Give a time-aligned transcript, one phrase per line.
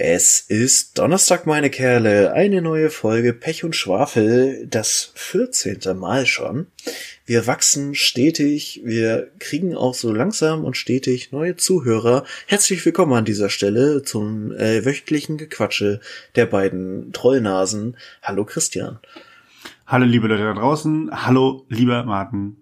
[0.00, 5.98] Es ist Donnerstag, meine Kerle, eine neue Folge Pech und Schwafel, das 14.
[5.98, 6.68] Mal schon.
[7.26, 12.22] Wir wachsen stetig, wir kriegen auch so langsam und stetig neue Zuhörer.
[12.46, 15.98] Herzlich willkommen an dieser Stelle zum äh, wöchentlichen Gequatsche
[16.36, 17.96] der beiden Trollnasen.
[18.22, 19.00] Hallo Christian.
[19.84, 22.56] Hallo liebe Leute da draußen, hallo lieber Martin.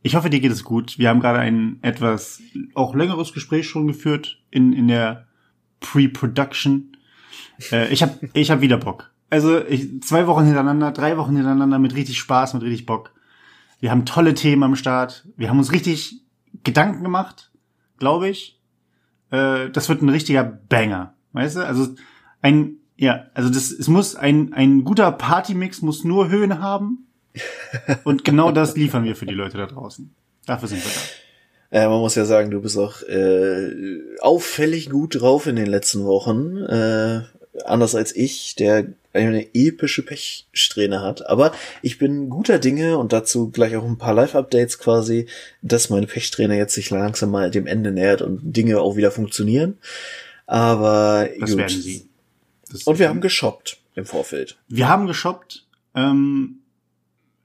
[0.00, 0.98] Ich hoffe, dir geht es gut.
[0.98, 2.40] Wir haben gerade ein etwas
[2.72, 5.26] auch längeres Gespräch schon geführt in, in der
[5.80, 6.96] Pre-Production.
[7.72, 9.10] Äh, ich habe ich hab wieder Bock.
[9.30, 13.12] Also ich, zwei Wochen hintereinander, drei Wochen hintereinander mit richtig Spaß, mit richtig Bock.
[13.80, 15.26] Wir haben tolle Themen am Start.
[15.36, 16.22] Wir haben uns richtig
[16.64, 17.50] Gedanken gemacht,
[17.98, 18.60] glaube ich.
[19.30, 21.66] Äh, das wird ein richtiger Banger, weißt du?
[21.66, 21.94] Also
[22.42, 27.06] ein ja, also das es muss ein ein guter Partymix muss nur Höhen haben.
[28.04, 30.14] Und genau das liefern wir für die Leute da draußen.
[30.46, 31.25] Dafür sind wir da.
[31.70, 36.04] Äh, man muss ja sagen, du bist auch äh, auffällig gut drauf in den letzten
[36.04, 36.58] Wochen.
[36.58, 37.22] Äh,
[37.64, 41.28] anders als ich, der eine epische Pechsträhne hat.
[41.28, 45.26] Aber ich bin guter Dinge und dazu gleich auch ein paar Live-Updates quasi,
[45.62, 49.78] dass meine Pechsträne jetzt sich langsam mal dem Ende nähert und Dinge auch wieder funktionieren.
[50.46, 51.58] Aber das gut.
[51.58, 52.08] werden sie.
[52.70, 54.58] Das und wir haben geshoppt im Vorfeld.
[54.68, 55.66] Wir haben geshoppt.
[55.94, 56.58] Ähm,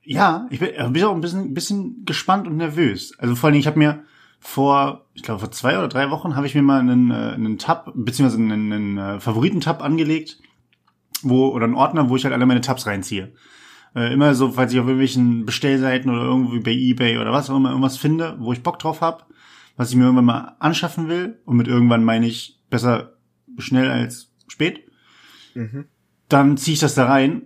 [0.03, 3.13] ja, ich bin, bin auch ein bisschen, bisschen gespannt und nervös.
[3.17, 4.03] Also vor allen Dingen, ich habe mir
[4.41, 7.59] vor, ich glaube vor zwei oder drei Wochen habe ich mir mal einen, äh, einen
[7.59, 10.39] Tab, beziehungsweise einen, einen äh, Favoriten-Tab angelegt,
[11.21, 13.33] wo, oder einen Ordner, wo ich halt alle meine Tabs reinziehe.
[13.95, 17.55] Äh, immer so, falls ich auf irgendwelchen Bestellseiten oder irgendwie bei Ebay oder was auch
[17.55, 19.25] immer irgendwas finde, wo ich Bock drauf habe,
[19.77, 23.13] was ich mir irgendwann mal anschaffen will, und mit irgendwann meine ich besser
[23.59, 24.81] schnell als spät,
[25.53, 25.85] mhm.
[26.29, 27.43] dann ziehe ich das da rein.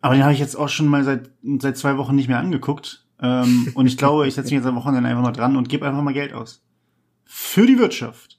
[0.00, 3.05] Aber den habe ich jetzt auch schon mal seit, seit zwei Wochen nicht mehr angeguckt
[3.20, 5.86] ähm, und ich glaube, ich setze mich jetzt am Wochenende einfach mal dran und gebe
[5.86, 6.62] einfach mal Geld aus.
[7.24, 8.38] Für die Wirtschaft.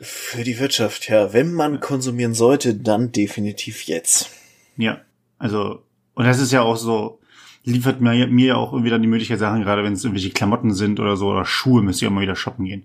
[0.00, 1.32] Für die Wirtschaft, ja.
[1.32, 4.30] Wenn man konsumieren sollte, dann definitiv jetzt.
[4.76, 5.00] Ja,
[5.38, 5.82] also,
[6.14, 7.20] und das ist ja auch so,
[7.64, 10.72] liefert mir, mir ja auch irgendwie dann die Möglichkeit, Sachen, gerade wenn es irgendwelche Klamotten
[10.72, 12.84] sind oder so, oder Schuhe, müsst ihr mal wieder shoppen gehen.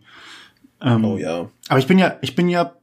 [0.82, 1.50] Ähm, oh ja.
[1.70, 2.76] Aber ich bin ja, ich bin ja,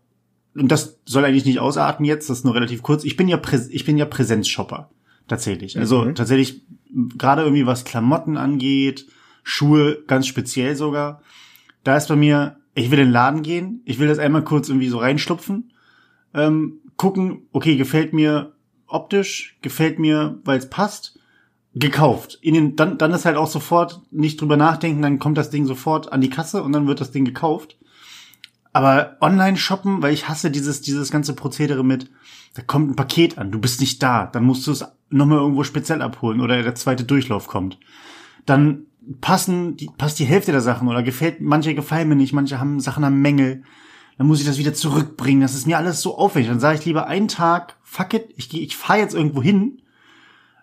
[0.55, 3.37] und das soll eigentlich nicht ausarten jetzt, das ist nur relativ kurz, ich bin ja,
[3.37, 4.91] Prä ich bin ja Präsenzshopper.
[5.31, 5.79] Tatsächlich.
[5.79, 6.17] Also mhm.
[6.17, 6.63] tatsächlich
[7.17, 9.07] gerade irgendwie was Klamotten angeht,
[9.45, 11.23] Schuhe ganz speziell sogar,
[11.85, 14.69] da ist bei mir, ich will in den Laden gehen, ich will das einmal kurz
[14.69, 15.73] irgendwie so reinstupfen,
[16.35, 18.55] ähm, gucken, okay, gefällt mir
[18.89, 21.21] optisch, gefällt mir, weil es passt,
[21.77, 22.41] gekauft.
[22.43, 25.65] In den, dann, dann ist halt auch sofort nicht drüber nachdenken, dann kommt das Ding
[25.65, 27.79] sofort an die Kasse und dann wird das Ding gekauft.
[28.73, 32.11] Aber online shoppen, weil ich hasse dieses, dieses ganze Prozedere mit,
[32.55, 35.65] da kommt ein Paket an, du bist nicht da, dann musst du es nochmal irgendwo
[35.65, 37.79] speziell abholen oder der zweite Durchlauf kommt.
[38.47, 38.87] Dann
[39.21, 42.81] passen, die, passt die Hälfte der Sachen oder gefällt, manche gefallen mir nicht, manche haben
[42.81, 43.63] Sachen am Mängel.
[44.19, 45.41] Dann muss ich das wieder zurückbringen.
[45.41, 46.51] Das ist mir alles so aufwendig.
[46.51, 49.81] Dann sage ich lieber einen Tag, fuck it, ich, ich fahre jetzt irgendwo hin,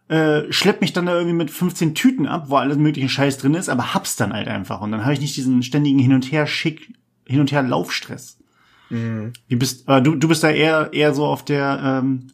[0.09, 3.56] äh, schlepp mich dann da irgendwie mit 15 Tüten ab, wo alles mögliche Scheiß drin
[3.56, 4.79] ist, aber hab's dann halt einfach.
[4.81, 6.94] Und dann habe ich nicht diesen ständigen Hin und Her Schick,
[7.27, 8.38] Hin und Her Laufstress.
[8.89, 9.33] Mhm.
[9.47, 12.27] Wie bist, äh, du, du bist da eher, eher so auf der ähm,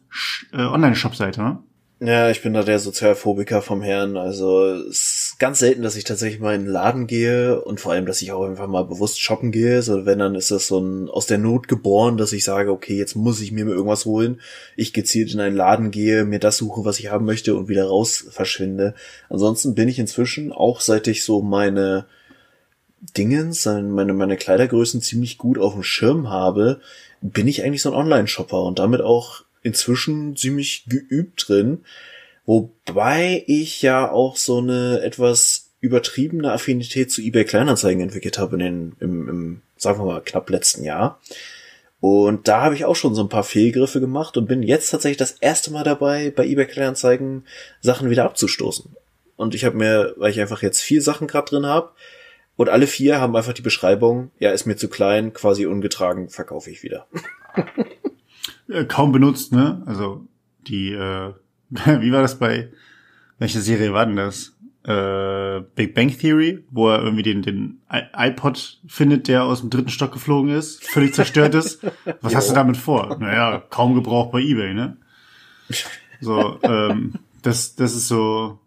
[0.52, 1.58] äh, Online-Shop-Seite, ne?
[2.00, 4.16] Ja, ich bin da der Sozialphobiker vom Herrn.
[4.16, 7.92] Also es ist ganz selten, dass ich tatsächlich mal in den Laden gehe und vor
[7.92, 9.80] allem, dass ich auch einfach mal bewusst shoppen gehe.
[9.80, 12.98] So wenn dann ist das so ein aus der Not geboren, dass ich sage, okay,
[12.98, 14.40] jetzt muss ich mir irgendwas holen.
[14.76, 17.86] Ich gezielt in einen Laden gehe, mir das suche, was ich haben möchte und wieder
[17.86, 18.94] raus verschwinde.
[19.30, 22.06] Ansonsten bin ich inzwischen auch seit ich so meine
[23.16, 26.80] Dingens, meine meine Kleidergrößen ziemlich gut auf dem Schirm habe,
[27.20, 31.84] bin ich eigentlich so ein Online-Shopper und damit auch inzwischen ziemlich geübt drin.
[32.46, 38.60] Wobei ich ja auch so eine etwas übertriebene Affinität zu eBay Kleinanzeigen entwickelt habe in
[38.60, 41.20] den, im, im, sagen wir mal, knapp letzten Jahr.
[42.00, 45.16] Und da habe ich auch schon so ein paar Fehlgriffe gemacht und bin jetzt tatsächlich
[45.16, 47.46] das erste Mal dabei, bei eBay Kleinanzeigen
[47.80, 48.94] Sachen wieder abzustoßen.
[49.36, 51.92] Und ich habe mir, weil ich einfach jetzt vier Sachen gerade drin habe,
[52.56, 56.70] und alle vier haben einfach die Beschreibung, ja, ist mir zu klein, quasi ungetragen, verkaufe
[56.70, 57.06] ich wieder.
[58.68, 59.82] Äh, kaum benutzt, ne?
[59.86, 60.26] Also
[60.66, 61.34] die, äh,
[61.70, 62.70] wie war das bei,
[63.38, 64.56] welche Serie war denn das?
[64.84, 69.90] Äh, Big Bang Theory, wo er irgendwie den, den iPod findet, der aus dem dritten
[69.90, 71.84] Stock geflogen ist, völlig zerstört ist.
[72.20, 73.16] Was hast du damit vor?
[73.18, 74.96] Naja, kaum gebraucht bei Ebay, ne?
[76.20, 78.58] So, ähm, das, das ist so,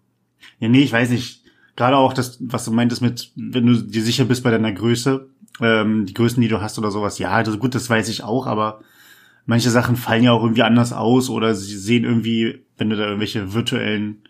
[0.59, 1.43] ja, nee, ich weiß nicht.
[1.77, 5.29] Gerade auch das, was du meintest mit, wenn du dir sicher bist bei deiner Größe,
[5.61, 8.47] ähm, die Größen, die du hast oder sowas, ja, also gut, das weiß ich auch,
[8.47, 8.81] aber
[9.45, 13.05] manche Sachen fallen ja auch irgendwie anders aus oder sie sehen irgendwie, wenn du da
[13.05, 14.23] irgendwelche virtuellen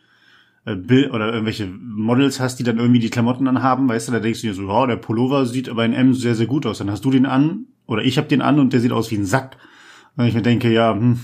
[0.65, 4.19] äh, Bild oder irgendwelche Models hast, die dann irgendwie die Klamotten anhaben, weißt du, da
[4.19, 6.77] denkst du dir so, ja, der Pullover sieht aber in M sehr, sehr gut aus.
[6.77, 9.15] Dann hast du den an oder ich habe den an und der sieht aus wie
[9.15, 9.57] ein Sack.
[10.17, 11.19] Und ich mir denke, ja, hm,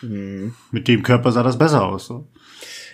[0.00, 0.54] Hm.
[0.70, 2.06] mit dem Körper sah das besser aus.
[2.06, 2.26] So.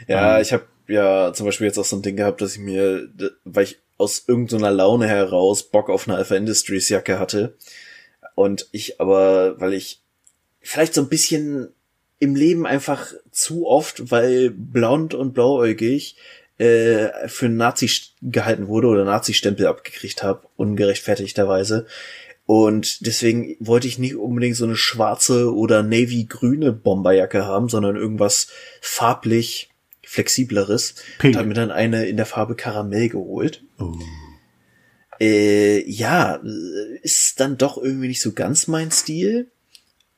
[0.09, 0.43] Ja, Ähm.
[0.43, 3.09] ich habe ja zum Beispiel jetzt auch so ein Ding gehabt, dass ich mir,
[3.45, 7.57] weil ich aus irgendeiner Laune heraus Bock auf eine Alpha Industries Jacke hatte
[8.35, 10.03] und ich aber, weil ich
[10.61, 11.69] vielleicht so ein bisschen
[12.19, 16.17] im Leben einfach zu oft, weil blond und blauäugig
[16.59, 17.91] äh, für Nazi
[18.23, 21.87] gehalten wurde oder Nazi-Stempel abgekriegt habe, ungerechtfertigterweise.
[22.47, 28.49] Und deswegen wollte ich nicht unbedingt so eine schwarze oder navy-grüne Bomberjacke haben, sondern irgendwas
[28.81, 29.69] farblich
[30.17, 30.95] flexibleres.
[31.19, 31.35] Pink.
[31.35, 33.63] Und habe mir dann eine in der Farbe Karamell geholt.
[33.79, 33.95] Oh.
[35.21, 36.41] Äh, ja,
[37.03, 39.51] ist dann doch irgendwie nicht so ganz mein Stil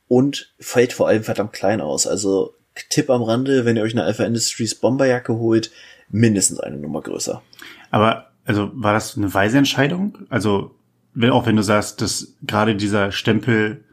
[0.07, 2.07] und fällt vor allem verdammt klein aus.
[2.07, 2.55] Also
[2.91, 5.73] Tipp am Rande, wenn ihr euch eine Alpha Industries Bomberjacke holt,
[6.11, 7.43] mindestens eine Nummer größer.
[7.91, 10.19] Aber, also, war das eine weise Entscheidung?
[10.29, 10.77] Also,
[11.13, 13.85] wenn, auch wenn du sagst, dass gerade dieser Stempel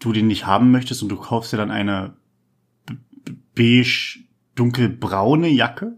[0.00, 2.14] du den nicht haben möchtest und du kaufst dir dann eine
[3.54, 4.18] beige,
[4.54, 5.92] dunkelbraune Jacke?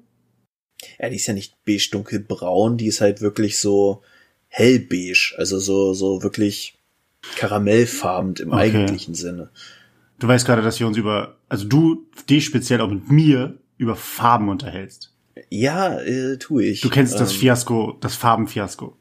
[0.98, 4.02] Ja, die ist ja nicht beige dunkelbraun, die ist halt wirklich so
[4.48, 6.78] hellbeige, also so so wirklich
[7.36, 8.60] karamellfarben im Okay.
[8.60, 9.50] eigentlichen Sinne.
[10.18, 13.96] Du weißt gerade, dass wir uns über, also du dich speziell auch mit mir über
[13.96, 15.12] Farben unterhältst.
[15.50, 16.80] Ja, äh, tue ich.
[16.80, 18.96] Du kennst das Ähm, Fiasko, das Farbenfiasko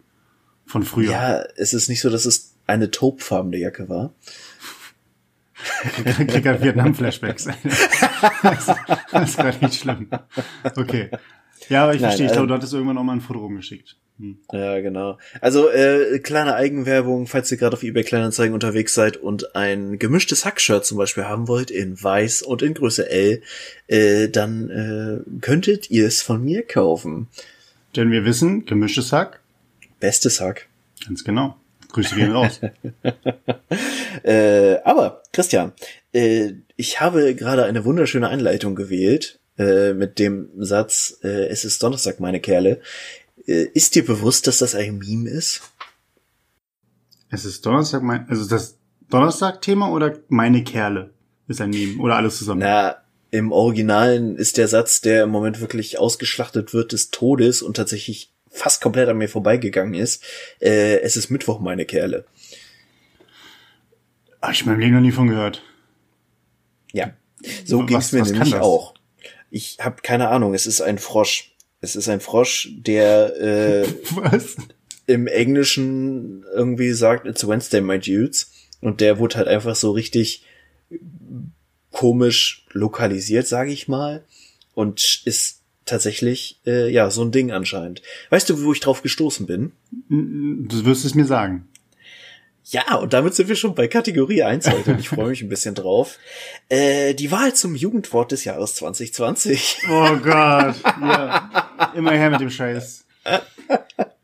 [0.66, 1.12] von früher.
[1.12, 4.14] Ja, es ist nicht so, dass es eine taubfarbene Jacke war.
[6.06, 7.46] Ich krieg halt Vietnam-Flashbacks.
[9.12, 10.10] das, gerade nicht schlimm.
[10.76, 11.10] Okay.
[11.70, 12.28] Ja, aber ich Nein, verstehe.
[12.28, 13.98] Ich glaube, ähm, du hattest irgendwann auch mal ein Foto rumgeschickt.
[14.20, 14.38] Hm.
[14.52, 15.18] Ja, genau.
[15.42, 20.46] Also äh, kleine Eigenwerbung, falls ihr gerade auf eBay Kleinanzeigen unterwegs seid und ein gemischtes
[20.46, 23.42] Hackshirt zum Beispiel haben wollt in Weiß und in Größe L,
[23.88, 27.28] äh, dann äh, könntet ihr es von mir kaufen.
[27.96, 29.40] Denn wir wissen, gemischtes Hack,
[30.00, 30.68] Bestes Hack.
[31.06, 31.58] ganz genau.
[31.94, 32.60] Grüße gehen raus.
[34.24, 35.74] Äh, aber Christian,
[36.14, 41.82] äh, ich habe gerade eine wunderschöne Einleitung gewählt äh, mit dem Satz: äh, Es ist
[41.82, 42.80] Donnerstag, meine Kerle.
[43.46, 45.62] Äh, ist dir bewusst, dass das ein Meme ist?
[47.34, 48.78] es ist Donnerstag, mein, also das
[49.10, 51.10] Donnerstag-Thema oder meine Kerle
[51.48, 52.62] ist ein Meme oder alles zusammen?
[52.62, 52.98] Na,
[53.32, 58.33] im Originalen ist der Satz, der im Moment wirklich ausgeschlachtet wird des Todes und tatsächlich
[58.54, 60.24] fast komplett an mir vorbeigegangen ist.
[60.62, 62.26] Äh, es ist Mittwoch, meine Kerle.
[64.42, 65.64] Hab ich in meinem Leben noch nie von gehört.
[66.92, 67.14] Ja,
[67.66, 68.94] so Was- ging's mir nämlich auch.
[69.50, 70.54] Ich habe keine Ahnung.
[70.54, 71.52] Es ist ein Frosch.
[71.82, 74.56] Es ist ein Frosch, der äh, Was?
[75.06, 78.52] im Englischen irgendwie sagt, it's Wednesday, my dudes.
[78.82, 80.44] Und der wurde halt einfach so richtig
[81.92, 84.24] komisch lokalisiert, sage ich mal.
[84.74, 88.02] Und ist tatsächlich, äh, ja, so ein Ding anscheinend.
[88.30, 89.72] Weißt du, wo ich drauf gestoßen bin?
[90.10, 91.68] Du wirst es mir sagen.
[92.66, 94.92] Ja, und damit sind wir schon bei Kategorie 1 heute.
[94.92, 96.18] Und ich freue mich ein bisschen drauf.
[96.70, 99.80] Äh, die Wahl zum Jugendwort des Jahres 2020.
[99.90, 100.76] Oh Gott.
[101.02, 101.92] Ja.
[101.94, 103.06] Immer her mit dem Scheiß.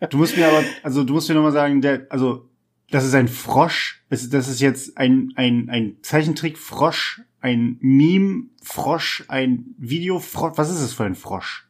[0.10, 2.50] Du musst mir aber, also du musst mir nochmal sagen, der, also,
[2.90, 4.04] das ist ein Frosch.
[4.10, 10.54] Das ist, das ist jetzt ein, ein, ein Zeichentrick-Frosch, ein Meme-Frosch, ein Video-Frosch.
[10.58, 11.68] Was ist es für ein Frosch?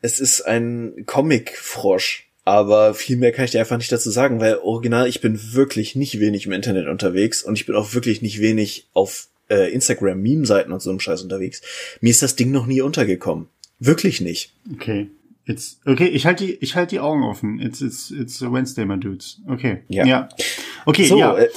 [0.00, 2.24] Es ist ein Comic-Frosch.
[2.44, 5.96] Aber viel mehr kann ich dir einfach nicht dazu sagen, weil original, ich bin wirklich
[5.96, 10.22] nicht wenig im Internet unterwegs und ich bin auch wirklich nicht wenig auf äh, Instagram
[10.22, 11.60] Meme-Seiten und so einem Scheiß unterwegs.
[12.00, 13.48] Mir ist das Ding noch nie untergekommen.
[13.80, 14.54] Wirklich nicht.
[14.72, 15.10] Okay.
[15.44, 17.58] It's, okay, ich halte die, ich halte die Augen offen.
[17.60, 19.40] It's, it's, it's a Wednesday, my dudes.
[19.46, 19.82] Okay.
[19.88, 20.06] Ja.
[20.06, 20.28] ja.
[20.86, 21.36] Okay, So, ja.
[21.36, 21.48] äh,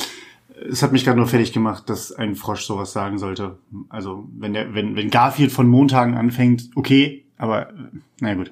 [0.70, 3.58] Es hat mich gerade nur fertig gemacht, dass ein Frosch sowas sagen sollte.
[3.90, 7.74] Also, wenn der, wenn, wenn Garfield von Montagen anfängt, okay, aber, äh,
[8.20, 8.52] na gut.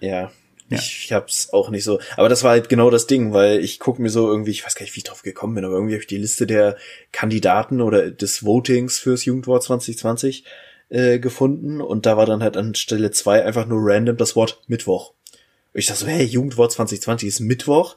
[0.00, 0.30] ja.
[0.68, 0.78] Ja.
[0.78, 2.00] Ich hab's auch nicht so.
[2.16, 4.74] Aber das war halt genau das Ding, weil ich guck mir so irgendwie, ich weiß
[4.74, 6.76] gar nicht, wie ich drauf gekommen bin, aber irgendwie habe ich die Liste der
[7.12, 10.44] Kandidaten oder des Votings fürs Jugendwort 2020
[10.88, 14.62] äh, gefunden und da war dann halt an Stelle zwei einfach nur random das Wort
[14.66, 15.12] Mittwoch.
[15.72, 17.96] Und ich dachte so, hey, Jugendwort 2020 ist Mittwoch.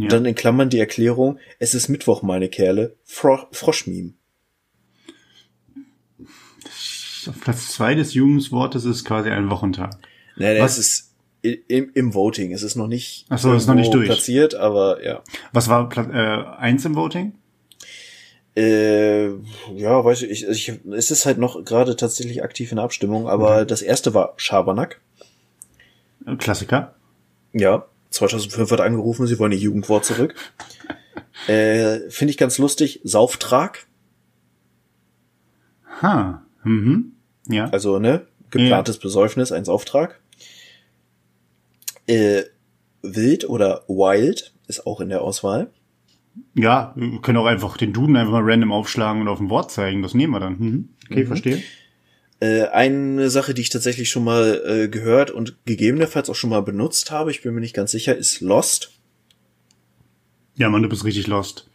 [0.00, 0.04] Ja.
[0.04, 2.96] Und dann in Klammern die Erklärung, es ist Mittwoch, meine Kerle.
[3.04, 4.14] Fro Froschmeme.
[7.28, 9.98] Auf Platz zwei des Jugendwortes ist quasi ein Wochentag.
[10.36, 10.78] Nee, nee, Was?
[10.78, 12.52] es ist im, im Voting.
[12.52, 14.06] Es ist noch nicht, Ach so, ist noch nicht durch.
[14.06, 15.22] platziert, aber ja.
[15.52, 16.16] Was war Platz äh,
[16.56, 17.34] eins im Voting?
[18.56, 19.28] Äh,
[19.74, 23.28] ja, weiß ich, ich, ich, es ist halt noch gerade tatsächlich aktiv in der Abstimmung,
[23.28, 25.02] aber das erste war Schabernack.
[26.38, 26.94] Klassiker.
[27.52, 30.34] Ja, 2005 hat angerufen, sie wollen ihr Jugendwort zurück.
[31.46, 33.00] äh, Finde ich ganz lustig.
[33.04, 33.86] Sauftrag,
[36.02, 36.42] Ha.
[36.64, 37.12] Mhm.
[37.48, 37.66] Ja.
[37.70, 40.20] also ne, geplantes Besäufnis, ein Sauftrag.
[42.06, 42.42] Äh,
[43.02, 45.70] Wild oder Wild ist auch in der Auswahl.
[46.54, 49.70] Ja, wir können auch einfach den Duden einfach mal random aufschlagen und auf ein Wort
[49.70, 50.02] zeigen.
[50.02, 50.58] Das nehmen wir dann.
[50.58, 50.88] Mhm.
[51.10, 51.26] Okay, mhm.
[51.26, 51.62] verstehe.
[52.40, 56.62] Äh, eine Sache, die ich tatsächlich schon mal äh, gehört und gegebenenfalls auch schon mal
[56.62, 58.92] benutzt habe, ich bin mir nicht ganz sicher, ist Lost.
[60.56, 61.70] Ja, man, du bist richtig lost.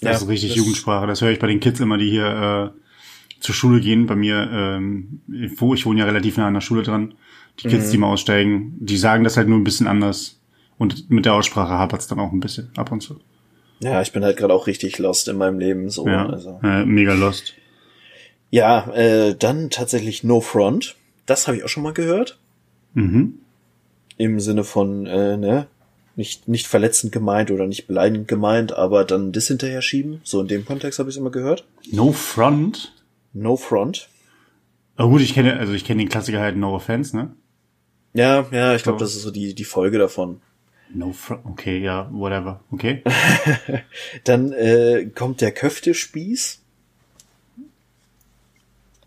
[0.00, 1.06] Das ja, ist richtig das Jugendsprache.
[1.06, 4.06] Das höre ich bei den Kids immer, die hier äh, zur Schule gehen.
[4.06, 5.20] Bei mir, ähm,
[5.56, 7.14] wo ich wohne ja relativ nah an der Schule dran.
[7.60, 7.90] Die Kids, mhm.
[7.90, 10.40] die mal aussteigen, die sagen das halt nur ein bisschen anders.
[10.78, 13.20] Und mit der Aussprache hapert's dann auch ein bisschen ab und zu.
[13.80, 15.90] Ja, ich bin halt gerade auch richtig lost in meinem Leben.
[15.90, 16.58] So, ja, also.
[16.62, 17.54] äh, mega lost.
[18.52, 20.96] Ja, äh, dann tatsächlich No Front.
[21.24, 22.38] Das habe ich auch schon mal gehört.
[22.92, 23.38] Mhm.
[24.18, 25.66] Im Sinne von, äh, ne,
[26.16, 30.20] nicht, nicht verletzend gemeint oder nicht beleidigend gemeint, aber dann das hinterher schieben.
[30.22, 31.64] So in dem Kontext habe ich es immer gehört.
[31.90, 32.94] No Front?
[33.32, 34.10] No Front.
[34.98, 37.34] Oh gut, ich kenne, also ich kenne den Klassiker halt No Offense, ne?
[38.12, 39.06] Ja, ja, ich glaube, so.
[39.06, 40.42] das ist so die, die Folge davon.
[40.92, 43.02] No Front, okay, ja, whatever, okay.
[44.24, 46.61] dann äh, kommt der Köftespieß.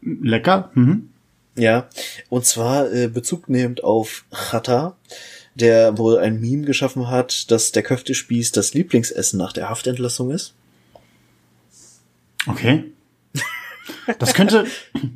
[0.05, 0.71] Lecker.
[0.75, 1.09] Mhm.
[1.57, 1.87] Ja,
[2.29, 4.97] und zwar äh, Bezug nehmend auf Chata,
[5.55, 10.53] der wohl ein Meme geschaffen hat, dass der Köftespieß das Lieblingsessen nach der Haftentlassung ist.
[12.47, 12.91] Okay.
[14.19, 14.65] Das könnte,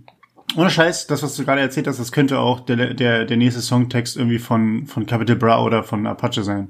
[0.55, 3.61] ohne Scheiß, das, was du gerade erzählt hast, das könnte auch der, der, der nächste
[3.61, 6.69] Songtext irgendwie von, von Capital Bra oder von Apache sein.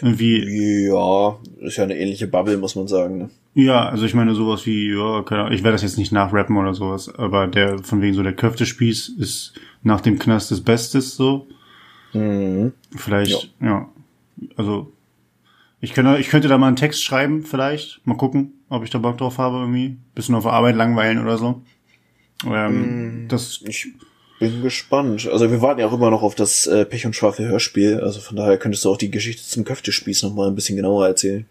[0.00, 0.88] Irgendwie.
[0.88, 3.18] Ja, ist ja eine ähnliche Bubble, muss man sagen.
[3.18, 3.30] Ne?
[3.54, 6.56] Ja, also ich meine sowas wie, ja, keine Ahnung, ich werde das jetzt nicht nachrappen
[6.56, 11.16] oder sowas, aber der, von wegen so der Köftespieß ist nach dem Knast des Bestes
[11.16, 11.46] so.
[12.14, 12.72] Mhm.
[12.96, 13.66] Vielleicht, ja.
[13.66, 13.88] ja.
[14.56, 14.92] Also,
[15.80, 18.00] ich könnte, ich könnte da mal einen Text schreiben, vielleicht.
[18.06, 19.96] Mal gucken, ob ich da Bock drauf habe, irgendwie.
[20.14, 21.62] Bisschen auf Arbeit langweilen oder so.
[22.46, 23.28] Ähm, mhm.
[23.28, 23.88] das, ich
[24.38, 25.28] bin gespannt.
[25.30, 28.00] Also wir warten ja auch immer noch auf das äh, Pech und Schwafel Hörspiel.
[28.00, 31.06] Also von daher könntest du auch die Geschichte zum Köftespieß noch mal ein bisschen genauer
[31.06, 31.46] erzählen.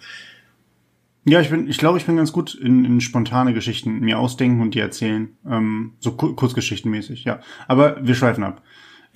[1.23, 4.61] Ja, ich bin, ich glaube, ich bin ganz gut in, in spontane Geschichten mir ausdenken
[4.61, 5.37] und die erzählen.
[5.45, 7.41] Ähm, so kur kurzgeschichtenmäßig, ja.
[7.67, 8.63] Aber wir schweifen ab.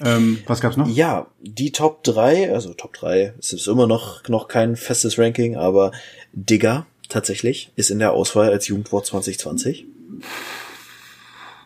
[0.04, 0.88] Ähm, was gab's noch?
[0.88, 5.56] Ja, die Top 3, also Top 3, es ist immer noch, noch kein festes Ranking,
[5.56, 5.92] aber
[6.34, 9.86] Digger tatsächlich ist in der Auswahl als Jugendwort 2020.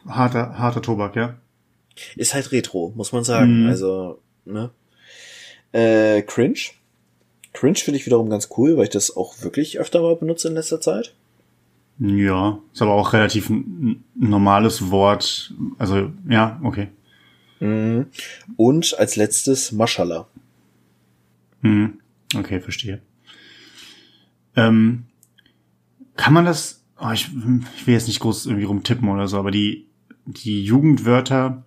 [0.08, 1.36] Harter, harter Tobak, ja.
[2.15, 3.63] Ist halt Retro, muss man sagen.
[3.63, 3.69] Mhm.
[3.69, 4.72] Also, ne?
[5.72, 6.60] Äh, Cringe
[7.53, 10.53] Cringe finde ich wiederum ganz cool, weil ich das auch wirklich öfter mal benutze in
[10.53, 11.13] letzter Zeit.
[12.00, 15.53] Ja, ist aber auch relativ ein normales Wort.
[15.77, 16.88] Also, ja, okay.
[17.60, 18.08] Mhm.
[18.56, 20.27] Und als letztes Maschallah.
[21.62, 22.00] Mhm.
[22.36, 23.01] Okay, verstehe.
[24.56, 25.06] Ähm,
[26.15, 27.29] kann man das, oh, ich,
[27.77, 29.88] ich will jetzt nicht groß irgendwie rumtippen oder so, aber die,
[30.25, 31.63] die Jugendwörter,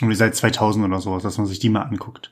[0.00, 2.30] irgendwie seit 2000 oder sowas, dass man sich die mal anguckt.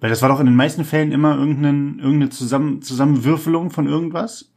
[0.00, 4.52] Weil das war doch in den meisten Fällen immer irgendeine, irgendeine Zusammen Zusammenwürfelung von irgendwas.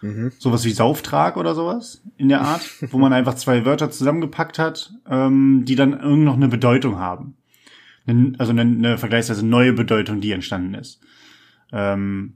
[0.00, 0.30] Mhm.
[0.38, 4.92] Sowas wie Sauftrag oder sowas in der Art, wo man einfach zwei Wörter zusammengepackt hat,
[5.08, 7.34] ähm, die dann irgend noch eine Bedeutung haben.
[8.38, 11.00] Also eine, eine vergleichsweise neue Bedeutung, die entstanden ist.
[11.72, 12.34] Ähm,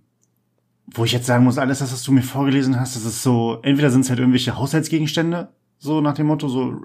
[0.87, 3.61] wo ich jetzt sagen muss, alles das, was du mir vorgelesen hast, das ist so,
[3.63, 6.77] entweder sind es halt irgendwelche Haushaltsgegenstände, so nach dem Motto, so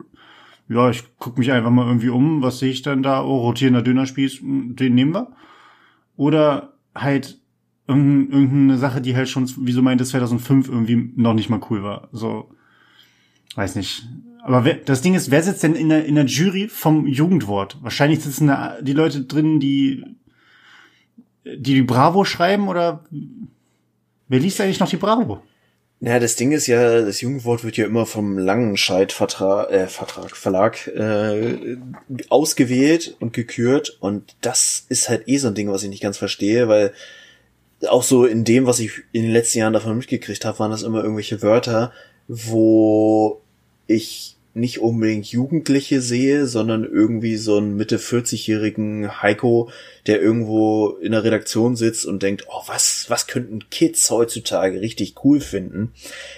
[0.69, 3.23] ja, ich guck mich einfach mal irgendwie um, was sehe ich dann da?
[3.23, 5.27] Oh, rotierender Dönerspieß, hm, den nehmen wir.
[6.17, 7.39] Oder halt
[7.87, 12.09] irgendeine Sache, die halt schon, wie so meinte, 2005 irgendwie noch nicht mal cool war.
[12.11, 12.51] So,
[13.55, 14.09] weiß nicht.
[14.43, 17.77] Aber wer, das Ding ist, wer sitzt denn in der, in der Jury vom Jugendwort?
[17.81, 20.03] Wahrscheinlich sitzen da die Leute drin, die
[21.55, 23.03] die, die Bravo schreiben oder
[24.27, 25.41] wer liest eigentlich noch die Bravo?
[25.99, 30.87] Ja, das Ding ist ja, das Jugendwort wird ja immer vom Langenscheid-Vertrag, äh, Vertrag, Verlag
[30.87, 31.77] äh,
[32.29, 33.97] ausgewählt und gekürt.
[33.99, 36.93] Und das ist halt eh so ein Ding, was ich nicht ganz verstehe, weil
[37.87, 40.83] auch so in dem, was ich in den letzten Jahren davon mitgekriegt habe, waren das
[40.83, 41.91] immer irgendwelche Wörter,
[42.27, 43.41] wo
[43.87, 49.69] ich nicht unbedingt Jugendliche sehe, sondern irgendwie so einen Mitte 40-jährigen Heiko,
[50.05, 55.15] der irgendwo in der Redaktion sitzt und denkt, oh, was, was könnten Kids heutzutage richtig
[55.23, 55.93] cool finden?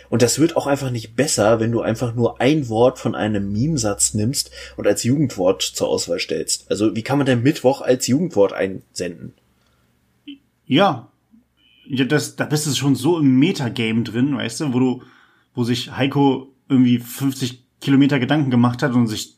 [0.09, 3.51] Und das wird auch einfach nicht besser, wenn du einfach nur ein Wort von einem
[3.51, 6.69] Memesatz nimmst und als Jugendwort zur Auswahl stellst.
[6.69, 9.33] Also, wie kann man denn Mittwoch als Jugendwort einsenden?
[10.65, 11.11] Ja.
[11.87, 15.01] Ja, das, da bist du schon so im Metagame drin, weißt du, wo du,
[15.55, 19.37] wo sich Heiko irgendwie 50 Kilometer Gedanken gemacht hat und sich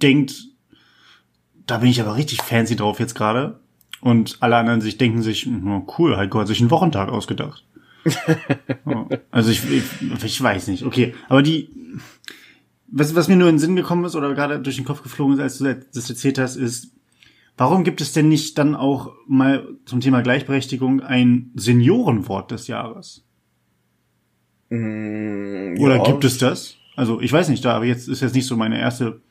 [0.00, 0.48] denkt,
[1.66, 3.60] da bin ich aber richtig fancy drauf jetzt gerade.
[4.00, 7.64] Und alle anderen sich denken sich, oh, cool, Heiko hat sich einen Wochentag ausgedacht.
[9.30, 11.14] also ich, ich, ich weiß nicht, okay.
[11.28, 11.70] Aber die,
[12.88, 15.34] was, was mir nur in den Sinn gekommen ist oder gerade durch den Kopf geflogen
[15.34, 16.92] ist, als du das erzählt hast, ist,
[17.56, 23.24] warum gibt es denn nicht dann auch mal zum Thema Gleichberechtigung ein Seniorenwort des Jahres?
[24.68, 26.02] Mm, Oder ja.
[26.02, 26.76] gibt es das?
[27.02, 29.22] Also ich weiß nicht, da aber jetzt ist jetzt nicht so meine erste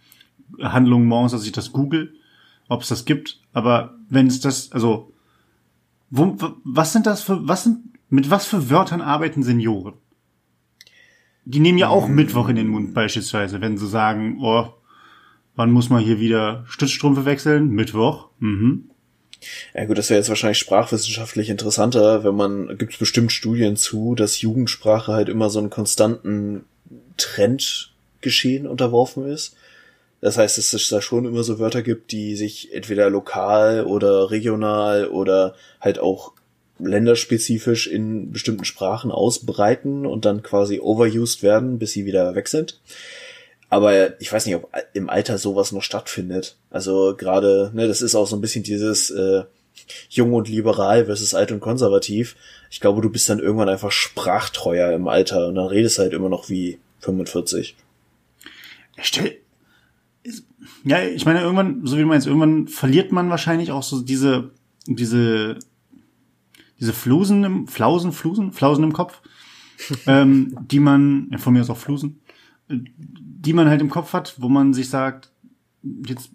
[0.60, 2.14] Handlung morgens, dass ich das google,
[2.68, 3.40] ob es das gibt.
[3.54, 5.14] Aber wenn es das, also
[6.10, 6.36] wo,
[6.66, 7.78] was sind das für, was sind,
[8.10, 9.94] mit was für Wörtern arbeiten Senioren?
[11.46, 14.74] Die nehmen ja auch Mittwoch in den Mund beispielsweise, wenn sie sagen, oh,
[15.56, 17.70] wann muss man hier wieder Stützstrümpfe wechseln?
[17.70, 18.32] Mittwoch.
[18.40, 18.90] Mhm.
[19.74, 24.14] Ja gut, das wäre jetzt wahrscheinlich sprachwissenschaftlich interessanter, wenn man, gibt es bestimmt Studien zu,
[24.14, 26.66] dass Jugendsprache halt immer so einen konstanten
[27.22, 29.56] Trendgeschehen unterworfen ist.
[30.22, 34.30] Das heißt, dass es da schon immer so Wörter gibt, die sich entweder lokal oder
[34.30, 36.34] regional oder halt auch
[36.78, 42.80] länderspezifisch in bestimmten Sprachen ausbreiten und dann quasi overused werden, bis sie wieder weg sind.
[43.70, 46.58] Aber ich weiß nicht, ob im Alter sowas noch stattfindet.
[46.70, 49.44] Also gerade, ne, das ist auch so ein bisschen dieses äh,
[50.10, 52.36] jung und liberal versus alt und konservativ.
[52.70, 56.30] Ich glaube, du bist dann irgendwann einfach sprachtreuer im Alter und dann redest halt immer
[56.30, 57.76] noch wie 45.
[59.02, 59.38] Stell,
[60.84, 64.52] ja, ich meine, irgendwann, so wie du meinst, irgendwann verliert man wahrscheinlich auch so diese,
[64.86, 65.60] diese,
[66.80, 69.22] diese Flusen im, Flausen, Flusen, Flausen im Kopf,
[70.08, 72.22] ähm, die man, ja, von mir aus auch Flusen,
[72.70, 75.32] äh, die man halt im Kopf hat, wo man sich sagt,
[76.06, 76.32] jetzt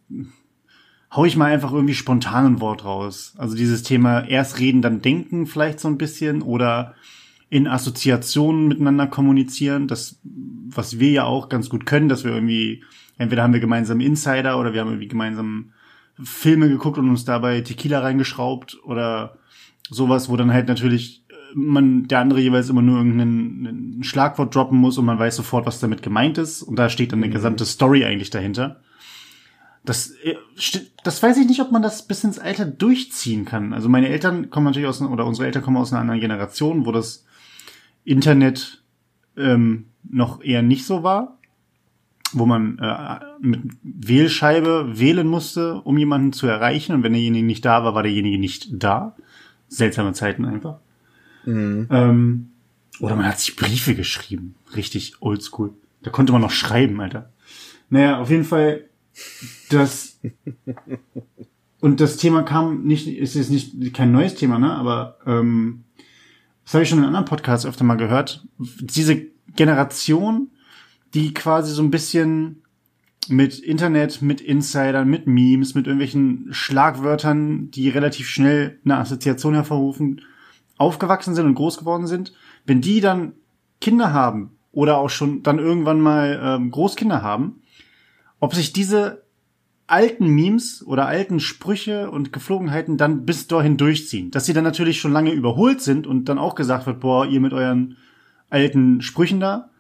[1.12, 3.35] hau ich mal einfach irgendwie spontan ein Wort raus.
[3.38, 6.94] Also dieses Thema erst reden, dann denken vielleicht so ein bisschen oder
[7.49, 12.83] in Assoziationen miteinander kommunizieren, das, was wir ja auch ganz gut können, dass wir irgendwie,
[13.19, 15.73] entweder haben wir gemeinsam Insider oder wir haben irgendwie gemeinsam
[16.23, 19.38] Filme geguckt und uns dabei Tequila reingeschraubt oder
[19.88, 24.55] sowas, wo dann halt natürlich äh, man der andere jeweils immer nur irgendein ein Schlagwort
[24.55, 27.33] droppen muss und man weiß sofort, was damit gemeint ist und da steht dann eine
[27.33, 28.81] gesamte Story eigentlich dahinter.
[29.85, 30.35] Das, äh,
[31.05, 33.73] das weiß ich nicht, ob man das bis ins Alter durchziehen kann.
[33.73, 36.93] Also meine Eltern kommen natürlich aus, oder unsere Eltern kommen aus einer anderen Generation, wo
[36.93, 37.25] das
[38.07, 38.83] Internet
[39.37, 41.39] ähm, noch eher nicht so war,
[42.33, 46.95] wo man äh, mit Wählscheibe wählen musste, um jemanden zu erreichen.
[46.95, 49.16] Und wenn derjenige nicht da war, war derjenige nicht da.
[49.69, 50.79] Seltsame Zeiten einfach.
[51.90, 52.51] Ähm,
[53.01, 54.55] oder man hat sich Briefe geschrieben.
[54.75, 55.75] Richtig oldschool.
[56.03, 57.31] Da konnte man noch schreiben, Alter.
[57.90, 58.85] Naja, auf jeden Fall,
[59.71, 60.21] das
[61.81, 64.73] und das Thema kam nicht, ist jetzt nicht kein neues Thema, ne?
[64.73, 65.85] Aber ähm,
[66.66, 68.44] das habe ich schon in anderen Podcasts öfter mal gehört.
[68.59, 69.22] Diese
[69.55, 70.50] Generation,
[71.14, 72.64] die quasi so ein bisschen
[73.29, 80.22] mit Internet, mit Insidern, mit Memes, mit irgendwelchen Schlagwörtern, die relativ schnell eine Assoziation hervorrufen,
[80.76, 82.33] aufgewachsen sind und groß geworden sind,
[82.64, 83.35] wenn die dann
[83.81, 87.62] Kinder haben oder auch schon dann irgendwann mal ähm, Großkinder haben,
[88.40, 89.22] ob sich diese
[89.87, 94.31] alten Memes oder alten Sprüche und Geflogenheiten dann bis dahin durchziehen.
[94.31, 97.40] Dass sie dann natürlich schon lange überholt sind und dann auch gesagt wird, boah, ihr
[97.40, 97.96] mit euren
[98.51, 99.70] alten Sprüchen da.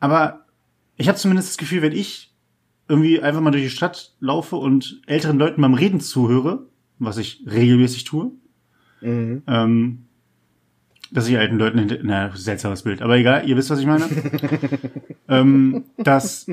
[0.00, 0.44] Aber
[0.96, 2.32] ich habe zumindest das Gefühl, wenn ich
[2.88, 6.66] irgendwie einfach mal durch die Stadt laufe und älteren Leuten beim Reden zuhöre,
[6.98, 8.32] was ich regelmäßig tue,
[9.46, 10.04] ähm,
[11.10, 14.08] dass ich alten Leuten hinter, na, seltsames Bild, aber egal, ihr wisst, was ich meine.
[15.28, 16.46] ähm, dass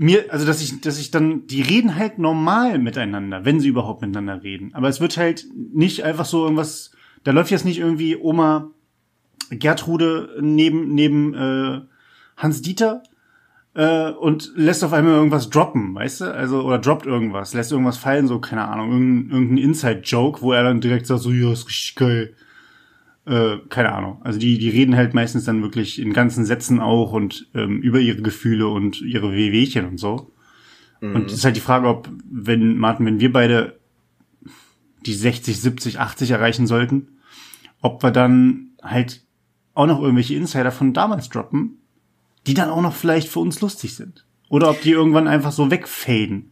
[0.00, 4.00] mir, also dass ich, dass ich dann, die reden halt normal miteinander, wenn sie überhaupt
[4.00, 4.70] miteinander reden.
[4.72, 8.70] Aber es wird halt nicht einfach so irgendwas, da läuft jetzt nicht irgendwie Oma
[9.50, 11.80] Gertrude neben, neben äh,
[12.38, 13.02] Hans Dieter
[13.74, 16.34] äh, und lässt auf einmal irgendwas droppen, weißt du?
[16.34, 20.80] Also, oder droppt irgendwas, lässt irgendwas fallen, so, keine Ahnung, irgendein, Inside-Joke, wo er dann
[20.80, 22.34] direkt sagt, so, ja, ist richtig geil.
[23.30, 24.20] Äh, keine Ahnung.
[24.24, 28.00] Also die, die reden halt meistens dann wirklich in ganzen Sätzen auch und ähm, über
[28.00, 30.32] ihre Gefühle und ihre Wehwehchen und so.
[31.00, 33.78] Und es ist halt die Frage, ob, wenn, Martin, wenn wir beide
[35.06, 37.08] die 60, 70, 80 erreichen sollten,
[37.80, 39.22] ob wir dann halt
[39.72, 41.78] auch noch irgendwelche Insider von damals droppen,
[42.46, 44.26] die dann auch noch vielleicht für uns lustig sind.
[44.48, 46.50] Oder ob die irgendwann einfach so wegfaden.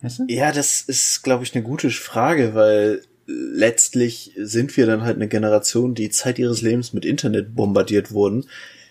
[0.00, 0.24] Weißt du?
[0.28, 5.28] Ja, das ist, glaube ich, eine gute Frage, weil letztlich sind wir dann halt eine
[5.28, 8.46] Generation, die Zeit ihres Lebens mit Internet bombardiert wurden,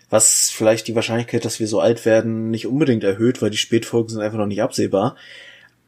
[0.10, 4.10] was vielleicht die Wahrscheinlichkeit, dass wir so alt werden, nicht unbedingt erhöht, weil die Spätfolgen
[4.10, 5.15] sind einfach noch nicht absehbar.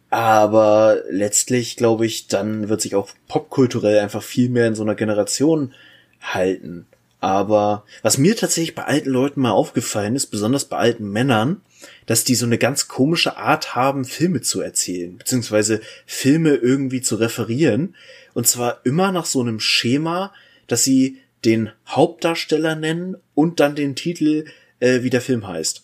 [0.09, 4.95] Aber letztlich, glaube ich, dann wird sich auch popkulturell einfach viel mehr in so einer
[4.95, 5.73] Generation
[6.19, 6.87] halten.
[7.21, 11.61] Aber was mir tatsächlich bei alten Leuten mal aufgefallen ist, besonders bei alten Männern,
[12.05, 17.15] dass die so eine ganz komische Art haben, Filme zu erzählen, beziehungsweise Filme irgendwie zu
[17.15, 17.95] referieren.
[18.33, 20.33] Und zwar immer nach so einem Schema,
[20.67, 24.45] dass sie den Hauptdarsteller nennen und dann den Titel,
[24.79, 25.83] äh, wie der Film heißt.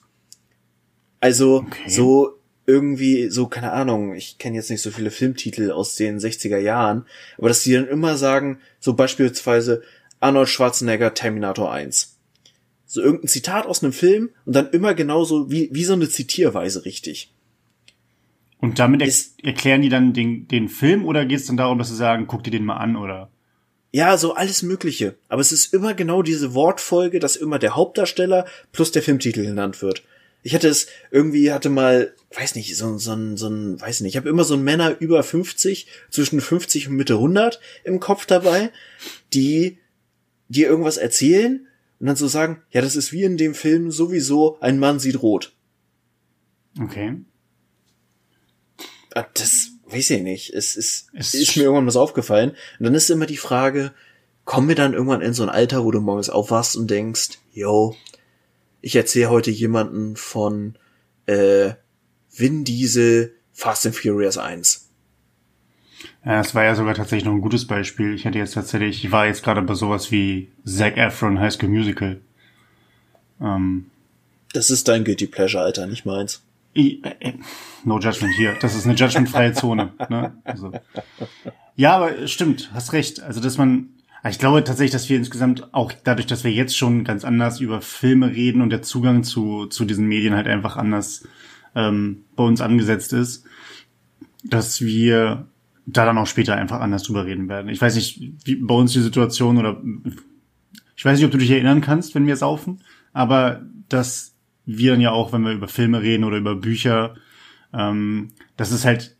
[1.19, 1.89] Also Okay.
[1.89, 6.57] so irgendwie so, keine Ahnung, ich kenne jetzt nicht so viele Filmtitel aus den 60er
[6.57, 7.05] Jahren,
[7.37, 9.83] aber dass die dann immer sagen, so beispielsweise
[10.19, 12.17] Arnold Schwarzenegger Terminator 1.
[12.87, 16.85] So irgendein Zitat aus einem Film und dann immer genauso wie, wie so eine Zitierweise
[16.85, 17.34] richtig.
[18.65, 19.13] Und damit er
[19.47, 22.43] erklären die dann den, den Film oder geht es dann darum, dass sie sagen, guck
[22.43, 23.29] dir den mal an oder?
[23.91, 25.13] Ja, so alles Mögliche.
[25.29, 29.83] Aber es ist immer genau diese Wortfolge, dass immer der Hauptdarsteller plus der Filmtitel genannt
[29.83, 30.03] wird.
[30.41, 34.17] Ich hatte es irgendwie, hatte mal, weiß nicht, so, so, so, ein, weiß nicht, ich
[34.17, 38.71] habe immer so ein Männer über 50, zwischen 50 und Mitte 100 im Kopf dabei,
[39.31, 39.77] die
[40.49, 41.67] dir irgendwas erzählen
[41.99, 45.21] und dann so sagen, ja, das ist wie in dem Film sowieso, ein Mann sieht
[45.21, 45.53] rot.
[46.81, 47.17] Okay.
[49.33, 50.53] Das weiß ich nicht.
[50.53, 52.51] Es ist, es ist mir irgendwann was aufgefallen.
[52.79, 53.93] Und dann ist immer die Frage,
[54.43, 57.95] kommen wir dann irgendwann in so ein Alter, wo du morgens aufwachst und denkst, yo,
[58.81, 60.77] ich erzähle heute jemanden von
[61.25, 61.73] äh,
[62.31, 64.89] Vin Diesel Fast and Furious 1.
[66.25, 68.13] Ja, es war ja sogar tatsächlich noch ein gutes Beispiel.
[68.13, 71.69] Ich hatte jetzt tatsächlich, ich war jetzt gerade bei sowas wie Zac Efron High School
[71.69, 72.19] Musical.
[73.41, 73.89] Ähm,
[74.53, 76.44] das ist dein Guilty Pleasure, Alter, nicht meins.
[76.75, 77.33] I, äh,
[77.83, 78.55] no judgment hier.
[78.59, 79.93] Das ist eine judgmentfreie Zone.
[80.09, 80.37] Ne?
[80.43, 80.71] Also.
[81.75, 83.21] Ja, aber stimmt, hast recht.
[83.21, 83.89] Also, dass man,
[84.27, 87.81] ich glaube tatsächlich, dass wir insgesamt auch dadurch, dass wir jetzt schon ganz anders über
[87.81, 91.27] Filme reden und der Zugang zu, zu diesen Medien halt einfach anders
[91.75, 93.45] ähm, bei uns angesetzt ist,
[94.43, 95.47] dass wir
[95.85, 97.69] da dann auch später einfach anders drüber reden werden.
[97.69, 99.81] Ich weiß nicht, wie bei uns die Situation oder
[100.95, 102.81] ich weiß nicht, ob du dich erinnern kannst, wenn wir saufen,
[103.13, 104.34] aber dass
[104.65, 107.15] wir dann ja auch, wenn wir über Filme reden oder über Bücher,
[107.73, 109.15] ähm, dass es halt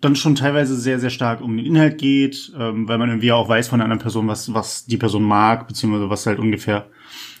[0.00, 3.48] dann schon teilweise sehr, sehr stark um den Inhalt geht, ähm, weil man irgendwie auch
[3.48, 6.88] weiß von einer anderen Person, was, was die Person mag, beziehungsweise was halt ungefähr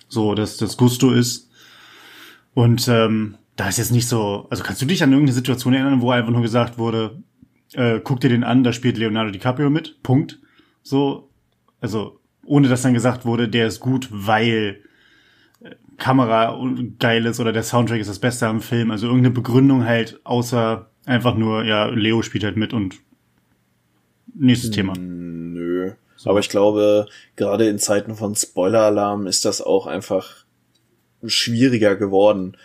[0.08, 1.50] so das, das Gusto ist.
[2.54, 6.00] Und ähm, da ist jetzt nicht so, also kannst du dich an irgendeine Situation erinnern,
[6.00, 7.22] wo einfach nur gesagt wurde,
[7.74, 10.38] äh, guck dir den an, da spielt Leonardo DiCaprio mit, Punkt.
[10.82, 11.30] So,
[11.80, 14.80] also ohne dass dann gesagt wurde, der ist gut, weil
[15.98, 16.58] Kamera
[16.98, 18.90] geil ist oder der Soundtrack ist das Beste am Film.
[18.90, 22.96] Also irgendeine Begründung halt, außer Einfach nur, ja, Leo spielt halt mit und
[24.34, 24.94] nächstes Thema.
[24.96, 25.92] Hm, nö.
[26.16, 26.30] So.
[26.30, 27.06] Aber ich glaube,
[27.36, 30.44] gerade in Zeiten von Spoiler-Alarm ist das auch einfach
[31.24, 32.56] schwieriger geworden.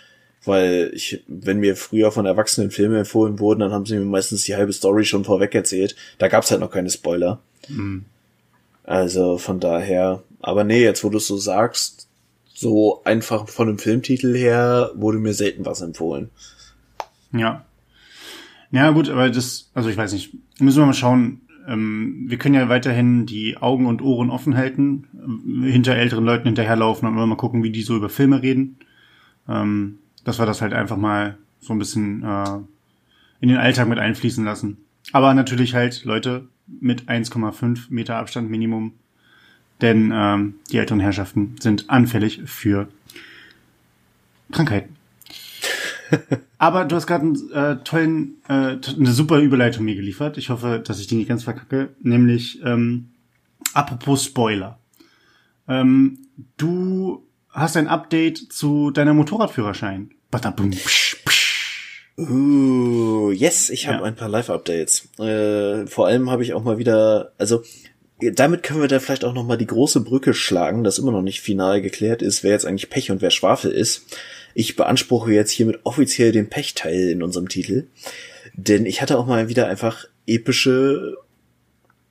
[0.44, 4.44] Weil ich, wenn mir früher von Erwachsenen Filme empfohlen wurden, dann haben sie mir meistens
[4.46, 5.96] die halbe Story schon vorweg erzählt.
[6.17, 7.39] Da gab's halt noch keine Spoiler.
[7.67, 8.06] Mhm.
[8.84, 12.01] Also von daher, aber nee, jetzt wo du es so sagst,
[12.62, 16.30] so einfach von dem Filmtitel her wurde mir selten was empfohlen.
[17.34, 17.65] Ja.
[18.71, 21.41] Ja, gut, aber das, also ich weiß nicht, müssen wir mal schauen.
[21.67, 25.08] Ähm, wir können ja weiterhin die Augen und Ohren offen halten,
[25.65, 28.78] äh, hinter älteren Leuten hinterherlaufen und mal gucken, wie die so über Filme reden.
[29.50, 32.60] Ähm, dass wir das halt einfach mal so ein bisschen äh,
[33.41, 34.78] in den Alltag mit einfließen lassen.
[35.12, 38.93] Aber natürlich halt Leute mit 1,5 Meter Abstand Minimum,
[39.82, 42.88] denn ähm, die älteren Herrschaften sind anfällig für
[44.52, 44.96] Krankheiten.
[46.58, 50.38] Aber du hast gerade einen äh, tollen, äh, eine super Überleitung mir geliefert.
[50.38, 51.89] Ich hoffe, dass ich die nicht ganz verkacke.
[52.02, 53.10] Nämlich, ähm,
[53.74, 54.78] apropos Spoiler.
[55.67, 56.20] Ähm,
[56.58, 60.12] du hast ein Update zu deiner Motorradführerschein.
[60.30, 61.52] Badabum, psch, psch.
[62.17, 64.04] Uh, yes, ich habe ja.
[64.04, 65.10] ein paar Live-Updates.
[65.17, 67.63] Äh, vor allem habe ich auch mal wieder, also
[68.34, 71.21] damit können wir da vielleicht auch noch mal die große Brücke schlagen, dass immer noch
[71.21, 74.05] nicht final geklärt ist, wer jetzt eigentlich Pech und wer Schwafel ist.
[74.53, 77.88] Ich beanspruche jetzt hiermit offiziell den Pechteil in unserem Titel.
[78.53, 81.15] Denn ich hatte auch mal wieder einfach epische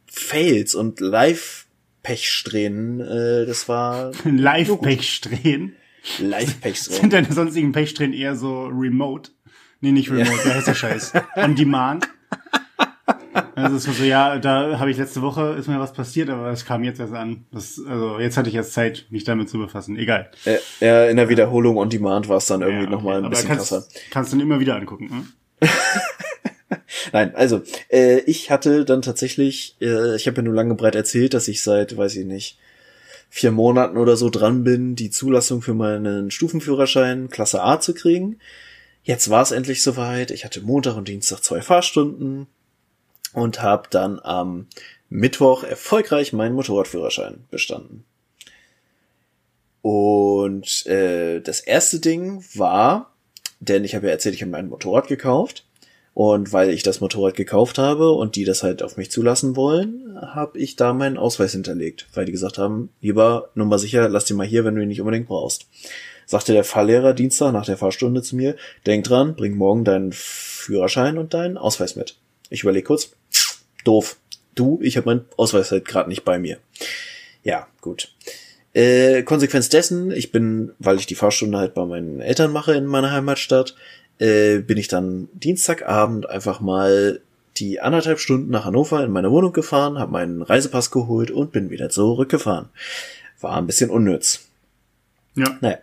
[0.06, 3.00] Fails und Live-Pechsträhnen.
[3.00, 4.12] Äh, das war.
[4.24, 5.76] Live-Pechsträhnen?
[6.18, 7.00] Live-Pechstränen.
[7.00, 9.30] Sind deine sonstigen Pechstränen eher so remote?
[9.80, 10.44] Nee, nicht remote, ja.
[10.44, 11.12] wer heißt der Scheiß?
[11.36, 12.08] On demand?
[13.54, 16.50] Also es war so, ja, da habe ich letzte Woche, ist mir was passiert, aber
[16.50, 17.44] es kam jetzt erst an.
[17.52, 19.96] Das, also jetzt hatte ich erst Zeit, mich damit zu befassen.
[19.96, 20.30] Egal.
[20.44, 22.96] Äh, ja, in der Wiederholung on demand war es dann irgendwie ja, okay.
[22.96, 23.86] nochmal ein aber bisschen kannst, krasser.
[24.10, 25.06] Kannst du dann immer wieder angucken,
[25.60, 25.68] ne?
[27.12, 31.34] Nein, also äh, ich hatte dann tatsächlich, äh, ich habe ja nur lange breit erzählt,
[31.34, 32.58] dass ich seit, weiß ich nicht,
[33.28, 38.38] vier Monaten oder so dran bin, die Zulassung für meinen Stufenführerschein Klasse A zu kriegen.
[39.02, 40.30] Jetzt war es endlich soweit.
[40.30, 42.48] Ich hatte Montag und Dienstag zwei Fahrstunden
[43.32, 44.66] und habe dann am
[45.08, 48.04] Mittwoch erfolgreich meinen Motorradführerschein bestanden.
[49.82, 53.12] Und äh, das erste Ding war,
[53.60, 55.64] denn ich habe ja erzählt, ich habe mein Motorrad gekauft.
[56.12, 60.18] Und weil ich das Motorrad gekauft habe und die das halt auf mich zulassen wollen,
[60.20, 64.24] habe ich da meinen Ausweis hinterlegt, weil die gesagt haben, lieber nur mal sicher, lass
[64.24, 65.68] den mal hier, wenn du ihn nicht unbedingt brauchst.
[66.26, 71.16] sagte der Fahrlehrer Dienstag nach der Fahrstunde zu mir, denk dran, bring morgen deinen Führerschein
[71.16, 72.16] und deinen Ausweis mit.
[72.50, 73.12] Ich überlege kurz,
[73.84, 74.16] doof.
[74.54, 76.58] Du, ich habe meinen Ausweis halt gerade nicht bei mir.
[77.42, 78.12] Ja, gut.
[78.72, 82.86] Äh, Konsequenz dessen, ich bin, weil ich die Fahrstunde halt bei meinen Eltern mache in
[82.86, 83.74] meiner Heimatstadt,
[84.18, 87.20] äh, bin ich dann Dienstagabend einfach mal
[87.56, 91.70] die anderthalb Stunden nach Hannover in meine Wohnung gefahren, habe meinen Reisepass geholt und bin
[91.70, 92.68] wieder zurückgefahren.
[93.40, 94.48] War ein bisschen unnütz.
[95.34, 95.58] Ja.
[95.60, 95.78] Naja.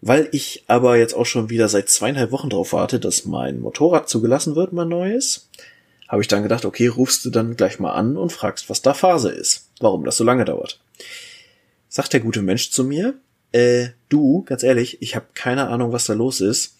[0.00, 4.08] Weil ich aber jetzt auch schon wieder seit zweieinhalb Wochen drauf warte, dass mein Motorrad
[4.08, 5.48] zugelassen wird, mein neues,
[6.08, 8.94] habe ich dann gedacht, okay, rufst du dann gleich mal an und fragst, was da
[8.94, 10.80] Phase ist, warum das so lange dauert.
[11.88, 13.14] Sagt der gute Mensch zu mir,
[13.52, 16.76] äh, du, ganz ehrlich, ich habe keine Ahnung, was da los ist.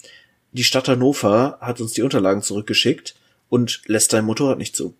[0.52, 3.14] Die Stadt Hannover hat uns die Unterlagen zurückgeschickt
[3.48, 4.94] und lässt dein Motorrad nicht zu.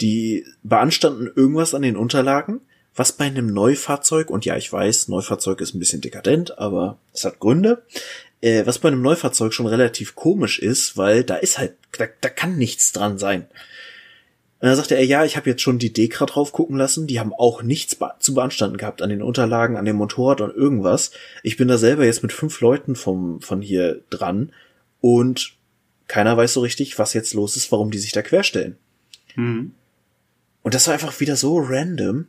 [0.00, 2.60] Die beanstanden irgendwas an den Unterlagen,
[2.94, 7.24] was bei einem Neufahrzeug, und ja, ich weiß, Neufahrzeug ist ein bisschen dekadent, aber es
[7.24, 7.82] hat Gründe,
[8.40, 12.28] äh, was bei einem Neufahrzeug schon relativ komisch ist, weil da ist halt, da, da
[12.28, 13.42] kann nichts dran sein.
[14.60, 17.20] Und dann sagte er, ja, ich habe jetzt schon die Dekra drauf gucken lassen, die
[17.20, 21.12] haben auch nichts be zu beanstanden gehabt an den Unterlagen, an dem Motorrad und irgendwas.
[21.44, 24.52] Ich bin da selber jetzt mit fünf Leuten vom, von hier dran
[25.00, 25.54] und
[26.08, 28.76] keiner weiß so richtig, was jetzt los ist, warum die sich da querstellen.
[29.36, 29.72] Mhm.
[30.62, 32.26] Und das war einfach wieder so random.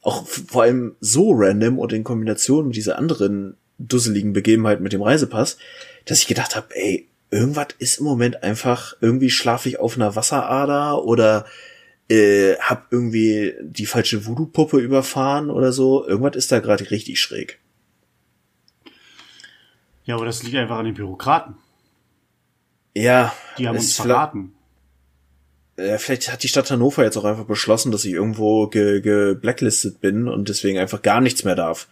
[0.00, 5.02] Auch vor allem so random und in Kombination mit dieser anderen dusseligen Begebenheit mit dem
[5.02, 5.58] Reisepass,
[6.04, 10.14] dass ich gedacht habe, ey, irgendwas ist im Moment einfach, irgendwie schlafe ich auf einer
[10.14, 11.46] Wasserader oder
[12.08, 16.06] äh, hab irgendwie die falsche Voodoo-Puppe überfahren oder so.
[16.06, 17.58] Irgendwas ist da gerade richtig schräg.
[20.04, 21.56] Ja, aber das liegt einfach an den Bürokraten.
[22.94, 23.34] Ja.
[23.58, 24.52] Die haben uns verraten.
[25.76, 29.34] Ja, vielleicht hat die Stadt Hannover jetzt auch einfach beschlossen, dass ich irgendwo ge, ge
[29.34, 31.88] blacklisted bin und deswegen einfach gar nichts mehr darf.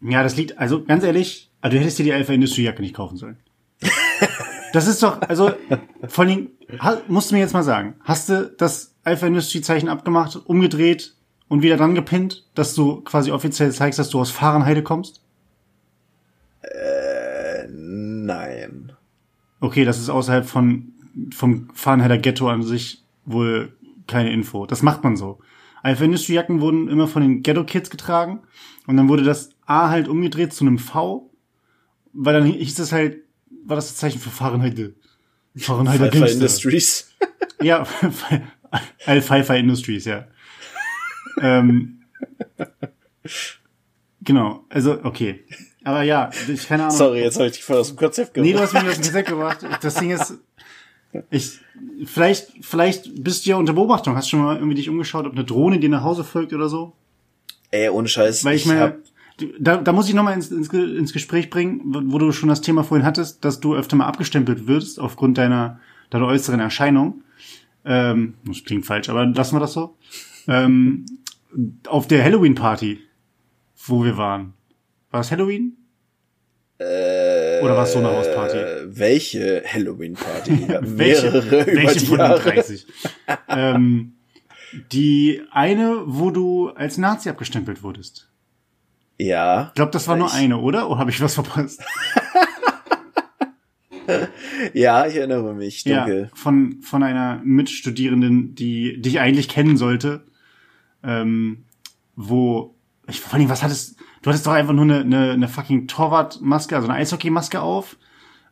[0.00, 2.94] Ja, das liegt, also ganz ehrlich, also du hättest dir die Alpha Industry Jacke nicht
[2.94, 3.38] kaufen sollen.
[4.72, 5.50] das ist doch, also
[6.06, 6.50] vor allem,
[7.08, 11.14] musst du mir jetzt mal sagen, hast du das Alpha Industry Zeichen abgemacht, umgedreht
[11.48, 15.22] und wieder dran gepinnt, dass du quasi offiziell zeigst, dass du aus Fahrenheide kommst?
[16.62, 18.92] Äh, nein.
[19.60, 20.92] Okay, das ist außerhalb von
[21.34, 23.72] vom Fahrenheider Ghetto an sich wohl
[24.06, 24.66] keine Info.
[24.66, 25.38] Das macht man so.
[25.82, 28.40] Alpha Industry Jacken wurden immer von den Ghetto Kids getragen
[28.86, 31.30] und dann wurde das A halt umgedreht zu einem V,
[32.14, 33.18] weil dann hieß das halt,
[33.66, 34.94] war das das Zeichen für Fahrenheide.
[35.54, 37.10] Fahrenheiter Alpha Industries.
[37.62, 37.86] ja,
[39.04, 40.26] Alpha Industries, ja.
[41.42, 42.00] ähm,
[44.22, 45.44] genau, also okay.
[45.84, 46.96] Aber ja, ich keine Ahnung.
[46.96, 48.46] Sorry, jetzt habe ich dich voll aus dem Konzept gebracht.
[48.46, 49.58] Nee, du hast mich aus dem Konzept gebracht.
[49.82, 50.34] Das Ding ist,
[51.30, 51.60] ich,
[52.06, 54.16] vielleicht, vielleicht bist du ja unter Beobachtung.
[54.16, 56.70] Hast du schon mal irgendwie dich umgeschaut, ob eine Drohne dir nach Hause folgt oder
[56.70, 56.94] so?
[57.70, 58.44] Ey, ohne Scheiß.
[58.44, 58.98] Weil ich, ich meine,
[59.58, 62.82] da, da muss ich nochmal ins, ins, ins Gespräch bringen, wo du schon das Thema
[62.82, 67.22] vorhin hattest, dass du öfter mal abgestempelt wirst aufgrund deiner, deiner äußeren Erscheinung.
[67.84, 69.96] Ähm, das klingt falsch, aber lassen wir das so.
[70.48, 71.06] Ähm,
[71.86, 72.98] auf der Halloween-Party,
[73.86, 74.54] wo wir waren.
[75.10, 75.76] War es Halloween?
[76.78, 78.58] Äh, Oder war es so eine Hausparty?
[78.86, 80.68] Welche Halloween-Party?
[80.80, 82.86] welche, welche von den 30?
[83.48, 84.12] ähm,
[84.92, 88.27] die eine, wo du als Nazi abgestempelt wurdest.
[89.18, 89.68] Ja.
[89.68, 90.88] Ich glaube, das war nur eine, oder?
[90.88, 91.82] Oder habe ich was verpasst?
[94.74, 96.22] ja, ich erinnere mich, dunkel.
[96.22, 100.24] Ja, von, von einer Mitstudierenden, die dich eigentlich kennen sollte.
[101.02, 101.64] Ähm,
[102.16, 102.74] wo,
[103.08, 106.74] ich, vor allem, was hattest, du hattest doch einfach nur eine, eine, eine fucking Torwartmaske,
[106.76, 107.96] also eine Eishockeymaske auf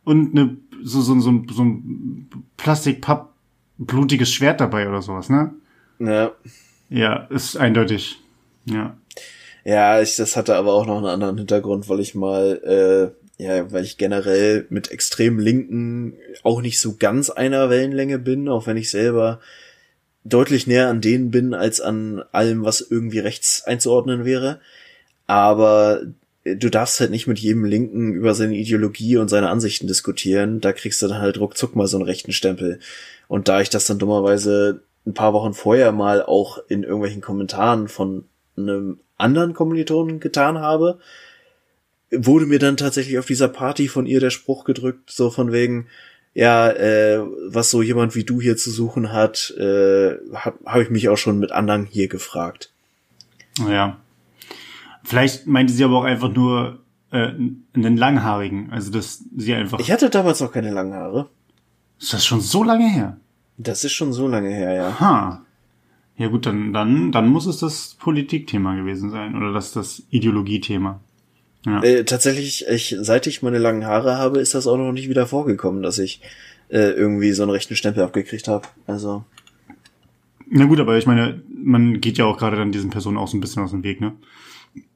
[0.04, 3.34] und eine, so, so, so, so ein Plastikpapp
[3.78, 5.54] blutiges Schwert dabei oder sowas, ne?
[5.98, 6.32] Ja.
[6.88, 8.20] Ja, ist eindeutig.
[8.64, 8.96] Ja.
[9.66, 13.72] Ja, ich, das hatte aber auch noch einen anderen Hintergrund, weil ich mal, äh, ja,
[13.72, 18.76] weil ich generell mit extrem Linken auch nicht so ganz einer Wellenlänge bin, auch wenn
[18.76, 19.40] ich selber
[20.22, 24.60] deutlich näher an denen bin als an allem, was irgendwie rechts einzuordnen wäre.
[25.26, 26.02] Aber
[26.44, 30.60] du darfst halt nicht mit jedem Linken über seine Ideologie und seine Ansichten diskutieren.
[30.60, 32.78] Da kriegst du dann halt ruckzuck mal so einen rechten Stempel.
[33.26, 37.88] Und da ich das dann dummerweise ein paar Wochen vorher mal auch in irgendwelchen Kommentaren
[37.88, 38.26] von
[38.56, 40.98] einem anderen Kommilitonen getan habe,
[42.10, 45.86] wurde mir dann tatsächlich auf dieser Party von ihr der Spruch gedrückt, so von wegen,
[46.34, 50.90] ja, äh, was so jemand wie du hier zu suchen hat, äh, habe hab ich
[50.90, 52.72] mich auch schon mit anderen hier gefragt.
[53.68, 53.98] Ja.
[55.02, 57.32] Vielleicht meinte sie aber auch einfach nur äh,
[57.74, 59.78] einen langhaarigen, also dass sie einfach.
[59.78, 61.30] Ich hatte damals noch keine langen Haare.
[61.98, 63.16] Ist das schon so lange her?
[63.56, 65.00] Das ist schon so lange her, ja.
[65.00, 65.45] Ha.
[66.18, 71.00] Ja gut, dann, dann, dann muss es das Politikthema gewesen sein oder das, das Ideologiethema.
[71.66, 71.82] Ja.
[71.82, 75.26] Äh, tatsächlich, ich, seit ich meine langen Haare habe, ist das auch noch nicht wieder
[75.26, 76.22] vorgekommen, dass ich
[76.68, 78.66] äh, irgendwie so einen rechten Stempel abgekriegt habe.
[78.86, 79.24] Also.
[80.48, 83.36] Na gut, aber ich meine, man geht ja auch gerade dann diesen Personen auch so
[83.36, 84.12] ein bisschen aus dem Weg, ne?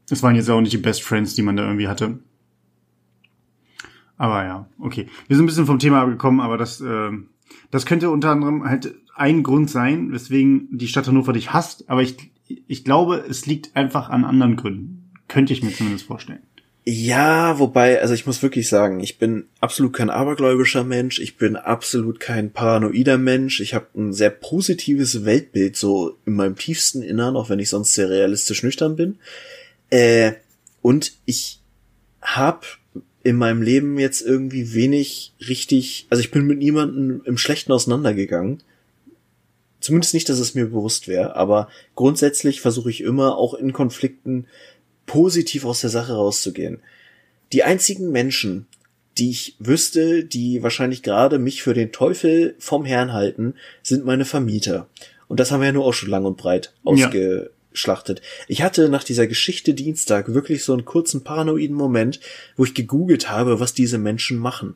[0.09, 2.18] Es waren jetzt auch nicht die Best Friends, die man da irgendwie hatte.
[4.16, 5.06] Aber ja, okay.
[5.28, 7.11] Wir sind ein bisschen vom Thema abgekommen, aber das, äh,
[7.71, 11.89] das könnte unter anderem halt ein Grund sein, weswegen die Stadt Hannover dich hasst.
[11.89, 15.11] Aber ich, ich glaube, es liegt einfach an anderen Gründen.
[15.29, 16.41] Könnte ich mir zumindest vorstellen.
[16.85, 21.57] Ja, wobei, also ich muss wirklich sagen, ich bin absolut kein abergläubischer Mensch, ich bin
[21.57, 27.37] absolut kein paranoider Mensch, ich habe ein sehr positives Weltbild so in meinem tiefsten Innern,
[27.37, 29.19] auch wenn ich sonst sehr realistisch nüchtern bin.
[29.91, 30.33] Äh,
[30.81, 31.61] und ich
[32.23, 32.67] habe
[33.22, 38.62] in meinem Leben jetzt irgendwie wenig richtig, also ich bin mit niemandem im Schlechten auseinandergegangen.
[39.80, 44.46] Zumindest nicht, dass es mir bewusst wäre, aber grundsätzlich versuche ich immer auch in Konflikten
[45.06, 46.80] positiv aus der Sache rauszugehen.
[47.52, 48.66] Die einzigen Menschen,
[49.18, 54.24] die ich wüsste, die wahrscheinlich gerade mich für den Teufel vom Herrn halten, sind meine
[54.24, 54.88] Vermieter.
[55.28, 58.22] Und das haben wir ja nur auch schon lang und breit ausge schlachtet.
[58.48, 62.20] Ich hatte nach dieser Geschichte Dienstag wirklich so einen kurzen paranoiden Moment,
[62.56, 64.74] wo ich gegoogelt habe, was diese Menschen machen.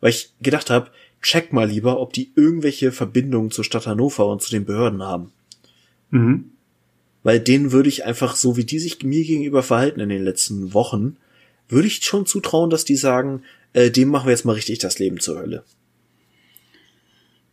[0.00, 0.90] Weil ich gedacht habe,
[1.22, 5.32] check mal lieber, ob die irgendwelche Verbindungen zur Stadt Hannover und zu den Behörden haben.
[6.10, 6.52] Mhm.
[7.22, 10.72] Weil denen würde ich einfach, so wie die sich mir gegenüber verhalten in den letzten
[10.74, 11.16] Wochen,
[11.68, 14.98] würde ich schon zutrauen, dass die sagen, äh, dem machen wir jetzt mal richtig das
[14.98, 15.64] Leben zur Hölle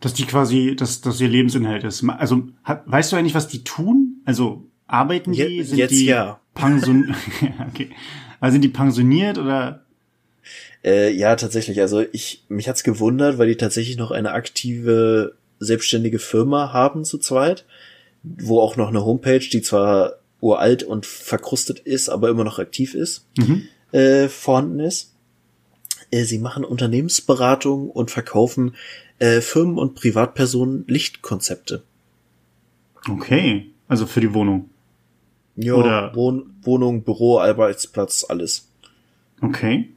[0.03, 2.03] dass die quasi, dass das ihr Lebensinhalt ist.
[2.03, 4.12] Also weißt du eigentlich, was die tun?
[4.25, 5.41] Also arbeiten die?
[5.41, 6.39] Je, sind jetzt die ja.
[6.53, 7.15] Pension
[7.69, 7.89] okay.
[8.39, 9.83] Also sind die pensioniert oder?
[10.83, 11.79] Äh, ja, tatsächlich.
[11.81, 17.17] Also ich mich hat's gewundert, weil die tatsächlich noch eine aktive selbstständige Firma haben zu
[17.17, 17.65] zweit,
[18.23, 22.95] wo auch noch eine Homepage, die zwar uralt und verkrustet ist, aber immer noch aktiv
[22.95, 23.67] ist, mhm.
[23.93, 25.13] äh, vorhanden ist.
[26.11, 28.75] Äh, sie machen Unternehmensberatung und verkaufen
[29.19, 31.83] äh, Firmen und Privatpersonen Lichtkonzepte.
[33.09, 34.69] Okay, also für die Wohnung.
[35.55, 38.69] Ja, Oder Wohn Wohnung, Büro, Arbeitsplatz, alles.
[39.41, 39.89] Okay.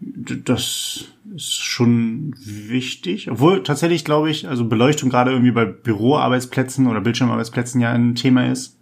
[0.00, 3.30] Das ist schon wichtig.
[3.30, 8.50] Obwohl tatsächlich glaube ich, also Beleuchtung gerade irgendwie bei Büroarbeitsplätzen oder Bildschirmarbeitsplätzen ja ein Thema
[8.50, 8.78] ist.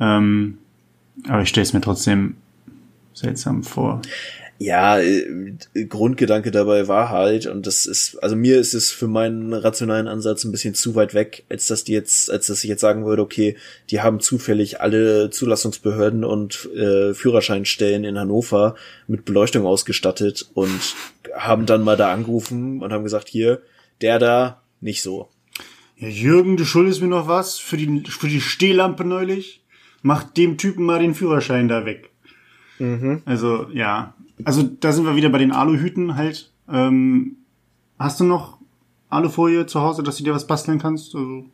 [0.00, 0.58] Ähm,
[1.28, 2.36] aber ich stelle es mir trotzdem
[3.14, 4.00] seltsam vor
[4.58, 5.26] ja, äh,
[5.88, 10.44] Grundgedanke dabei war halt, und das ist, also mir ist es für meinen rationalen Ansatz
[10.44, 13.22] ein bisschen zu weit weg, als dass die jetzt, als dass ich jetzt sagen würde,
[13.22, 13.56] okay,
[13.90, 18.76] die haben zufällig alle Zulassungsbehörden und äh, Führerscheinstellen in Hannover
[19.08, 20.94] mit Beleuchtung ausgestattet und
[21.34, 23.62] haben dann mal da angerufen und haben gesagt, hier,
[24.00, 25.28] der da, nicht so.
[25.96, 29.64] Ja, Jürgen, du schuldest mir noch was für die, für die Stehlampe neulich.
[30.02, 32.10] Mach dem Typen mal den Führerschein da weg.
[32.80, 33.22] Mhm.
[33.24, 36.52] Also, ja, also da sind wir wieder bei den Aluhüten halt.
[36.68, 37.36] Ähm,
[37.98, 38.58] hast du noch
[39.08, 41.14] Alufolie zu Hause, dass du dir was basteln kannst?
[41.14, 41.46] Also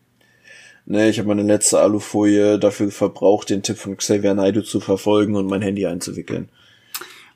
[0.90, 5.36] Nee, ich habe meine letzte Alufolie dafür verbraucht, den Tipp von Xavier Naidoo zu verfolgen
[5.36, 6.48] und mein Handy einzuwickeln.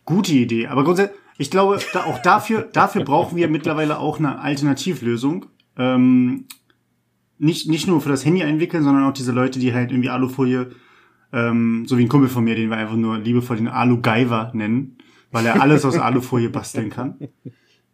[0.06, 4.38] Gute Idee, aber grundsätzlich, ich glaube, da, auch dafür, dafür brauchen wir mittlerweile auch eine
[4.38, 5.44] Alternativlösung.
[5.76, 6.46] Ähm,
[7.38, 10.70] nicht, nicht nur für das Handy einwickeln, sondern auch diese Leute, die halt irgendwie Alufolie,
[11.34, 14.96] ähm, so wie ein Kumpel von mir, den wir einfach nur liebevoll den Alu-Gaiver nennen,
[15.32, 17.18] weil er alles aus Alufolie basteln kann.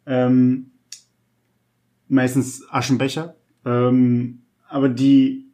[0.07, 0.70] Ähm,
[2.09, 3.37] meistens Aschenbecher.
[3.64, 5.46] Ähm, aber die,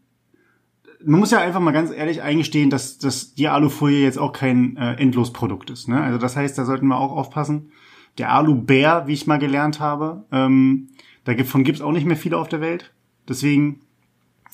[1.04, 4.76] man muss ja einfach mal ganz ehrlich eingestehen, dass, dass die Alufolie jetzt auch kein
[4.76, 5.88] äh, Endlosprodukt ist.
[5.88, 6.00] Ne?
[6.00, 7.70] Also das heißt, da sollten wir auch aufpassen.
[8.18, 10.88] Der Alubär, wie ich mal gelernt habe, ähm,
[11.24, 12.92] davon gibt es auch nicht mehr viele auf der Welt.
[13.28, 13.80] Deswegen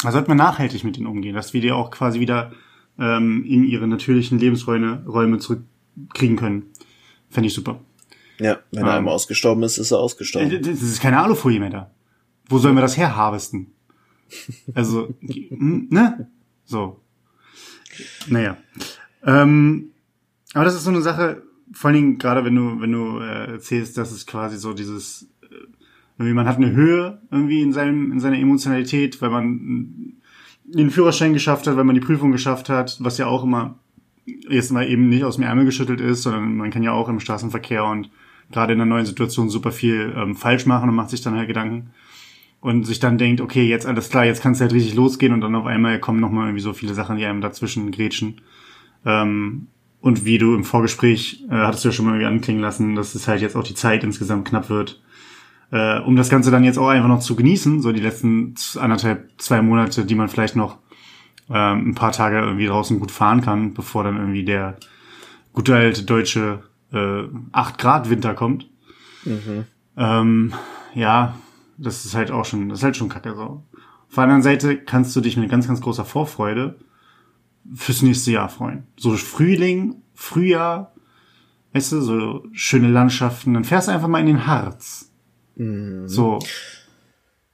[0.03, 2.53] da sollten wir nachhaltig mit denen umgehen, dass wir die auch quasi wieder
[2.99, 6.67] ähm, in ihre natürlichen Lebensräume Räume zurückkriegen können.
[7.31, 7.81] Fände ich super.
[8.39, 10.51] Ja, wenn er ähm, einmal ausgestorben ist, ist er ausgestorben.
[10.51, 11.91] Äh, das ist keine Alufolie mehr da.
[12.49, 13.73] Wo sollen wir das herharvesten?
[14.75, 16.29] Also, hm, ne?
[16.65, 17.01] So.
[18.29, 18.57] Naja.
[19.25, 19.91] Ähm,
[20.55, 23.53] aber das ist so eine Sache, vor allen Dingen gerade wenn du, wenn du äh,
[23.53, 25.47] erzählst, dass es quasi so dieses, äh,
[26.19, 30.15] irgendwie man hat eine Höhe irgendwie in seinem, in seiner Emotionalität, weil man
[30.65, 33.79] den Führerschein geschafft hat, weil man die Prüfung geschafft hat, was ja auch immer
[34.49, 37.21] jetzt mal eben nicht aus dem Ärmel geschüttelt ist, sondern man kann ja auch im
[37.21, 38.11] Straßenverkehr und
[38.51, 41.49] gerade in einer neuen Situation super viel ähm, falsch machen und macht sich dann halt
[41.49, 41.91] Gedanken
[42.61, 45.41] und sich dann denkt, okay, jetzt alles klar, jetzt kann es halt richtig losgehen und
[45.41, 48.41] dann auf einmal kommen nochmal irgendwie so viele Sachen, die einem dazwischen grätschen.
[49.05, 49.69] Ähm,
[50.01, 53.15] und wie du im Vorgespräch äh, hattest du ja schon mal irgendwie anklingen lassen, dass
[53.15, 55.01] es halt jetzt auch die Zeit insgesamt knapp wird,
[55.71, 59.31] äh, um das Ganze dann jetzt auch einfach noch zu genießen, so die letzten anderthalb,
[59.39, 60.79] zwei Monate, die man vielleicht noch
[61.51, 64.77] ähm, ein paar Tage irgendwie draußen gut fahren kann, bevor dann irgendwie der
[65.53, 68.69] gute alte deutsche äh, 8 Grad Winter kommt.
[69.25, 69.65] Mhm.
[69.97, 70.55] Ähm,
[70.95, 71.35] ja,
[71.77, 73.65] das ist halt auch schon, das ist halt schon kacke so.
[74.09, 76.79] Auf der anderen Seite kannst du dich mit ganz, ganz großer Vorfreude
[77.75, 78.85] fürs nächste Jahr freuen.
[78.97, 80.95] So Frühling, Frühjahr,
[81.73, 85.13] weißt du, so schöne Landschaften, dann fährst du einfach mal in den Harz.
[85.57, 86.09] Mhm.
[86.09, 86.39] So.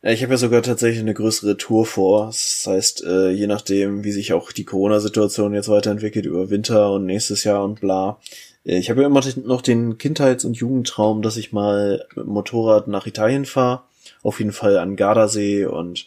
[0.07, 2.27] Ja, ich habe ja sogar tatsächlich eine größere Tour vor.
[2.27, 7.07] Das heißt, äh, je nachdem, wie sich auch die Corona-Situation jetzt weiterentwickelt über Winter und
[7.07, 8.21] nächstes Jahr und bla.
[8.65, 12.33] Äh, ich habe ja immer noch den Kindheits- und Jugendtraum, dass ich mal mit dem
[12.33, 13.83] Motorrad nach Italien fahre.
[14.23, 16.07] Auf jeden Fall an Gardasee und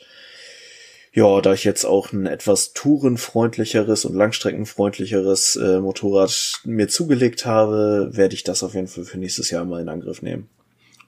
[1.12, 8.12] ja, da ich jetzt auch ein etwas tourenfreundlicheres und langstreckenfreundlicheres äh, Motorrad mir zugelegt habe,
[8.14, 10.48] werde ich das auf jeden Fall für nächstes Jahr mal in Angriff nehmen.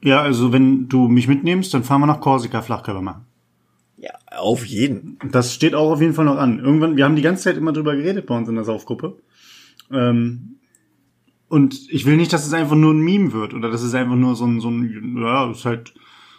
[0.04, 3.26] Ja, also wenn du mich mitnimmst, dann fahren wir nach Korsika Flachkörper machen.
[3.97, 5.20] Ja, auf jeden.
[5.32, 6.60] Das steht auch auf jeden Fall noch an.
[6.60, 9.18] Irgendwann, wir haben die ganze Zeit immer drüber geredet bei uns in der Saufgruppe.
[9.91, 10.58] Ähm,
[11.49, 14.16] und ich will nicht, dass es einfach nur ein Meme wird oder dass es einfach
[14.16, 15.93] nur so ein, so ein, ja, ist halt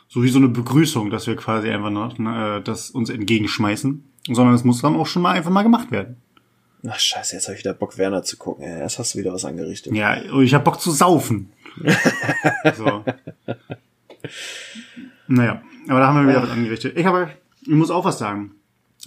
[0.09, 4.03] so wie so eine Begrüßung, dass wir quasi einfach noch ne, äh, das uns entgegenschmeißen,
[4.29, 6.17] sondern es muss dann auch schon mal einfach mal gemacht werden.
[6.89, 8.65] Ach scheiße, jetzt habe ich wieder Bock, Werner zu gucken.
[8.65, 8.81] Ey.
[8.81, 9.95] Erst hast du wieder was angerichtet.
[9.95, 11.53] Ja, ich habe Bock zu saufen.
[12.77, 13.05] So.
[15.29, 16.97] Naja, aber da haben wir wieder was angerichtet.
[16.97, 17.31] Ich habe,
[17.63, 18.53] ich muss auch was sagen,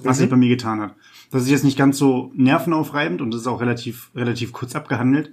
[0.03, 0.21] was mhm.
[0.21, 0.95] sich bei mir getan hat.
[1.31, 5.31] Das ist jetzt nicht ganz so nervenaufreibend und das ist auch relativ, relativ kurz abgehandelt.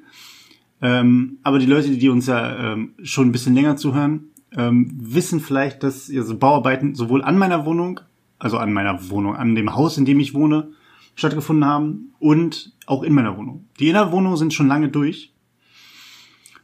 [0.80, 5.40] Ähm, aber die Leute, die uns ja ähm, schon ein bisschen länger zuhören, ähm, wissen
[5.40, 8.00] vielleicht, dass ja so Bauarbeiten sowohl an meiner Wohnung,
[8.38, 10.72] also an meiner Wohnung, an dem Haus, in dem ich wohne,
[11.14, 13.66] stattgefunden haben und auch in meiner Wohnung.
[13.78, 15.31] Die Innerwohnungen sind schon lange durch.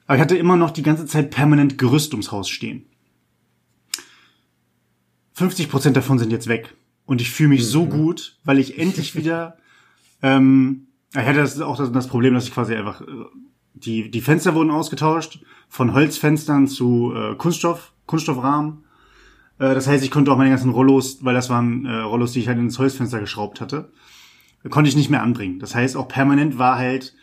[0.09, 2.87] Aber ich hatte immer noch die ganze Zeit permanent Gerüst ums Haus stehen.
[5.35, 6.75] 50 Prozent davon sind jetzt weg.
[7.05, 7.67] Und ich fühle mich mhm.
[7.67, 9.59] so gut, weil ich endlich wieder,
[10.23, 13.05] ähm, ich hatte das auch das, das Problem, dass ich quasi einfach, äh,
[13.75, 18.85] die, die Fenster wurden ausgetauscht, von Holzfenstern zu äh, Kunststoff, Kunststoffrahmen.
[19.59, 22.41] Äh, das heißt, ich konnte auch meine ganzen Rollos, weil das waren äh, Rollos, die
[22.41, 23.93] ich halt ins Holzfenster geschraubt hatte,
[24.71, 25.59] konnte ich nicht mehr anbringen.
[25.59, 27.15] Das heißt, auch permanent war halt,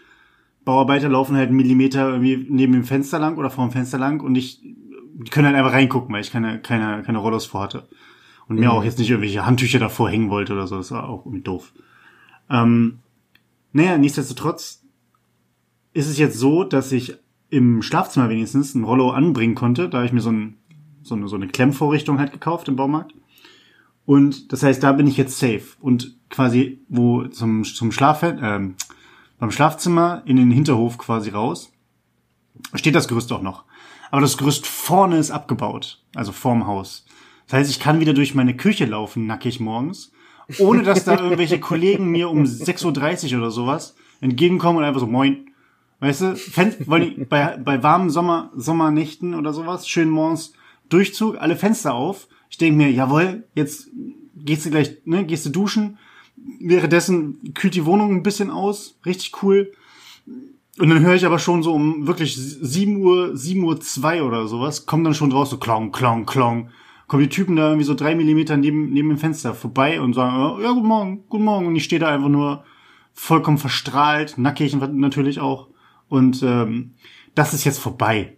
[0.66, 4.22] Bauarbeiter laufen halt einen Millimeter irgendwie neben dem Fenster lang oder vor dem Fenster lang
[4.22, 7.88] und ich, die können halt einfach reingucken, weil ich keine, keine, keine Rollos vorhatte.
[8.48, 8.72] Und mir mhm.
[8.72, 10.78] auch jetzt nicht irgendwelche Handtücher davor hängen wollte oder so.
[10.78, 11.74] Das war auch irgendwie doof.
[12.50, 13.00] Ähm,
[13.74, 14.84] naja, nichtsdestotrotz
[15.94, 17.16] ist es jetzt so, dass ich
[17.50, 19.90] im Schlafzimmer wenigstens ein Rollo anbringen konnte.
[19.90, 20.58] Da ich mir so, ein,
[21.02, 23.14] so, eine, so eine Klemmvorrichtung halt gekauft im Baumarkt.
[24.06, 25.64] Und das heißt, da bin ich jetzt safe.
[25.80, 28.70] Und quasi, wo zum, zum Schlaf, äh,
[29.46, 31.72] beim Schlafzimmer in den Hinterhof quasi raus,
[32.74, 33.66] steht das Gerüst auch noch.
[34.10, 37.06] Aber das Gerüst vorne ist abgebaut, also vorm Haus.
[37.46, 40.12] Das heißt, ich kann wieder durch meine Küche laufen, nackig morgens,
[40.58, 45.06] ohne dass da irgendwelche Kollegen mir um 6.30 Uhr oder sowas entgegenkommen und einfach so,
[45.06, 45.52] moin.
[46.00, 50.54] Weißt du, Fen weil bei, bei warmen Sommer, Sommernächten oder sowas, schön morgens
[50.90, 52.28] Durchzug, alle Fenster auf.
[52.50, 53.92] Ich denke mir, jawohl, jetzt
[54.36, 56.00] gehst du gleich, ne, gehst du duschen.
[56.60, 59.72] Währenddessen kühlt die Wohnung ein bisschen aus, richtig cool.
[60.78, 64.48] Und dann höre ich aber schon so um wirklich 7 Uhr, 7 Uhr 2 oder
[64.48, 66.70] sowas, kommen dann schon draus so klong, klong, klong.
[67.08, 70.62] Kommen die Typen da irgendwie so drei Millimeter neben, neben dem Fenster vorbei und sagen,
[70.62, 71.68] ja, guten Morgen, guten Morgen.
[71.68, 72.64] Und ich stehe da einfach nur
[73.14, 75.70] vollkommen verstrahlt, nackig natürlich auch.
[76.10, 76.96] Und ähm,
[77.36, 78.38] das ist jetzt vorbei.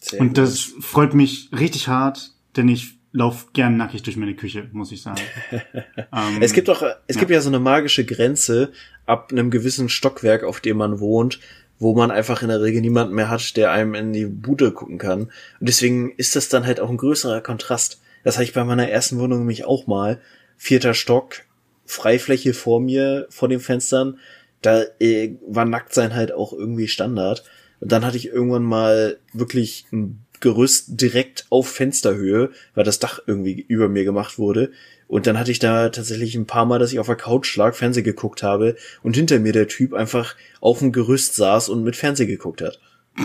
[0.00, 4.68] Sehr und das freut mich richtig hart, denn ich lauf gern nackig durch meine Küche,
[4.72, 5.20] muss ich sagen.
[5.96, 7.20] ähm, es gibt auch, es ja.
[7.20, 8.72] gibt ja so eine magische Grenze
[9.06, 11.38] ab einem gewissen Stockwerk, auf dem man wohnt,
[11.78, 14.98] wo man einfach in der Regel niemanden mehr hat, der einem in die Bude gucken
[14.98, 15.22] kann.
[15.22, 18.00] Und deswegen ist das dann halt auch ein größerer Kontrast.
[18.24, 20.20] Das hatte ich bei meiner ersten Wohnung nämlich auch mal.
[20.56, 21.42] Vierter Stock,
[21.84, 24.18] Freifläche vor mir, vor den Fenstern.
[24.62, 27.44] Da äh, war Nacktsein halt auch irgendwie Standard.
[27.80, 33.20] Und dann hatte ich irgendwann mal wirklich ein Gerüst direkt auf Fensterhöhe, weil das Dach
[33.26, 34.72] irgendwie über mir gemacht wurde.
[35.08, 37.74] Und dann hatte ich da tatsächlich ein paar Mal, dass ich auf der Couch lag,
[37.74, 41.96] Fernseh geguckt habe und hinter mir der Typ einfach auf dem Gerüst saß und mit
[41.96, 42.78] Fernseh geguckt hat.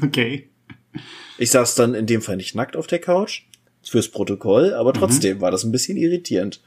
[0.00, 0.48] Okay.
[1.38, 3.42] Ich saß dann in dem Fall nicht nackt auf der Couch,
[3.82, 4.98] fürs Protokoll, aber mhm.
[4.98, 5.40] trotzdem mhm.
[5.40, 6.60] war das ein bisschen irritierend.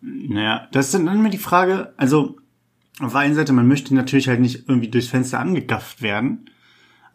[0.00, 2.36] Naja, das ist dann immer die Frage, also
[3.00, 6.50] auf der einen Seite, man möchte natürlich halt nicht irgendwie durchs Fenster angegafft werden.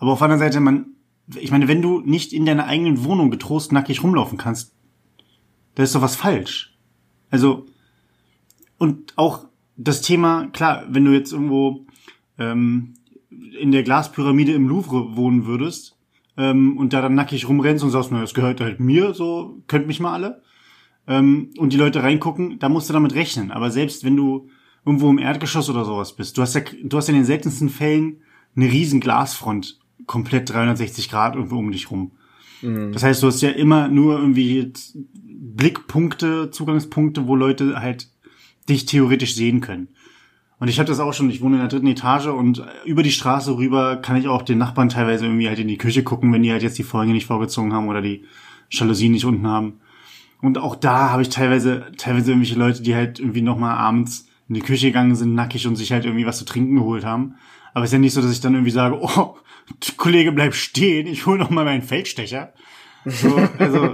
[0.02, 0.95] Aber auf der anderen Seite, man,
[1.39, 4.76] ich meine, wenn du nicht in deiner eigenen Wohnung getrost nackig rumlaufen kannst,
[5.76, 6.76] da ist doch was falsch.
[7.30, 7.68] Also,
[8.80, 9.45] und auch
[9.78, 11.86] das Thema, klar, wenn du jetzt irgendwo
[12.39, 12.95] ähm,
[13.30, 15.99] in der Glaspyramide im Louvre wohnen würdest
[16.36, 19.86] ähm, und da dann nackig rumrennst und sagst, na, das gehört halt mir, so könnt
[19.86, 20.41] mich mal alle,
[21.06, 23.52] ähm, und die Leute reingucken, da musst du damit rechnen.
[23.52, 24.49] Aber selbst wenn du
[24.84, 26.39] irgendwo im Erdgeschoss oder sowas bist.
[26.39, 28.24] Du hast ja, du hast in den seltensten Fällen
[28.56, 32.12] eine riesen Glasfront komplett 360 Grad irgendwo um dich rum.
[32.62, 32.91] Mhm.
[32.91, 34.72] Das heißt, du hast ja immer nur irgendwie
[35.14, 38.10] Blickpunkte, Zugangspunkte, wo Leute halt
[38.70, 39.89] dich theoretisch sehen können.
[40.60, 43.12] Und ich habe das auch schon, ich wohne in der dritten Etage und über die
[43.12, 46.43] Straße rüber kann ich auch den Nachbarn teilweise irgendwie halt in die Küche gucken, wenn
[46.43, 48.26] die halt jetzt die Vorhänge nicht vorgezogen haben oder die
[48.70, 49.80] Jalousien nicht unten haben.
[50.39, 54.56] Und auch da habe ich teilweise, teilweise irgendwelche Leute, die halt irgendwie nochmal abends in
[54.56, 57.36] die Küche gegangen sind, nackig und sich halt irgendwie was zu trinken geholt haben.
[57.74, 59.38] Aber es ist ja nicht so, dass ich dann irgendwie sage, oh,
[59.98, 62.54] Kollege, bleib stehen, ich hole noch mal meinen Feldstecher.
[63.06, 63.92] So, also,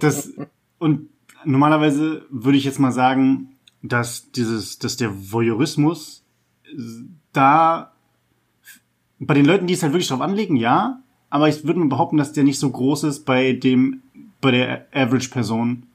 [0.00, 0.32] das,
[0.78, 1.08] und
[1.44, 6.24] normalerweise würde ich jetzt mal sagen, dass dieses, dass der Voyeurismus
[7.32, 7.92] da
[9.18, 12.16] bei den Leuten, die es halt wirklich drauf anlegen, ja, aber ich würde mal behaupten,
[12.16, 14.02] dass der nicht so groß ist bei dem,
[14.40, 15.86] bei der Average-Person,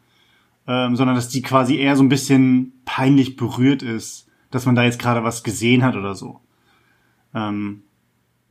[0.67, 4.83] ähm, sondern dass die quasi eher so ein bisschen peinlich berührt ist, dass man da
[4.83, 6.39] jetzt gerade was gesehen hat oder so.
[7.33, 7.83] Ähm,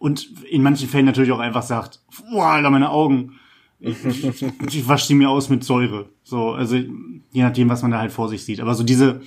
[0.02, 2.00] und in manchen Fällen natürlich auch einfach sagt,
[2.32, 3.38] boah, Alter, meine Augen.
[3.78, 6.08] Ich, ich, ich wasche sie mir aus mit Säure.
[6.24, 8.58] So, also je nachdem, was man da halt vor sich sieht.
[8.58, 9.20] Aber so diese,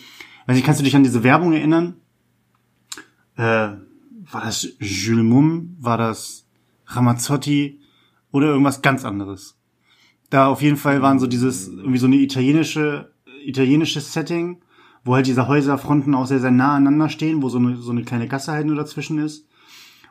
[0.48, 1.96] weiß ich, kannst du dich an diese Werbung erinnern?
[3.38, 3.70] Äh,
[4.30, 5.78] war das Jules Mum?
[5.80, 6.46] War das
[6.88, 7.80] Ramazzotti?
[8.34, 9.58] Oder irgendwas ganz anderes?
[10.30, 13.14] Da auf jeden Fall waren so dieses, irgendwie so eine italienische,
[13.46, 14.62] italienisches Setting,
[15.06, 18.04] wo halt diese Häuserfronten auch sehr, sehr nah aneinander stehen, wo so eine, so eine
[18.04, 19.48] kleine Gasse halt nur dazwischen ist.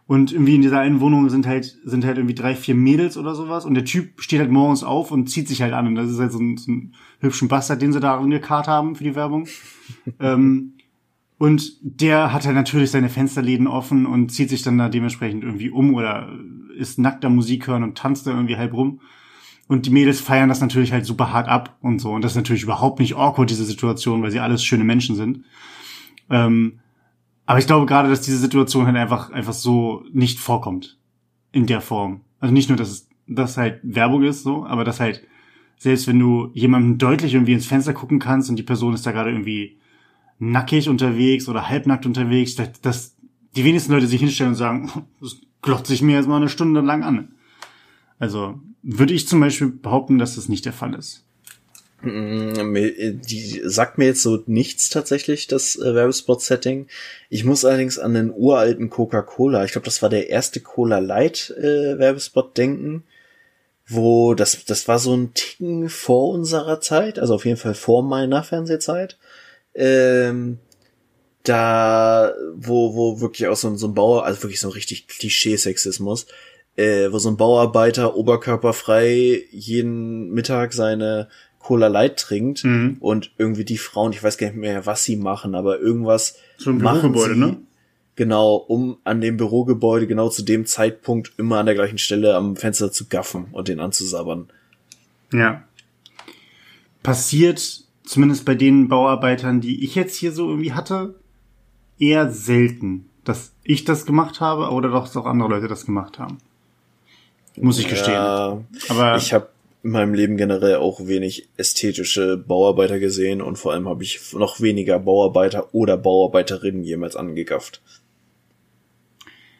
[0.07, 3.35] Und irgendwie in dieser einen Wohnung sind halt, sind halt irgendwie drei, vier Mädels oder
[3.35, 3.65] sowas.
[3.65, 5.87] Und der Typ steht halt morgens auf und zieht sich halt an.
[5.87, 8.97] Und das ist halt so ein, so ein hübschen Bastard, den sie da angekarrt haben
[8.97, 9.49] für die Werbung.
[10.21, 10.75] ähm,
[11.39, 15.71] und der hat halt natürlich seine Fensterläden offen und zieht sich dann da dementsprechend irgendwie
[15.71, 16.29] um oder
[16.77, 19.01] ist nackter Musik hören und tanzt da irgendwie halb rum.
[19.67, 22.13] Und die Mädels feiern das natürlich halt super hart ab und so.
[22.13, 25.45] Und das ist natürlich überhaupt nicht awkward, diese Situation, weil sie alles schöne Menschen sind.
[26.29, 26.81] Ähm,
[27.47, 30.99] aber ich glaube gerade, dass diese Situation halt einfach, einfach so nicht vorkommt.
[31.53, 32.23] In der Form.
[32.41, 35.25] Also nicht nur, dass es, dass halt Werbung ist, so, aber dass halt,
[35.77, 39.13] selbst wenn du jemandem deutlich irgendwie ins Fenster gucken kannst und die Person ist da
[39.13, 39.79] gerade irgendwie
[40.39, 43.15] nackig unterwegs oder halbnackt unterwegs, dass,
[43.57, 44.91] die wenigsten Leute sich hinstellen und sagen,
[45.21, 47.35] das glotzt sich mir jetzt mal eine Stunde lang an.
[48.19, 51.24] Also würde ich zum Beispiel behaupten, dass das nicht der Fall ist.
[52.05, 52.75] Mm,
[53.27, 56.87] die sagt mir jetzt so nichts tatsächlich, das äh, Werbespot-Setting.
[57.31, 61.51] Ich muss allerdings an den uralten Coca-Cola, ich glaube, das war der erste Cola Light
[61.59, 63.05] äh, Werbespot denken,
[63.87, 68.03] wo das, das war so ein Ticken vor unserer Zeit, also auf jeden Fall vor
[68.03, 69.19] meiner Fernsehzeit.
[69.75, 70.59] Ähm,
[71.43, 76.27] da, wo, wo wirklich auch so, so ein Bauer, also wirklich so ein richtig Klischee-Sexismus,
[76.77, 81.29] äh, wo so ein Bauarbeiter oberkörperfrei jeden Mittag seine
[81.65, 82.99] Cola Light trinkt mhm.
[83.01, 86.69] und irgendwie die Frauen, ich weiß gar nicht mehr, was sie machen, aber irgendwas so
[86.69, 87.57] ein machen sie, ne?
[88.17, 92.57] Genau, um an dem Bürogebäude genau zu dem Zeitpunkt immer an der gleichen Stelle am
[92.57, 94.49] Fenster zu gaffen und den anzusabbern.
[95.33, 95.65] Ja.
[97.03, 101.15] Passiert zumindest bei den Bauarbeitern, die ich jetzt hier so irgendwie hatte,
[101.99, 106.19] eher selten, dass ich das gemacht habe oder doch dass auch andere Leute das gemacht
[106.19, 106.37] haben.
[107.57, 108.13] Muss ich gestehen.
[108.13, 108.61] Ja,
[108.91, 109.49] aber ich habe
[109.85, 114.63] in meinem Leben generell auch wenig ästhetische Bauarbeiter gesehen und vor allem habe ich noch
[114.63, 117.83] weniger Bauarbeiter oder Bauarbeiterinnen jemals angegafft.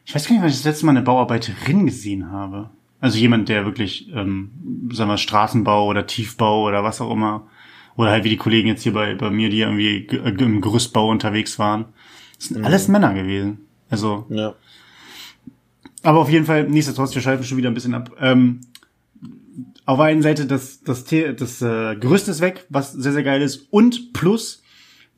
[0.07, 2.71] Ich weiß gar nicht, wann ich das letzte Mal eine Bauarbeiterin gesehen habe.
[3.01, 7.47] Also jemand, der wirklich, ähm, sagen wir, Straßenbau oder Tiefbau oder was auch immer.
[7.97, 11.59] Oder halt wie die Kollegen jetzt hier bei, bei mir, die irgendwie im Gerüstbau unterwegs
[11.59, 11.85] waren.
[12.39, 12.65] Das sind mhm.
[12.65, 13.67] alles Männer gewesen.
[13.91, 14.25] Also.
[14.31, 14.55] Ja.
[16.03, 18.11] Aber auf jeden Fall, nichtsdestotrotz, wir schalten schon wieder ein bisschen ab.
[18.21, 18.61] Ähm,
[19.87, 23.69] auf einen Seite das, das, das äh, Gerüst ist weg, was sehr, sehr geil ist.
[23.71, 24.63] Und plus,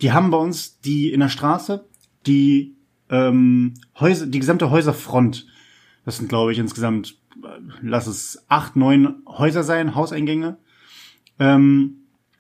[0.00, 1.86] die haben bei uns die in der Straße,
[2.26, 2.76] die
[3.08, 5.46] ähm, Häuser, die gesamte Häuserfront.
[6.04, 7.48] Das sind, glaube ich, insgesamt, äh,
[7.80, 10.58] lass es acht, neun Häuser sein, Hauseingänge.
[11.38, 11.98] Ähm,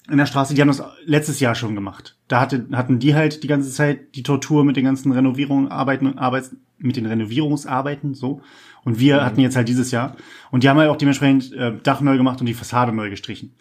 [0.08, 2.16] in der Straße, die haben das letztes Jahr schon gemacht.
[2.28, 6.18] Da hatte, hatten die halt die ganze Zeit die Tortur mit den ganzen Renovierungen, Arbeiten,
[6.18, 8.42] Arbeits, mit den Renovierungsarbeiten, so.
[8.86, 9.20] Und wir mhm.
[9.22, 10.16] hatten jetzt halt dieses Jahr.
[10.52, 13.52] Und die haben halt auch dementsprechend äh, Dach neu gemacht und die Fassade neu gestrichen.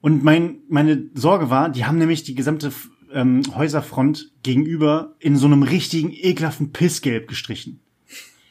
[0.00, 2.72] Und mein, meine Sorge war, die haben nämlich die gesamte
[3.12, 7.80] ähm, Häuserfront gegenüber in so einem richtigen ekelhaften Pissgelb gestrichen.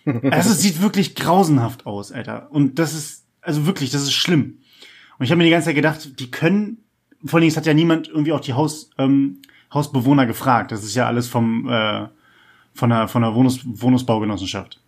[0.30, 2.52] Also es sieht wirklich grausenhaft aus, Alter.
[2.52, 4.60] Und das ist, also wirklich, das ist schlimm.
[5.18, 6.84] Und ich habe mir die ganze Zeit gedacht, die können,
[7.26, 9.40] vor allem, es hat ja niemand irgendwie auch die Haus, ähm,
[9.74, 10.72] Hausbewohner gefragt.
[10.72, 12.08] Das ist ja alles vom, äh,
[12.76, 14.80] von der, von der Wohnungs Wohnungsbaugenossenschaft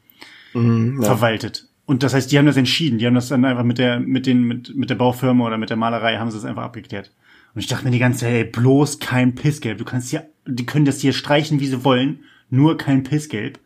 [0.57, 1.07] mhm, ja.
[1.07, 1.67] verwaltet.
[1.85, 2.99] Und das heißt, die haben das entschieden.
[2.99, 5.69] Die haben das dann einfach mit der, mit den, mit, mit der Baufirma oder mit
[5.69, 7.13] der Malerei haben sie das einfach abgeklärt.
[7.53, 9.77] Und ich dachte mir die ganze Zeit, ey, bloß kein Pissgelb.
[9.77, 13.59] Du kannst ja die können das hier streichen, wie sie wollen, nur kein Pissgelb.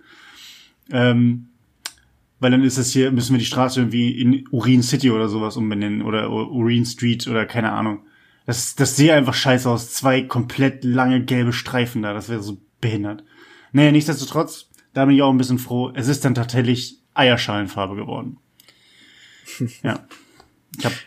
[0.92, 1.48] Ähm,
[2.40, 5.58] weil dann ist es hier, müssen wir die Straße irgendwie in Urin City oder sowas
[5.58, 8.00] umbenennen oder Urin Street oder keine Ahnung.
[8.48, 9.94] Das, das sehe einfach scheiße aus.
[9.94, 12.14] Zwei komplett lange gelbe Streifen da.
[12.14, 13.24] Das wäre so behindert.
[13.72, 15.92] Naja, nichtsdestotrotz, da bin ich auch ein bisschen froh.
[15.96, 18.38] Es ist dann tatsächlich Eierschalenfarbe geworden.
[19.84, 20.06] ja.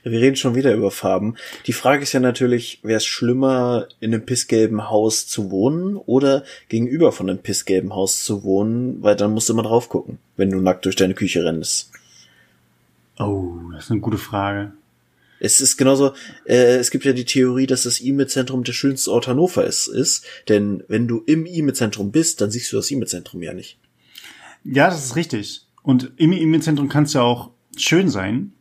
[0.03, 1.37] Wir reden schon wieder über Farben.
[1.67, 6.45] Die Frage ist ja natürlich, wäre es schlimmer, in einem pissgelben Haus zu wohnen oder
[6.69, 10.51] gegenüber von einem pissgelben Haus zu wohnen, weil dann musst du immer drauf gucken, wenn
[10.51, 11.93] du nackt durch deine Küche rennst.
[13.19, 14.73] Oh, das ist eine gute Frage.
[15.45, 16.15] Es ist genauso,
[16.47, 20.25] äh, es gibt ja die Theorie, dass das E-Mail-Zentrum der schönste Ort Hannover ist, ist,
[20.49, 23.79] denn wenn du im E-Mail-Zentrum bist, dann siehst du das E-Mail-Zentrum ja nicht.
[24.65, 25.67] Ja, das ist richtig.
[25.83, 28.53] Und im E-Mail-Zentrum kann es ja auch schön sein,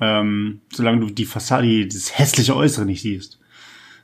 [0.00, 3.40] ähm, solange du die Fassade, das hässliche Äußere nicht siehst.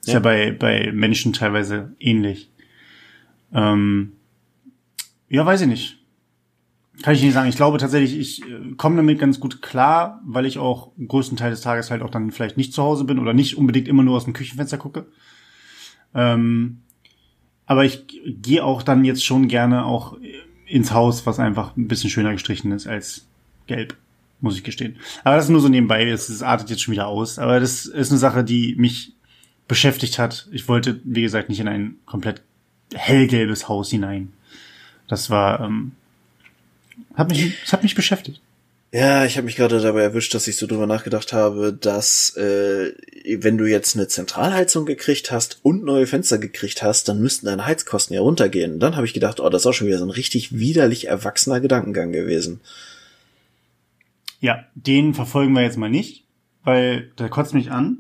[0.01, 2.51] Ist ja, ja bei, bei Menschen teilweise ähnlich.
[3.55, 4.15] Ähm,
[5.29, 5.96] ja, weiß ich nicht.
[7.03, 7.49] Kann ich nicht sagen.
[7.49, 11.51] Ich glaube tatsächlich, ich äh, komme damit ganz gut klar, weil ich auch größten Teil
[11.51, 14.17] des Tages halt auch dann vielleicht nicht zu Hause bin oder nicht unbedingt immer nur
[14.17, 15.07] aus dem Küchenfenster gucke.
[16.15, 16.79] Ähm,
[17.67, 20.17] aber ich gehe auch dann jetzt schon gerne auch
[20.67, 23.27] ins Haus, was einfach ein bisschen schöner gestrichen ist als
[23.67, 23.97] gelb
[24.41, 24.97] muss ich gestehen.
[25.25, 27.39] Aber das ist nur so nebenbei, es artet jetzt schon wieder aus.
[27.39, 29.15] Aber das ist eine Sache, die mich
[29.69, 30.49] beschäftigt hat.
[30.53, 32.43] Ich wollte, wie gesagt, nicht in ein komplett
[32.95, 34.33] hellgelbes Haus hinein.
[35.09, 35.93] Das war, ähm,
[37.15, 38.41] hat mich, es hat mich beschäftigt.
[38.93, 42.93] Ja, ich habe mich gerade dabei erwischt, dass ich so drüber nachgedacht habe, dass äh,
[43.39, 47.67] wenn du jetzt eine Zentralheizung gekriegt hast und neue Fenster gekriegt hast, dann müssten deine
[47.67, 48.79] Heizkosten ja runtergehen.
[48.79, 51.61] Dann habe ich gedacht, oh, das ist auch schon wieder so ein richtig widerlich erwachsener
[51.61, 52.61] Gedankengang gewesen.
[54.41, 56.25] Ja, den verfolgen wir jetzt mal nicht,
[56.63, 57.99] weil der kotzt mich an.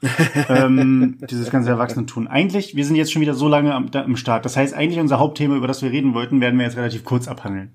[0.48, 2.28] ähm, dieses ganze Erwachsene tun.
[2.28, 4.44] Eigentlich, wir sind jetzt schon wieder so lange am, da, am Start.
[4.44, 7.26] Das heißt, eigentlich unser Hauptthema, über das wir reden wollten, werden wir jetzt relativ kurz
[7.26, 7.72] abhandeln.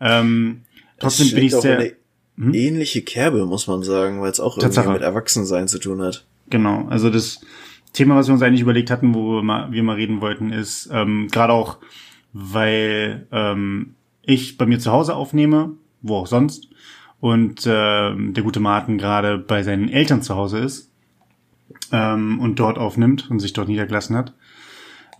[0.00, 0.62] Ähm,
[0.98, 1.92] trotzdem bin ich sehr.
[2.36, 2.54] Hm?
[2.54, 6.24] Ähnliche Kerbe, muss man sagen, weil es auch irgendwie mit Erwachsensein zu tun hat.
[6.48, 7.40] Genau, also das
[7.92, 10.88] Thema, was wir uns eigentlich überlegt hatten, wo wir mal, wir mal reden wollten, ist
[10.92, 11.78] ähm, gerade auch,
[12.32, 15.72] weil ähm, ich bei mir zu Hause aufnehme,
[16.02, 16.68] wo auch sonst,
[17.20, 20.90] und äh, der gute Martin gerade bei seinen Eltern zu Hause ist
[21.92, 24.32] ähm, und dort aufnimmt und sich dort niedergelassen hat.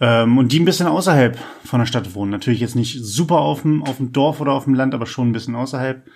[0.01, 2.31] Ähm, und die ein bisschen außerhalb von der Stadt wohnen.
[2.31, 5.29] Natürlich jetzt nicht super auf dem, auf dem Dorf oder auf dem Land, aber schon
[5.29, 6.07] ein bisschen außerhalb.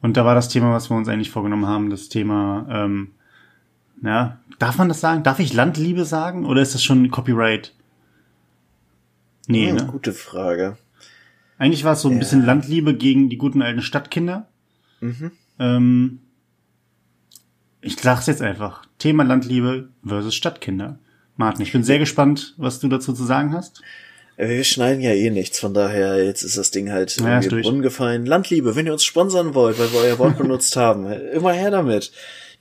[0.00, 3.12] Und da war das Thema, was wir uns eigentlich vorgenommen haben, das Thema, ähm,
[4.02, 5.22] ja, darf man das sagen?
[5.22, 6.46] Darf ich Landliebe sagen?
[6.46, 7.74] Oder ist das schon Copyright?
[9.46, 9.86] Nee, hm, ne?
[9.86, 10.78] Gute Frage.
[11.58, 12.18] Eigentlich war es so ein ja.
[12.18, 14.48] bisschen Landliebe gegen die guten alten Stadtkinder.
[15.00, 15.30] Mhm.
[15.58, 16.20] Ähm,
[17.80, 18.86] ich sag's jetzt einfach.
[18.98, 20.98] Thema Landliebe versus Stadtkinder.
[21.36, 23.82] Martin, ich bin sehr gespannt, was du dazu zu sagen hast.
[24.36, 27.62] Äh, wir schneiden ja eh nichts, von daher jetzt ist das Ding halt ja, irgendwie
[27.62, 28.26] Brunnen gefallen.
[28.26, 32.12] Landliebe, wenn ihr uns sponsern wollt, weil wir euer Wort benutzt haben, immer her damit.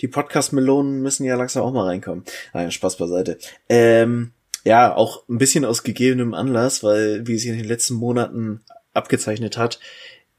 [0.01, 2.23] Die Podcast-Melonen müssen ja langsam auch mal reinkommen.
[2.53, 3.37] Nein, Spaß beiseite.
[3.69, 4.31] Ähm,
[4.63, 8.61] ja, auch ein bisschen aus gegebenem Anlass, weil wie sich in den letzten Monaten
[8.93, 9.79] abgezeichnet hat,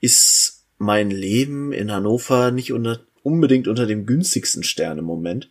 [0.01, 5.51] ist mein Leben in Hannover nicht unter, unbedingt unter dem günstigsten Stern im Moment.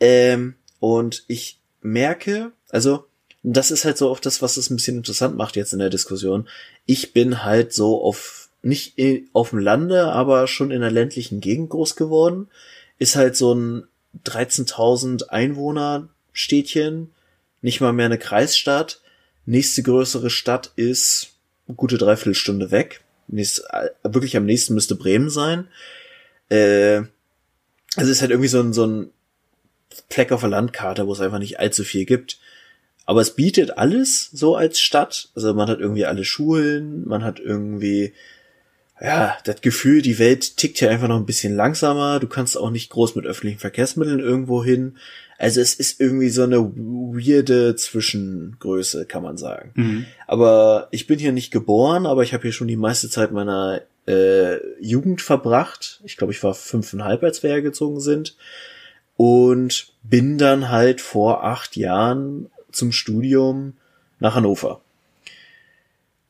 [0.00, 3.06] Ähm, und ich merke, also,
[3.42, 5.90] das ist halt so oft das, was es ein bisschen interessant macht jetzt in der
[5.90, 6.48] Diskussion.
[6.86, 8.94] Ich bin halt so auf, nicht
[9.32, 12.48] auf dem Lande, aber schon in einer ländlichen Gegend groß geworden.
[12.98, 13.84] Ist halt so ein
[14.24, 17.10] 13.000 Einwohner Städtchen,
[17.62, 19.00] nicht mal mehr eine Kreisstadt.
[19.44, 21.32] Nächste größere Stadt ist
[21.76, 23.02] gute Dreiviertelstunde weg
[23.32, 25.68] nächst, äh, wirklich am nächsten müsste Bremen sein.
[26.48, 27.02] Äh,
[27.96, 29.10] also ist halt irgendwie so ein, so ein
[30.10, 32.38] Fleck auf der Landkarte, wo es einfach nicht allzu viel gibt.
[33.04, 35.30] Aber es bietet alles so als Stadt.
[35.34, 38.12] Also man hat irgendwie alle Schulen, man hat irgendwie,
[39.00, 42.20] ja, das Gefühl, die Welt tickt hier einfach noch ein bisschen langsamer.
[42.20, 44.96] Du kannst auch nicht groß mit öffentlichen Verkehrsmitteln irgendwo hin.
[45.38, 49.72] Also es ist irgendwie so eine weirde Zwischengröße, kann man sagen.
[49.74, 50.06] Mhm.
[50.28, 53.82] Aber ich bin hier nicht geboren, aber ich habe hier schon die meiste Zeit meiner
[54.06, 56.00] äh, Jugend verbracht.
[56.04, 58.36] Ich glaube, ich war fünfeinhalb, als wir hergezogen sind.
[59.24, 63.74] Und bin dann halt vor acht Jahren zum Studium
[64.18, 64.80] nach Hannover.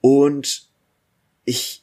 [0.02, 0.64] Und
[1.46, 1.80] ich,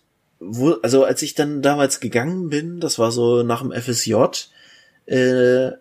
[0.84, 4.14] also als ich dann damals gegangen bin, das war so nach dem FSJ,
[5.08, 5.72] äh,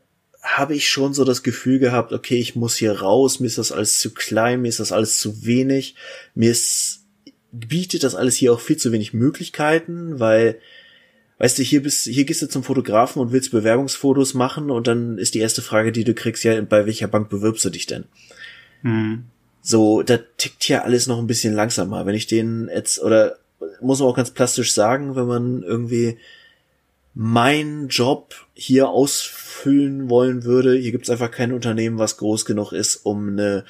[0.40, 3.70] habe ich schon so das Gefühl gehabt, okay, ich muss hier raus, mir ist das
[3.70, 5.94] alles zu klein, mir ist das alles zu wenig,
[6.34, 7.00] mir ist,
[7.52, 10.58] bietet das alles hier auch viel zu wenig Möglichkeiten, weil,
[11.38, 15.18] weißt du, hier bist, hier gehst du zum Fotografen und willst Bewerbungsfotos machen und dann
[15.18, 18.04] ist die erste Frage, die du kriegst, ja, bei welcher Bank bewirbst du dich denn?
[18.82, 19.24] Mhm.
[19.62, 22.06] So, da tickt hier alles noch ein bisschen langsamer.
[22.06, 23.38] Wenn ich den jetzt, oder
[23.80, 26.18] muss man auch ganz plastisch sagen, wenn man irgendwie
[27.14, 32.96] meinen Job hier ausfüllen wollen würde, hier gibt's einfach kein Unternehmen, was groß genug ist,
[33.04, 33.64] um eine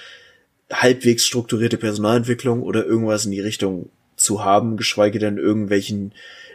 [0.71, 6.13] halbwegs strukturierte Personalentwicklung oder irgendwas in die Richtung zu haben, geschweige denn irgendwelchen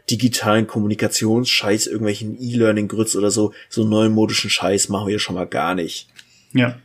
[0.09, 6.07] digitalen Kommunikationsscheiß, irgendwelchen E-Learning-Grütz oder so, so neumodischen Scheiß machen wir schon mal gar nicht.
[6.53, 6.77] Ja.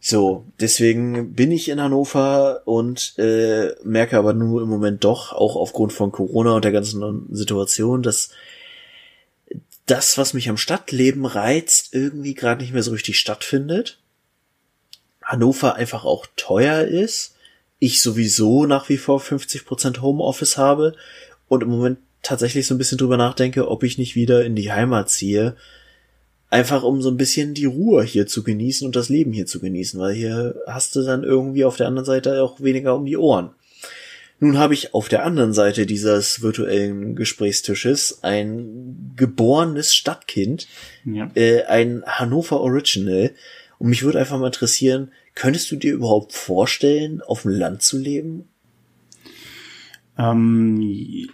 [0.00, 5.56] So, deswegen bin ich in Hannover und äh, merke aber nur im Moment doch, auch
[5.56, 8.30] aufgrund von Corona und der ganzen Situation, dass
[9.86, 13.98] das, was mich am Stadtleben reizt, irgendwie gerade nicht mehr so richtig stattfindet.
[15.22, 17.34] Hannover einfach auch teuer ist.
[17.78, 20.94] Ich sowieso nach wie vor 50% Homeoffice habe
[21.48, 24.72] und im Moment tatsächlich so ein bisschen drüber nachdenke, ob ich nicht wieder in die
[24.72, 25.56] Heimat ziehe.
[26.48, 29.60] Einfach um so ein bisschen die Ruhe hier zu genießen und das Leben hier zu
[29.60, 33.16] genießen, weil hier hast du dann irgendwie auf der anderen Seite auch weniger um die
[33.16, 33.50] Ohren.
[34.38, 40.68] Nun habe ich auf der anderen Seite dieses virtuellen Gesprächstisches ein geborenes Stadtkind,
[41.04, 41.30] ja.
[41.34, 43.30] äh, ein Hannover Original.
[43.78, 47.98] Und mich würde einfach mal interessieren, könntest du dir überhaupt vorstellen, auf dem Land zu
[47.98, 48.48] leben?
[50.18, 51.28] Ähm,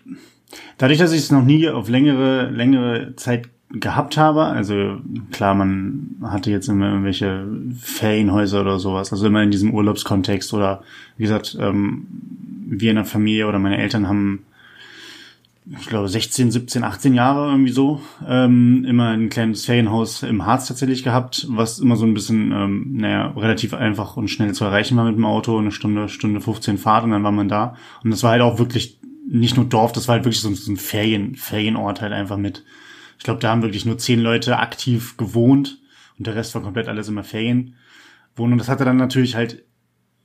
[0.79, 4.99] dadurch, dass ich es noch nie auf längere, längere Zeit gehabt habe, also
[5.31, 7.47] klar, man hatte jetzt immer irgendwelche
[7.79, 10.83] Ferienhäuser oder sowas, also immer in diesem Urlaubskontext oder
[11.17, 12.07] wie gesagt, ähm,
[12.67, 14.45] wir in der Familie oder meine Eltern haben,
[15.79, 20.69] ich glaube, 16, 17, 18 Jahre irgendwie so, ähm, immer ein kleines Ferienhaus im Harz
[20.69, 24.97] tatsächlich gehabt, was immer so ein bisschen, ähm, naja, relativ einfach und schnell zu erreichen
[24.97, 27.77] war mit dem Auto, eine Stunde, Stunde 15 Fahrt und dann war man da.
[28.05, 30.77] Und das war halt auch wirklich nicht nur Dorf, das war halt wirklich so, ein
[30.77, 32.65] Ferien, Ferienort halt einfach mit.
[33.19, 35.79] Ich glaube, da haben wirklich nur zehn Leute aktiv gewohnt
[36.19, 37.77] und der Rest war komplett alles immer Ferien.
[38.37, 38.53] Wohnen.
[38.53, 39.65] Und das hatte dann natürlich halt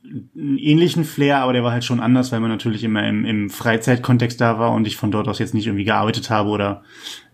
[0.03, 3.49] einen ähnlichen Flair, aber der war halt schon anders, weil man natürlich immer im, im
[3.49, 6.83] Freizeitkontext da war und ich von dort aus jetzt nicht irgendwie gearbeitet habe oder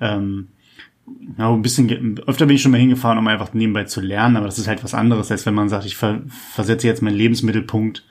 [0.02, 0.50] ähm,
[1.38, 4.48] ja, ein bisschen öfter bin ich schon mal hingefahren, um einfach nebenbei zu lernen, aber
[4.48, 8.04] das ist halt was anderes, als wenn man sagt, ich ver versetze jetzt meinen Lebensmittelpunkt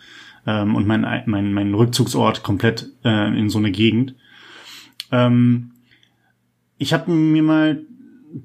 [0.46, 4.14] ähm, und mein, mein, mein Rückzugsort komplett äh, in so eine Gegend.
[5.10, 5.72] Ähm,
[6.78, 7.82] ich habe mir mal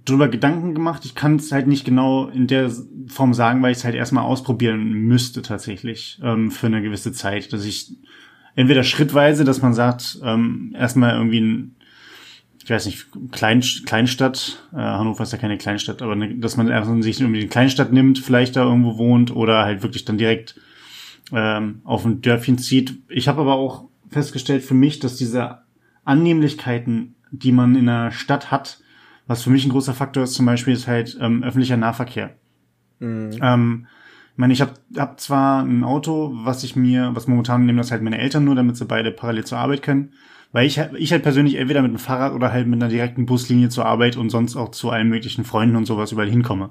[0.05, 1.05] drüber Gedanken gemacht.
[1.05, 2.71] Ich kann es halt nicht genau in der
[3.07, 7.53] Form sagen, weil ich es halt erstmal ausprobieren müsste tatsächlich ähm, für eine gewisse Zeit,
[7.53, 7.95] dass ich
[8.55, 11.75] entweder schrittweise, dass man sagt, ähm, erstmal irgendwie ein,
[12.63, 16.67] ich weiß nicht, Klein, Kleinstadt, äh, Hannover ist ja keine Kleinstadt, aber ne, dass man
[16.67, 20.55] erstmal sich irgendwie eine Kleinstadt nimmt, vielleicht da irgendwo wohnt oder halt wirklich dann direkt
[21.31, 22.99] ähm, auf ein Dörfchen zieht.
[23.09, 25.59] Ich habe aber auch festgestellt für mich, dass diese
[26.05, 28.79] Annehmlichkeiten, die man in einer Stadt hat,
[29.27, 32.35] was für mich ein großer Faktor ist zum Beispiel, ist halt ähm, öffentlicher Nahverkehr.
[32.99, 33.37] Mhm.
[33.41, 33.87] Ähm,
[34.33, 37.91] ich meine, ich habe hab zwar ein Auto, was ich mir, was momentan nehmen das
[37.91, 40.13] halt meine Eltern nur, damit sie beide parallel zur Arbeit können,
[40.51, 43.69] weil ich, ich halt persönlich entweder mit dem Fahrrad oder halt mit einer direkten Buslinie
[43.69, 46.69] zur Arbeit und sonst auch zu allen möglichen Freunden und sowas überall hinkomme.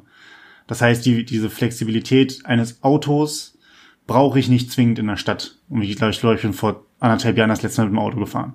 [0.66, 3.55] Das heißt, die, diese Flexibilität eines Autos
[4.06, 5.56] brauche ich nicht zwingend in der Stadt.
[5.68, 7.98] Und ich glaube, ich glaube, ich bin vor anderthalb Jahren das letzte Mal mit dem
[7.98, 8.54] Auto gefahren.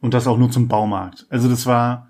[0.00, 1.26] Und das auch nur zum Baumarkt.
[1.30, 2.08] Also das war,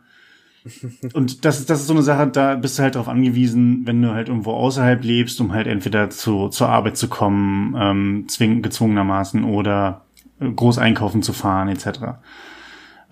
[1.15, 4.03] und das ist, das ist so eine Sache, da bist du halt darauf angewiesen, wenn
[4.03, 8.63] du halt irgendwo außerhalb lebst, um halt entweder zu, zur Arbeit zu kommen, ähm, zwing,
[8.63, 10.05] gezwungenermaßen oder
[10.41, 12.19] äh, groß einkaufen zu fahren, etc.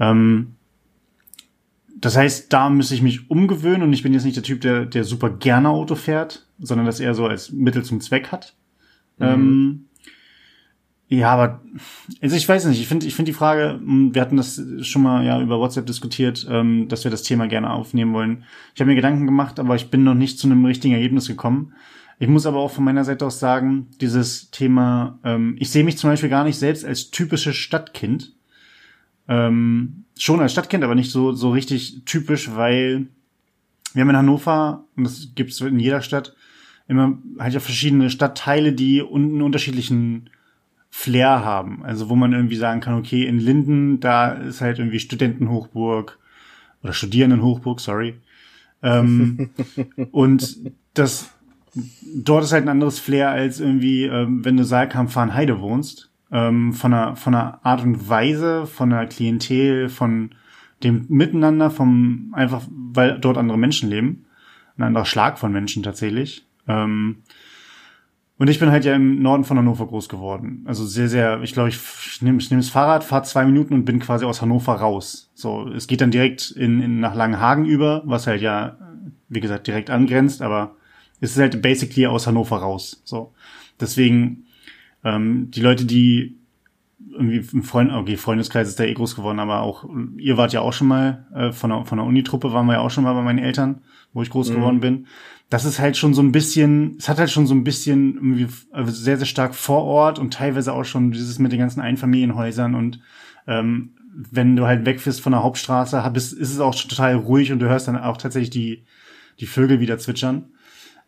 [0.00, 0.56] Ähm,
[1.96, 4.84] das heißt, da müsste ich mich umgewöhnen und ich bin jetzt nicht der Typ, der,
[4.84, 8.54] der super gerne Auto fährt, sondern das eher so als Mittel zum Zweck hat.
[9.18, 9.26] Mhm.
[9.26, 9.84] Ähm,
[11.08, 11.60] ja, aber
[12.22, 15.02] also ich weiß nicht, ich finde ich finde die Frage, hm, wir hatten das schon
[15.02, 18.44] mal ja über WhatsApp diskutiert, ähm, dass wir das Thema gerne aufnehmen wollen.
[18.74, 21.72] Ich habe mir Gedanken gemacht, aber ich bin noch nicht zu einem richtigen Ergebnis gekommen.
[22.18, 25.98] Ich muss aber auch von meiner Seite aus sagen, dieses Thema, ähm, ich sehe mich
[25.98, 28.32] zum Beispiel gar nicht selbst als typisches Stadtkind.
[29.28, 33.08] Ähm, schon als Stadtkind, aber nicht so, so richtig typisch, weil
[33.94, 36.34] wir haben in Hannover, und das gibt's in jeder Stadt,
[36.88, 40.30] immer halt ja verschiedene Stadtteile, die einen unterschiedlichen
[40.90, 41.84] Flair haben.
[41.84, 46.18] Also wo man irgendwie sagen kann, okay, in Linden, da ist halt irgendwie Studentenhochburg
[46.82, 48.14] oder Studierendenhochburg, sorry.
[48.82, 49.50] Ähm,
[50.12, 50.58] und
[50.94, 51.30] das
[52.14, 56.10] dort ist halt ein anderes Flair als irgendwie, ähm, wenn du Saalkamp fahren Heide wohnst.
[56.30, 60.30] Ähm, von der von der Art und Weise, von der Klientel, von
[60.82, 64.26] dem Miteinander, vom einfach, weil dort andere Menschen leben.
[64.76, 66.46] Ein anderer Schlag von Menschen tatsächlich.
[66.68, 67.22] Ähm,
[68.36, 70.64] und ich bin halt ja im Norden von Hannover groß geworden.
[70.66, 73.74] Also sehr, sehr, ich glaube, ich, ich nehme ich nehm das Fahrrad, fahre zwei Minuten
[73.74, 75.30] und bin quasi aus Hannover raus.
[75.34, 78.76] So, es geht dann direkt in, in nach Langenhagen über, was halt ja,
[79.28, 80.76] wie gesagt, direkt angrenzt, aber
[81.20, 83.02] es ist halt basically aus Hannover raus.
[83.04, 83.32] So.
[83.80, 84.44] Deswegen
[85.04, 86.38] Ähm, die Leute, die
[87.12, 89.84] irgendwie im Freund, okay, Freundeskreis ist da eh groß geworden, aber auch,
[90.16, 92.80] ihr wart ja auch schon mal, äh, von der, von der Unitruppe waren wir ja
[92.80, 94.54] auch schon mal bei meinen Eltern, wo ich groß mhm.
[94.54, 95.06] geworden bin.
[95.50, 98.48] Das ist halt schon so ein bisschen, es hat halt schon so ein bisschen irgendwie
[98.72, 102.74] also sehr, sehr stark vor Ort und teilweise auch schon dieses mit den ganzen Einfamilienhäusern
[102.74, 103.00] und
[103.46, 107.58] ähm, wenn du halt wegfährst von der Hauptstraße, bist, ist es auch total ruhig und
[107.58, 108.84] du hörst dann auch tatsächlich die,
[109.40, 110.46] die Vögel wieder zwitschern.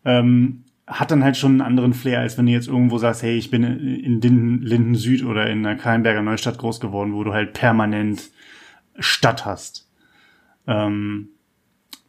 [0.03, 3.37] Ähm, hat dann halt schon einen anderen Flair, als wenn du jetzt irgendwo sagst, hey,
[3.37, 7.33] ich bin in Linden, Linden Süd oder in der Kallenberger Neustadt groß geworden, wo du
[7.33, 8.29] halt permanent
[8.97, 9.89] Stadt hast.
[10.65, 11.29] Ähm,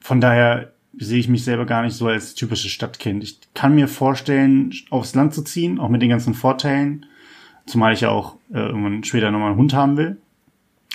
[0.01, 3.23] von daher sehe ich mich selber gar nicht so als typisches Stadtkind.
[3.23, 7.07] Ich kann mir vorstellen, aufs Land zu ziehen, auch mit den ganzen Vorteilen,
[7.67, 10.17] zumal ich ja auch äh, irgendwann später nochmal einen Hund haben will.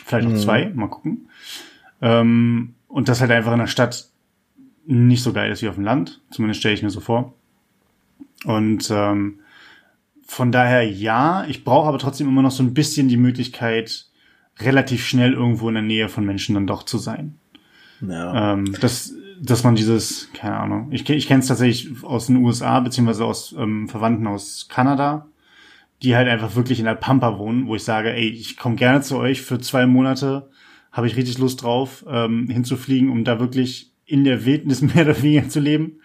[0.05, 0.37] Vielleicht auch mhm.
[0.37, 1.29] zwei, mal gucken.
[2.01, 4.07] Ähm, und das halt einfach in der Stadt
[4.85, 6.21] nicht so geil ist wie auf dem Land.
[6.31, 7.33] Zumindest stelle ich mir so vor.
[8.43, 9.39] Und ähm,
[10.25, 14.07] von daher ja, ich brauche aber trotzdem immer noch so ein bisschen die Möglichkeit,
[14.59, 17.35] relativ schnell irgendwo in der Nähe von Menschen dann doch zu sein.
[18.01, 18.53] Ja.
[18.53, 19.13] Ähm, das,
[19.43, 23.55] dass man dieses, keine Ahnung, ich, ich kenne es tatsächlich aus den USA, beziehungsweise aus
[23.57, 25.27] ähm, Verwandten aus Kanada,
[26.01, 29.01] die halt einfach wirklich in der Pampa wohnen, wo ich sage, ey, ich komme gerne
[29.01, 30.49] zu euch für zwei Monate,
[30.91, 35.21] habe ich richtig Lust drauf, ähm, hinzufliegen, um da wirklich in der Wildnis mehr oder
[35.21, 35.99] weniger zu leben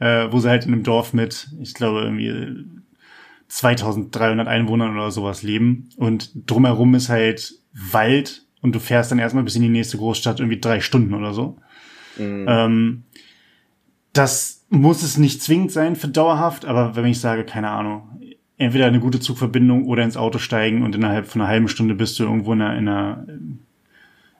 [0.00, 2.64] äh, wo sie halt in einem Dorf mit, ich glaube, irgendwie
[3.48, 5.88] 2300 Einwohnern oder sowas leben.
[5.96, 10.40] Und drumherum ist halt Wald und du fährst dann erstmal bis in die nächste Großstadt
[10.40, 11.56] irgendwie drei Stunden oder so.
[12.18, 12.46] Mhm.
[12.48, 13.02] Ähm,
[14.12, 18.20] das muss es nicht zwingend sein für dauerhaft, aber wenn ich sage, keine Ahnung,
[18.58, 22.18] entweder eine gute Zugverbindung oder ins Auto steigen und innerhalb von einer halben Stunde bist
[22.18, 23.24] du irgendwo in einer, in einer,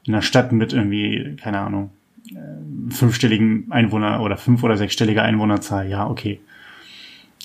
[0.05, 1.91] in einer Stadt mit irgendwie, keine Ahnung,
[2.31, 6.41] äh, fünfstelligen Einwohner oder fünf- oder sechsstellige Einwohnerzahl, ja, okay.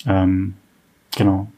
[0.06, 0.54] Ähm,
[1.16, 1.50] genau.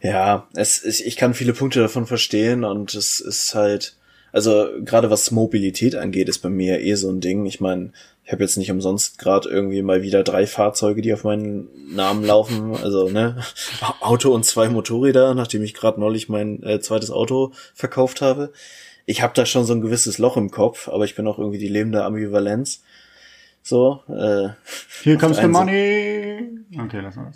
[0.00, 3.96] Ja, es, ich, ich kann viele Punkte davon verstehen und es ist halt,
[4.36, 7.46] also gerade was Mobilität angeht, ist bei mir eh so ein Ding.
[7.46, 7.92] Ich meine,
[8.24, 12.24] ich habe jetzt nicht umsonst gerade irgendwie mal wieder drei Fahrzeuge, die auf meinen Namen
[12.24, 12.76] laufen.
[12.76, 13.42] Also ne,
[14.00, 18.52] Auto und zwei Motorräder, nachdem ich gerade neulich mein äh, zweites Auto verkauft habe
[19.06, 21.58] ich habe da schon so ein gewisses Loch im Kopf, aber ich bin auch irgendwie
[21.58, 22.82] die lebende Ambivalenz.
[23.62, 24.02] So.
[24.08, 24.48] Äh,
[25.02, 26.64] Hier comes the money.
[26.76, 27.30] Okay, lass mal.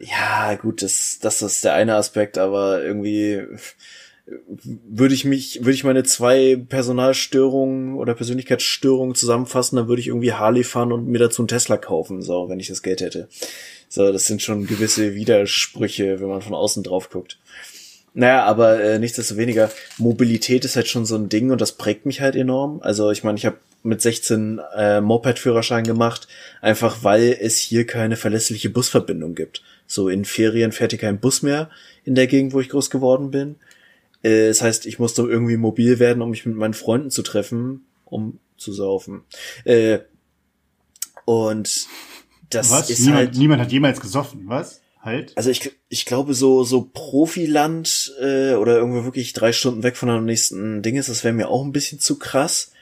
[0.00, 3.42] Ja, gut, das, das ist der eine Aspekt, aber irgendwie
[4.26, 10.32] würde ich mich, würde ich meine zwei Personalstörungen oder Persönlichkeitsstörungen zusammenfassen, dann würde ich irgendwie
[10.32, 13.28] Harley fahren und mir dazu einen Tesla kaufen, so, wenn ich das Geld hätte.
[13.88, 17.38] So, das sind schon gewisse Widersprüche, wenn man von außen drauf guckt.
[18.14, 22.20] Naja, aber äh, nichtsdestoweniger, Mobilität ist halt schon so ein Ding und das prägt mich
[22.20, 22.80] halt enorm.
[22.80, 26.28] Also ich meine, ich habe mit 16 äh, Moped-Führerschein gemacht,
[26.62, 29.62] einfach weil es hier keine verlässliche Busverbindung gibt.
[29.86, 31.68] So in Ferien fährt hier kein Bus mehr
[32.04, 33.56] in der Gegend, wo ich groß geworden bin.
[34.24, 37.86] Äh, das heißt, ich musste irgendwie mobil werden, um mich mit meinen Freunden zu treffen,
[38.04, 39.22] um zu saufen.
[39.64, 40.00] Äh,
[41.24, 41.86] und
[42.50, 42.90] das was?
[42.90, 43.36] ist niemand, halt.
[43.36, 44.80] Niemand hat jemals gesoffen, was?
[45.04, 45.32] halt.
[45.36, 50.10] Also ich, ich glaube, so, so Profiland äh, oder irgendwo wirklich drei Stunden weg von
[50.10, 52.72] einem nächsten Ding ist, das wäre mir auch ein bisschen zu krass.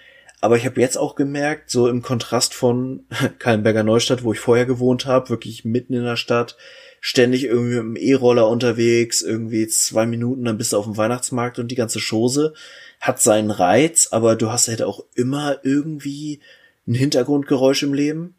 [0.41, 3.05] Aber ich habe jetzt auch gemerkt, so im Kontrast von
[3.39, 6.57] Kallenberger Neustadt, wo ich vorher gewohnt habe, wirklich mitten in der Stadt,
[7.05, 11.59] ständig irgendwie mit dem E-Roller unterwegs, irgendwie zwei Minuten, dann bist du auf dem Weihnachtsmarkt
[11.59, 12.55] und die ganze Chose
[13.01, 16.39] hat seinen Reiz, aber du hast halt auch immer irgendwie
[16.87, 18.37] ein Hintergrundgeräusch im Leben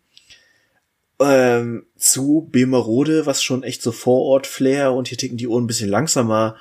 [1.19, 5.89] ähm, zu Bemerode, was schon echt so Vorort-Flair und hier ticken die Uhren ein bisschen
[5.89, 6.55] langsamer,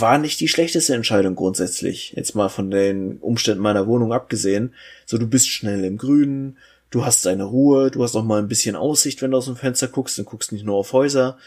[0.00, 2.14] war nicht die schlechteste Entscheidung grundsätzlich.
[2.16, 4.74] Jetzt mal von den Umständen meiner Wohnung abgesehen.
[5.06, 6.58] So, du bist schnell im Grünen,
[6.94, 9.56] du hast deine Ruhe, du hast auch mal ein bisschen Aussicht, wenn du aus dem
[9.56, 11.38] Fenster guckst, und guckst nicht nur auf Häuser.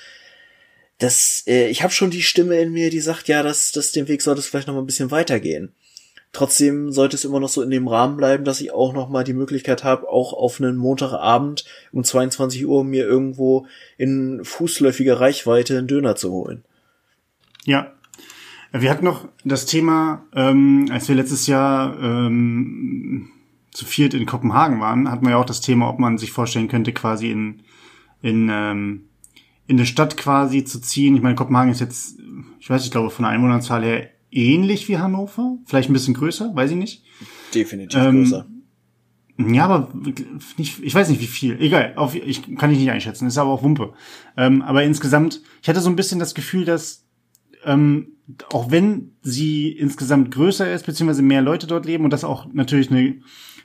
[0.97, 4.09] Das, äh, ich habe schon die Stimme in mir, die sagt, ja, das, das den
[4.09, 5.71] Weg sollte es vielleicht noch mal ein bisschen weitergehen.
[6.33, 9.23] Trotzdem sollte es immer noch so in dem Rahmen bleiben, dass ich auch noch mal
[9.23, 13.67] die Möglichkeit habe, auch auf einen Montagabend um 22 Uhr mir irgendwo
[13.97, 16.65] in fußläufiger Reichweite einen Döner zu holen.
[17.63, 17.93] Ja.
[18.73, 23.31] Wir hatten noch das Thema, ähm, als wir letztes Jahr ähm,
[23.77, 26.67] zu viert in Kopenhagen waren, hatten wir ja auch das Thema, ob man sich vorstellen
[26.67, 27.61] könnte, quasi in,
[28.23, 29.03] in, ähm,
[29.67, 31.15] in eine Stadt quasi zu ziehen.
[31.15, 32.17] Ich meine, Kopenhagen ist jetzt,
[32.59, 36.55] ich weiß, ich glaube, von der Einwohnerzahl her ähnlich wie Hannover, vielleicht ein bisschen größer,
[36.55, 37.03] weiß ich nicht.
[37.53, 38.47] Definitiv ähm, größer.
[39.37, 39.93] Ja, aber
[40.57, 41.61] nicht, ich weiß nicht wie viel.
[41.61, 43.27] Egal, auf, ich kann ich nicht einschätzen.
[43.27, 43.93] Ist aber auch Wumpe.
[44.35, 47.05] Ähm, aber insgesamt, ich hatte so ein bisschen das Gefühl, dass
[47.63, 48.13] ähm,
[48.51, 52.89] auch wenn sie insgesamt größer ist, beziehungsweise mehr Leute dort leben und das auch natürlich
[52.89, 53.23] ein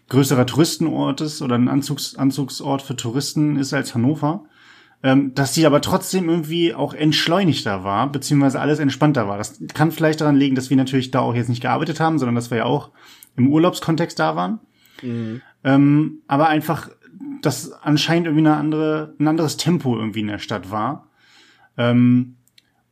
[0.09, 4.45] größerer Touristenort ist oder ein Anzugs, Anzugsort für Touristen ist als Hannover,
[5.03, 9.39] ähm, dass die aber trotzdem irgendwie auch entschleunigter war, beziehungsweise alles entspannter war.
[9.39, 12.35] Das kann vielleicht daran liegen, dass wir natürlich da auch jetzt nicht gearbeitet haben, sondern
[12.35, 12.91] dass wir ja auch
[13.37, 14.61] im Urlaubskontext da waren.
[15.03, 15.41] Mhm.
[15.65, 16.91] Ähm, aber einfach,
[17.41, 21.09] dass anscheinend irgendwie eine andere, ein anderes Tempo irgendwie in der Stadt war.
[21.77, 22.37] Ähm,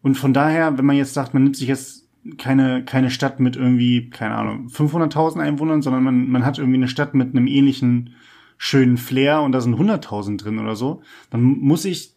[0.03, 2.00] und von daher, wenn man jetzt sagt, man nimmt sich jetzt
[2.39, 6.89] keine, keine Stadt mit irgendwie, keine Ahnung, 500.000 Einwohnern, sondern man, man hat irgendwie eine
[6.89, 8.15] Stadt mit einem ähnlichen
[8.59, 12.15] schönen Flair und da sind 100.000 drin oder so, dann muss ich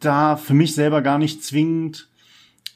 [0.00, 2.08] da für mich selber gar nicht zwingend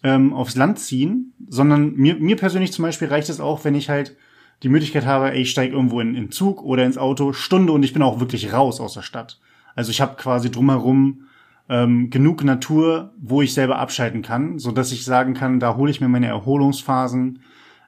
[0.05, 3.89] ähm, aufs Land ziehen, sondern mir, mir persönlich zum Beispiel reicht es auch, wenn ich
[3.89, 4.17] halt
[4.63, 7.83] die Möglichkeit habe, ey, ich steige irgendwo in, in Zug oder ins Auto, Stunde und
[7.83, 9.41] ich bin auch wirklich raus aus der Stadt.
[9.75, 11.27] Also ich habe quasi drumherum
[11.69, 15.91] ähm, genug Natur, wo ich selber abschalten kann, so dass ich sagen kann, da hole
[15.91, 17.41] ich mir meine Erholungsphasen,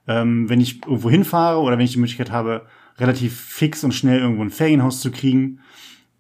[0.07, 2.66] ähm, wenn ich irgendwo hinfahre oder wenn ich die Möglichkeit habe,
[2.99, 5.61] relativ fix und schnell irgendwo ein Ferienhaus zu kriegen,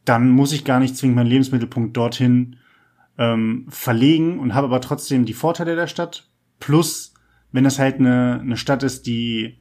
[0.04, 2.56] dann muss ich gar nicht zwingend meinen Lebensmittelpunkt dorthin
[3.18, 6.28] ähm, verlegen und habe aber trotzdem die Vorteile der Stadt.
[6.58, 7.14] Plus,
[7.52, 9.58] wenn das halt eine, eine Stadt ist, die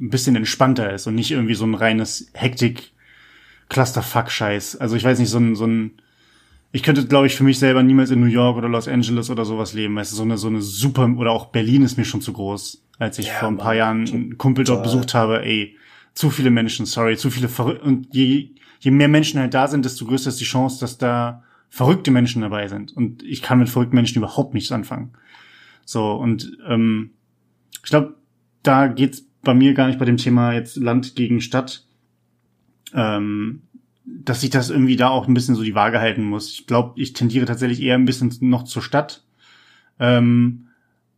[0.00, 2.92] ein bisschen entspannter ist und nicht irgendwie so ein reines Hektik
[3.68, 4.76] Clusterfuck-Scheiß.
[4.76, 6.00] Also ich weiß nicht, so ein, so ein,
[6.76, 9.46] ich könnte, glaube ich, für mich selber niemals in New York oder Los Angeles oder
[9.46, 9.96] sowas leben.
[9.96, 12.84] Weißt du, so eine, so eine super, oder auch Berlin ist mir schon zu groß.
[12.98, 15.78] Als ich ja, vor ein paar Jahren einen Kumpel dort besucht habe, ey,
[16.12, 17.82] zu viele Menschen, sorry, zu viele Verrückte.
[17.82, 18.50] Und je,
[18.80, 22.42] je mehr Menschen halt da sind, desto größer ist die Chance, dass da verrückte Menschen
[22.42, 22.94] dabei sind.
[22.94, 25.14] Und ich kann mit verrückten Menschen überhaupt nichts anfangen.
[25.86, 27.12] So, und ähm,
[27.82, 28.16] ich glaube,
[28.62, 31.86] da geht's bei mir gar nicht bei dem Thema jetzt Land gegen Stadt,
[32.92, 33.62] ähm,
[34.06, 36.50] dass ich das irgendwie da auch ein bisschen so die Waage halten muss.
[36.50, 39.24] Ich glaube, ich tendiere tatsächlich eher ein bisschen noch zur Stadt.
[39.98, 40.68] Ähm,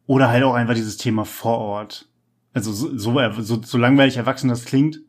[0.07, 2.09] oder halt auch einfach dieses Thema vor Ort.
[2.55, 5.03] Also so, so, so, langweilig erwachsen das klingt,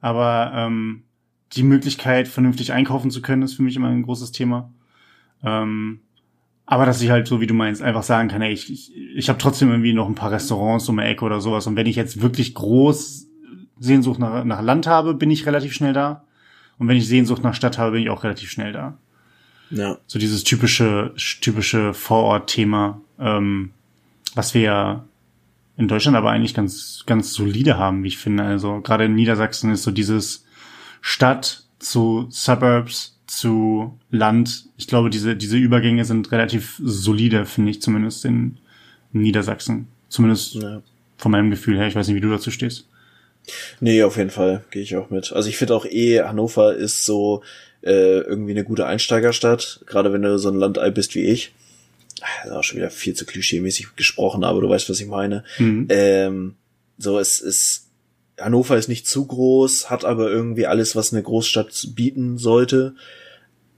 [0.00, 1.04] aber ähm,
[1.52, 4.72] die Möglichkeit, vernünftig einkaufen zu können, ist für mich immer ein großes Thema.
[5.42, 6.00] Ähm,
[6.66, 9.28] aber dass ich halt, so wie du meinst, einfach sagen kann, ey, ich, ich, ich
[9.28, 11.66] habe trotzdem irgendwie noch ein paar Restaurants um die Ecke oder sowas.
[11.66, 13.28] Und wenn ich jetzt wirklich groß
[13.78, 16.25] Sehnsucht nach, nach Land habe, bin ich relativ schnell da.
[16.78, 18.98] Und wenn ich Sehnsucht nach Stadt habe, bin ich auch relativ schnell da.
[19.70, 19.98] Ja.
[20.06, 23.70] So dieses typische, typische Vorort-Thema, ähm,
[24.34, 25.04] was wir ja
[25.76, 28.44] in Deutschland aber eigentlich ganz, ganz solide haben, wie ich finde.
[28.44, 30.44] Also gerade in Niedersachsen ist so dieses
[31.00, 34.66] Stadt zu Suburbs zu Land.
[34.76, 38.58] Ich glaube, diese, diese Übergänge sind relativ solide, finde ich zumindest in,
[39.12, 39.88] Niedersachsen.
[40.08, 40.82] Zumindest ja.
[41.16, 41.88] von meinem Gefühl her.
[41.88, 42.88] Ich weiß nicht, wie du dazu stehst.
[43.80, 45.32] Nee, auf jeden Fall gehe ich auch mit.
[45.32, 47.42] Also ich finde auch eh, Hannover ist so
[47.82, 51.52] äh, irgendwie eine gute Einsteigerstadt, gerade wenn du so ein Landei bist wie ich
[52.20, 55.44] das ist auch schon wieder viel zu klischee-mäßig gesprochen, aber du weißt, was ich meine.
[55.58, 55.86] Mhm.
[55.90, 56.54] Ähm,
[56.98, 57.88] so, es ist,
[58.40, 62.94] Hannover ist nicht zu groß, hat aber irgendwie alles, was eine Großstadt bieten sollte.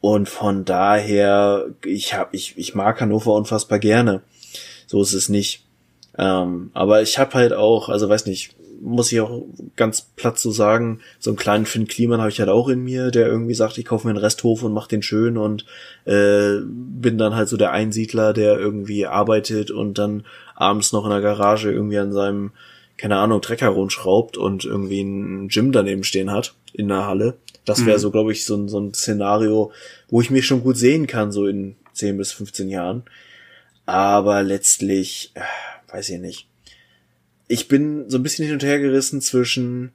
[0.01, 4.23] Und von daher, ich hab, ich, ich mag Hannover unfassbar gerne.
[4.87, 5.65] So ist es nicht.
[6.17, 9.45] Ähm, aber ich habe halt auch, also weiß nicht, muss ich auch
[9.77, 13.11] ganz platt so sagen, so einen kleinen Finn Kliman habe ich halt auch in mir,
[13.11, 15.65] der irgendwie sagt, ich kaufe mir einen Resthof und mach den schön und
[16.05, 20.25] äh, bin dann halt so der Einsiedler, der irgendwie arbeitet und dann
[20.55, 22.53] abends noch in der Garage irgendwie an seinem,
[22.97, 27.35] keine Ahnung, Trecker rundschraubt und irgendwie ein Gym daneben stehen hat in der Halle.
[27.65, 28.03] Das wäre mhm.
[28.03, 29.73] so, glaube ich, so ein, so ein Szenario,
[30.09, 33.03] wo ich mich schon gut sehen kann, so in 10 bis 15 Jahren.
[33.87, 35.41] Aber letztlich, äh,
[35.93, 36.48] weiß ich nicht
[37.49, 39.93] ich bin so ein bisschen hin und her gerissen zwischen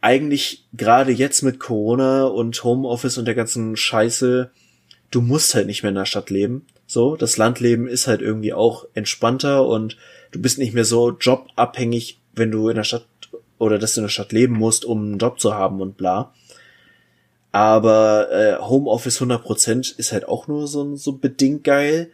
[0.00, 4.50] eigentlich gerade jetzt mit Corona und Homeoffice und der ganzen Scheiße,
[5.10, 6.66] du musst halt nicht mehr in der Stadt leben.
[6.86, 9.96] So, das Landleben ist halt irgendwie auch entspannter und
[10.32, 13.06] du bist nicht mehr so jobabhängig, wenn du in der Stadt
[13.58, 16.32] oder dass du in der Stadt leben musst, um einen Job zu haben und bla.
[17.52, 22.10] Aber äh, Homeoffice 100% ist halt auch nur so, so bedingt geil.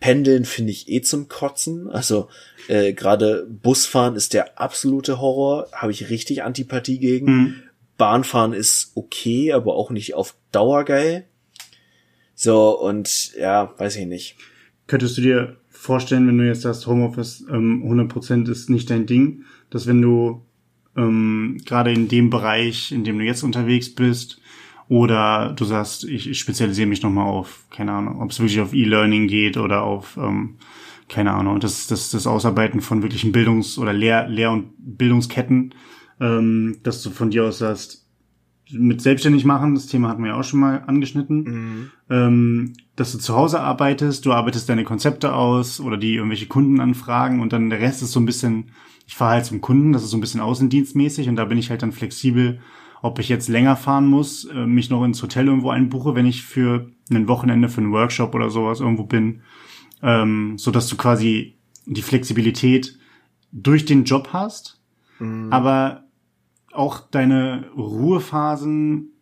[0.00, 1.88] Pendeln finde ich eh zum Kotzen.
[1.88, 2.28] Also
[2.68, 5.68] äh, gerade Busfahren ist der absolute Horror.
[5.72, 7.26] Habe ich richtig Antipathie gegen.
[7.26, 7.54] Mhm.
[7.96, 11.26] Bahnfahren ist okay, aber auch nicht auf Dauer geil.
[12.34, 14.36] So, und ja, weiß ich nicht.
[14.86, 19.44] Könntest du dir vorstellen, wenn du jetzt sagst, Homeoffice ähm, 100% ist nicht dein Ding,
[19.70, 20.42] dass wenn du
[20.96, 24.40] ähm, gerade in dem Bereich, in dem du jetzt unterwegs bist,
[24.88, 28.72] oder du sagst, ich, ich spezialisiere mich nochmal auf, keine Ahnung, ob es wirklich auf
[28.72, 30.56] E-Learning geht oder auf, ähm,
[31.08, 35.74] keine Ahnung, das, das, das Ausarbeiten von wirklichen Bildungs- oder Lehr-, Lehr und Bildungsketten,
[36.20, 38.06] ähm, dass du von dir aus sagst,
[38.70, 41.90] mit selbstständig machen, das Thema hatten wir ja auch schon mal angeschnitten, mhm.
[42.10, 46.80] ähm, dass du zu Hause arbeitest, du arbeitest deine Konzepte aus oder die irgendwelche Kunden
[46.80, 48.70] anfragen und dann der Rest ist so ein bisschen,
[49.06, 51.70] ich fahre halt zum Kunden, das ist so ein bisschen außendienstmäßig und da bin ich
[51.70, 52.58] halt dann flexibel,
[53.06, 56.42] ob ich jetzt länger fahren muss, äh, mich noch ins Hotel irgendwo einbuche, wenn ich
[56.42, 59.42] für ein Wochenende, für einen Workshop oder sowas irgendwo bin,
[60.02, 62.98] ähm, so dass du quasi die Flexibilität
[63.52, 64.82] durch den Job hast,
[65.18, 65.52] mhm.
[65.52, 66.04] aber
[66.72, 69.12] auch deine Ruhephasen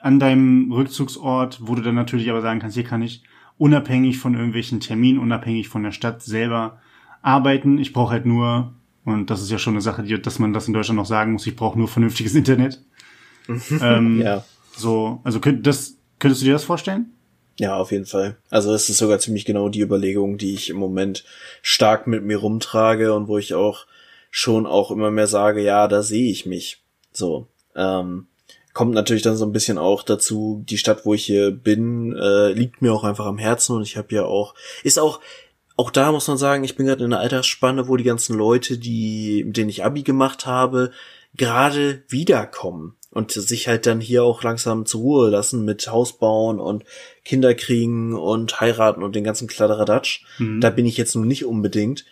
[0.00, 3.24] an deinem Rückzugsort, wo du dann natürlich aber sagen kannst, hier kann ich
[3.58, 6.78] unabhängig von irgendwelchen Terminen, unabhängig von der Stadt selber
[7.20, 7.78] arbeiten.
[7.78, 8.74] Ich brauche halt nur,
[9.04, 11.32] und das ist ja schon eine Sache, die, dass man das in Deutschland noch sagen
[11.32, 12.82] muss, ich brauche nur vernünftiges Internet.
[13.80, 14.44] Ähm, ja.
[14.76, 17.12] So, also könnt, das, könntest du dir das vorstellen?
[17.58, 18.38] Ja, auf jeden Fall.
[18.48, 21.24] Also es ist sogar ziemlich genau die Überlegung, die ich im Moment
[21.60, 23.86] stark mit mir rumtrage und wo ich auch
[24.30, 26.82] schon auch immer mehr sage, ja, da sehe ich mich.
[27.12, 27.48] So.
[27.76, 28.28] Ähm,
[28.72, 32.52] kommt natürlich dann so ein bisschen auch dazu, die Stadt, wo ich hier bin, äh,
[32.52, 35.20] liegt mir auch einfach am Herzen und ich habe ja auch, ist auch,
[35.76, 38.78] auch da muss man sagen, ich bin gerade in einer Altersspanne, wo die ganzen Leute,
[38.78, 40.92] die, mit denen ich Abi gemacht habe,
[41.34, 46.60] gerade wiederkommen und sich halt dann hier auch langsam zur Ruhe lassen mit Haus bauen
[46.60, 46.84] und
[47.24, 50.24] Kinder kriegen und heiraten und den ganzen Kladderadatsch.
[50.38, 50.60] Mhm.
[50.60, 52.04] Da bin ich jetzt nun nicht unbedingt.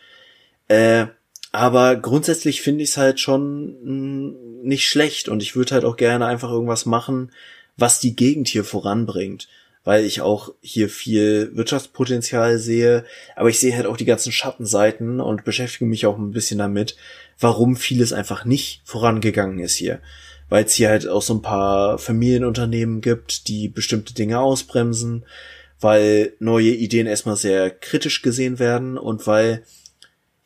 [0.67, 1.07] Äh,
[1.53, 5.85] aber grundsätzlich finde ich es halt schon mh, hm, nicht schlecht und ich würde halt
[5.85, 7.31] auch gerne einfach irgendwas machen,
[7.77, 9.49] was die Gegend hier voranbringt,
[9.85, 13.05] weil ich auch hier viel Wirtschaftspotenzial sehe,
[13.37, 16.97] aber ich sehe halt auch die ganzen Schattenseiten und beschäftige mich auch ein bisschen damit,
[17.39, 20.01] warum vieles einfach nicht vorangegangen ist hier.
[20.49, 25.25] Weil es hier halt auch so ein paar Familienunternehmen gibt, die bestimmte Dinge ausbremsen,
[25.81, 29.65] weil neue Ideen erstmal sehr kritisch gesehen werden und weil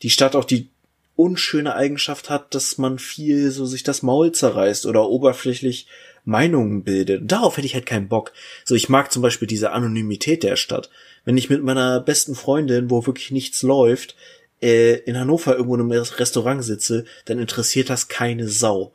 [0.01, 0.69] die Stadt auch die
[1.15, 5.87] unschöne Eigenschaft hat, dass man viel so sich das Maul zerreißt oder oberflächlich
[6.25, 7.31] Meinungen bildet.
[7.31, 8.31] darauf hätte ich halt keinen Bock.
[8.63, 10.89] So, ich mag zum Beispiel diese Anonymität der Stadt.
[11.25, 14.15] Wenn ich mit meiner besten Freundin, wo wirklich nichts läuft,
[14.61, 18.93] äh, in Hannover irgendwo in einem Restaurant sitze, dann interessiert das keine Sau.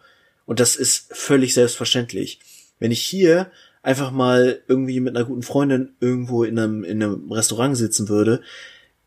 [0.48, 2.40] Und das ist völlig selbstverständlich.
[2.78, 3.50] Wenn ich hier
[3.82, 8.40] einfach mal irgendwie mit einer guten Freundin irgendwo in einem, in einem Restaurant sitzen würde,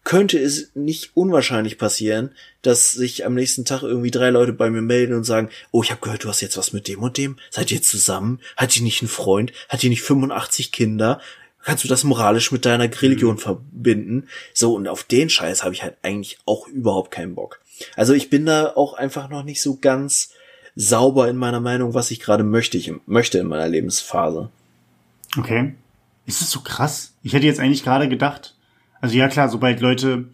[0.03, 2.29] könnte es nicht unwahrscheinlich passieren,
[2.61, 5.89] dass sich am nächsten Tag irgendwie drei Leute bei mir melden und sagen, oh, ich
[5.89, 7.37] habe gehört, du hast jetzt was mit dem und dem.
[7.49, 8.39] Seid ihr zusammen?
[8.55, 9.51] Hat die nicht einen Freund?
[9.67, 11.19] Hat die nicht 85 Kinder?
[11.63, 13.39] Kannst du das moralisch mit deiner Religion mhm.
[13.39, 14.27] verbinden?
[14.53, 17.61] So, und auf den Scheiß habe ich halt eigentlich auch überhaupt keinen Bock.
[17.95, 20.29] Also ich bin da auch einfach noch nicht so ganz
[20.81, 24.49] sauber in meiner Meinung, was ich gerade möchte, ich möchte in meiner Lebensphase.
[25.37, 25.75] Okay.
[26.25, 27.15] Ist das so krass?
[27.23, 28.55] Ich hätte jetzt eigentlich gerade gedacht,
[28.99, 30.29] also ja klar, sobald Leute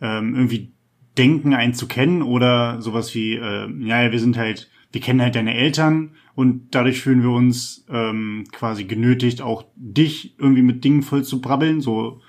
[0.00, 0.72] ähm, irgendwie
[1.18, 5.34] denken, einen zu kennen oder sowas wie, äh, ja, wir sind halt, wir kennen halt
[5.34, 11.02] deine Eltern und dadurch fühlen wir uns ähm, quasi genötigt, auch dich irgendwie mit Dingen
[11.02, 11.80] voll zu brabbeln.
[11.80, 12.20] So,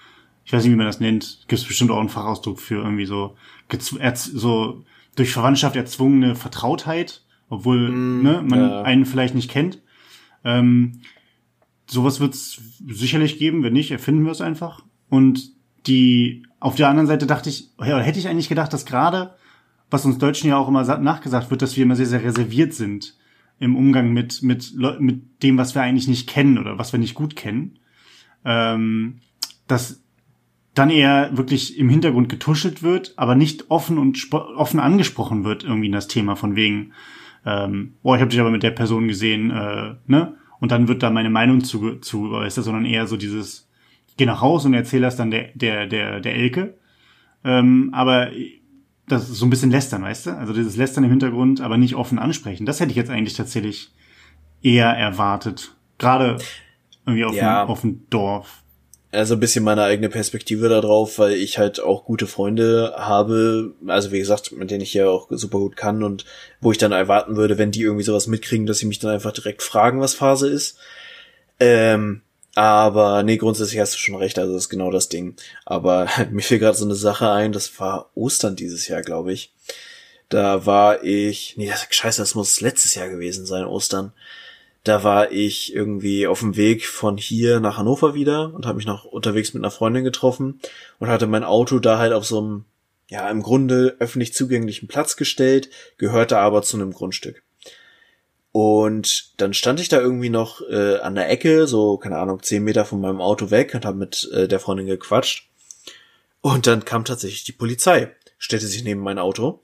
[0.46, 3.06] ich weiß nicht, wie man das nennt, gibt es bestimmt auch einen Fachausdruck für irgendwie
[3.06, 3.36] so,
[4.16, 4.84] so
[5.16, 8.82] durch Verwandtschaft erzwungene Vertrautheit, obwohl mm, ne, man ja.
[8.82, 9.82] einen vielleicht nicht kennt.
[10.44, 11.02] Ähm,
[11.86, 14.84] sowas wird es sicherlich geben, wenn nicht, erfinden wir es einfach.
[15.10, 15.52] Und
[15.86, 19.36] die auf der anderen Seite dachte ich, ja, hätte ich eigentlich gedacht, dass gerade,
[19.90, 23.18] was uns Deutschen ja auch immer nachgesagt wird, dass wir immer sehr, sehr reserviert sind
[23.60, 27.16] im Umgang mit, mit, mit dem, was wir eigentlich nicht kennen oder was wir nicht
[27.16, 27.80] gut kennen,
[28.46, 29.20] ähm,
[29.68, 30.02] dass
[30.74, 35.88] dann eher wirklich im Hintergrund getuschelt wird, aber nicht offen und offen angesprochen wird irgendwie
[35.88, 36.94] in das Thema von wegen,
[37.46, 40.36] ähm, boah, ich habe dich aber mit der Person gesehen, äh, ne?
[40.60, 43.68] Und dann wird da meine Meinung zu, zu geäußert, sondern eher so dieses,
[44.18, 46.76] geh nach Hause und erzähle das dann der, der, der, der Elke.
[47.44, 48.30] Ähm, aber
[49.08, 50.38] das ist so ein bisschen lästern, weißt du?
[50.38, 52.68] Also dieses Lästern im Hintergrund, aber nicht offen ansprechen.
[52.68, 53.92] Das hätte ich jetzt eigentlich tatsächlich
[54.62, 55.76] eher erwartet.
[55.98, 56.38] Gerade
[57.06, 57.66] irgendwie auf, ja.
[57.66, 58.61] dem, auf dem Dorf.
[59.14, 64.14] Also ein bisschen meine eigene Perspektive darauf, weil ich halt auch gute Freunde habe, also
[64.14, 66.24] wie gesagt, mit denen ich ja auch super gut kann und
[66.62, 69.34] wo ich dann erwarten würde, wenn die irgendwie sowas mitkriegen, dass sie mich dann einfach
[69.34, 70.78] direkt fragen, was Phase ist.
[71.60, 72.22] Ähm,
[72.56, 75.36] aber nee, grundsätzlich hast du schon recht, also das ist genau das Ding.
[75.66, 79.54] Aber mir fiel gerade so eine Sache ein, das war Ostern dieses Jahr, glaube ich.
[80.30, 84.14] Da war ich, nee, das, scheiße, das muss letztes Jahr gewesen sein, Ostern.
[84.84, 88.88] Da war ich irgendwie auf dem Weg von hier nach Hannover wieder und habe mich
[88.88, 90.60] noch unterwegs mit einer Freundin getroffen
[91.00, 92.66] und hatte mein Auto da halt auf so einem,
[93.08, 97.44] ja, im Grunde öffentlich zugänglichen Platz gestellt, gehörte aber zu einem Grundstück.
[98.52, 102.64] Und dann stand ich da irgendwie noch äh, an der Ecke, so, keine Ahnung, zehn
[102.64, 105.50] Meter von meinem Auto weg und habe mit äh, der Freundin gequatscht.
[106.42, 109.62] Und dann kam tatsächlich die Polizei, stellte sich neben mein Auto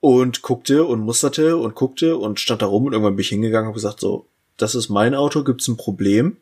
[0.00, 3.68] und guckte und musterte und guckte und stand da rum und irgendwann bin ich hingegangen
[3.68, 4.26] und gesagt, so,
[4.58, 6.36] das ist mein Auto, gibt's ein Problem?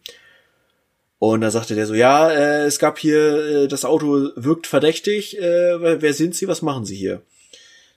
[1.19, 5.39] Und dann sagte der so, ja, äh, es gab hier, äh, das Auto wirkt verdächtig,
[5.39, 7.23] äh, wer sind Sie, was machen Sie hier?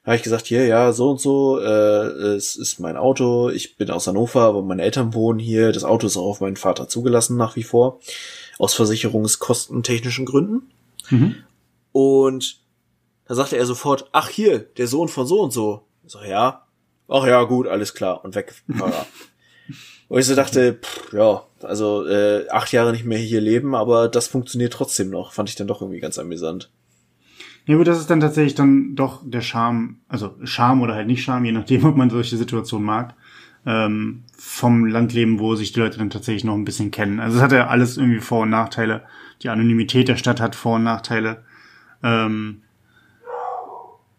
[0.10, 3.91] habe ich gesagt, hier, ja, so und so, äh, es ist mein Auto, ich bin
[3.91, 7.38] aus Hannover, aber meine Eltern wohnen hier, das Auto ist auch auf meinen Vater zugelassen
[7.38, 8.00] nach wie vor,
[8.58, 10.72] aus versicherungskostentechnischen Gründen.
[11.12, 11.36] Mhm.
[11.91, 12.60] Und
[13.26, 15.84] da sagte er sofort, ach hier, der Sohn von so und so.
[16.04, 16.66] Ich so, ja,
[17.08, 18.26] ach ja, gut, alles klar.
[18.26, 18.56] Und weg
[20.10, 24.10] Und ich so dachte, pff, ja, also äh, acht Jahre nicht mehr hier leben, aber
[24.10, 25.31] das funktioniert trotzdem noch.
[25.31, 26.72] Fand ich dann doch irgendwie ganz amüsant.
[27.65, 31.23] Ja gut, das ist dann tatsächlich dann doch der Charme, also Charme oder halt nicht
[31.23, 33.14] Charme, je nachdem, ob man solche Situationen mag,
[33.68, 37.19] ähm, vom Landleben, wo sich die Leute dann tatsächlich noch ein bisschen kennen.
[37.19, 39.03] Also es hat ja alles irgendwie Vor- und Nachteile.
[39.44, 41.44] Die Anonymität der Stadt hat Vor- und Nachteile.
[42.02, 42.64] Ähm,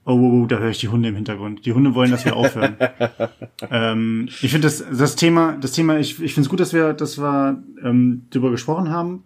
[0.05, 1.66] Oh, oh, oh, da höre ich die Hunde im Hintergrund.
[1.66, 2.77] Die Hunde wollen, dass wir aufhören.
[3.70, 6.94] ähm, ich finde das, das Thema, das Thema, ich, ich finde es gut, dass wir,
[6.94, 9.24] dass wir ähm, darüber gesprochen haben,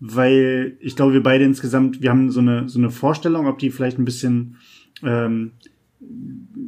[0.00, 3.70] weil ich glaube, wir beide insgesamt, wir haben so eine, so eine Vorstellung, ob die
[3.70, 4.56] vielleicht ein bisschen
[5.02, 5.52] ähm,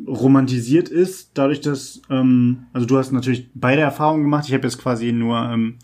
[0.07, 4.45] romantisiert ist, dadurch, dass, ähm, also du hast natürlich beide Erfahrungen gemacht.
[4.47, 5.77] Ich habe jetzt quasi nur, ähm,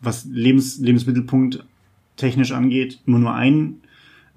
[0.00, 1.64] was Lebens, Lebensmittelpunkt
[2.16, 3.79] technisch angeht, immer nur einen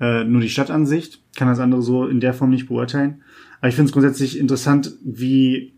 [0.03, 3.23] äh, nur die Stadtansicht, kann das andere so in der Form nicht beurteilen.
[3.59, 5.73] Aber ich finde es grundsätzlich interessant, wie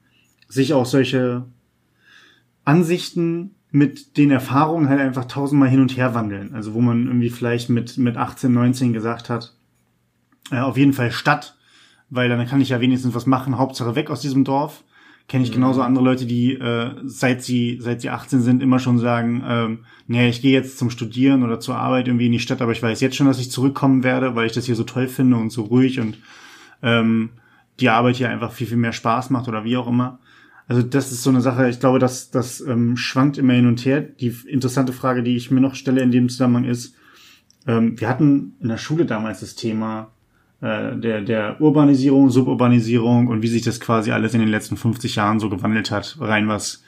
[0.48, 1.46] sich auch solche
[2.64, 6.56] Ansichten mit den Erfahrungen halt einfach tausendmal hin und her wandeln.
[6.56, 9.54] Also wo man irgendwie vielleicht mit, mit 18, 19 gesagt hat,
[10.50, 11.56] äh, auf jeden Fall Stadt,
[12.10, 14.84] weil dann kann ich ja wenigstens was machen, Hauptsache weg aus diesem Dorf
[15.28, 15.88] kenne ich genauso mhm.
[15.88, 20.30] andere Leute, die äh, seit sie seit sie 18 sind immer schon sagen, ähm, nee,
[20.30, 23.02] ich gehe jetzt zum Studieren oder zur Arbeit irgendwie in die Stadt, aber ich weiß
[23.02, 25.64] jetzt schon, dass ich zurückkommen werde, weil ich das hier so toll finde und so
[25.64, 26.18] ruhig und
[26.84, 27.32] ähm,
[27.80, 30.20] die Arbeit hier einfach viel viel mehr Spaß macht oder wie auch immer.
[30.68, 31.70] Also das ist so eine Sache.
[31.70, 34.02] Ich glaube, dass das ähm, schwankt immer hin und her.
[34.02, 36.96] Die interessante Frage, die ich mir noch stelle in dem Zusammenhang ist:
[37.68, 40.12] ähm, Wir hatten in der Schule damals das Thema
[40.66, 45.16] äh, der, der Urbanisierung, Suburbanisierung und wie sich das quasi alles in den letzten 50
[45.16, 46.84] Jahren so gewandelt hat, rein was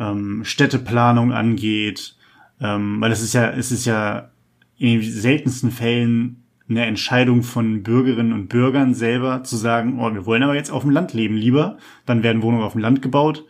[0.00, 2.16] ähm, Städteplanung angeht.
[2.62, 4.30] Ähm, weil es ist ja, es ist ja
[4.78, 10.24] in den seltensten Fällen eine Entscheidung von Bürgerinnen und Bürgern selber zu sagen, oh, wir
[10.24, 11.76] wollen aber jetzt auf dem Land leben lieber,
[12.06, 13.44] dann werden Wohnungen auf dem Land gebaut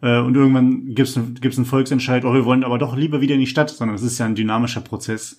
[0.00, 3.34] äh, und irgendwann gibt es gibt's einen Volksentscheid, oh, wir wollen aber doch lieber wieder
[3.34, 5.38] in die Stadt, sondern es ist ja ein dynamischer Prozess.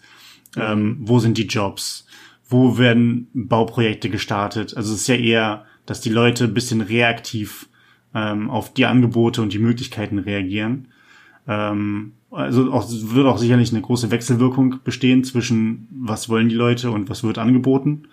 [0.56, 2.06] Ähm, wo sind die Jobs?
[2.48, 4.76] Wo werden Bauprojekte gestartet.
[4.78, 7.68] Also es ist ja eher, dass die Leute ein bisschen reaktiv
[8.14, 10.90] ähm, auf die Angebote und die Möglichkeiten reagieren.
[11.48, 16.92] Ähm, also auch, wird auch sicherlich eine große Wechselwirkung bestehen zwischen was wollen die Leute
[16.92, 18.04] und was wird angeboten.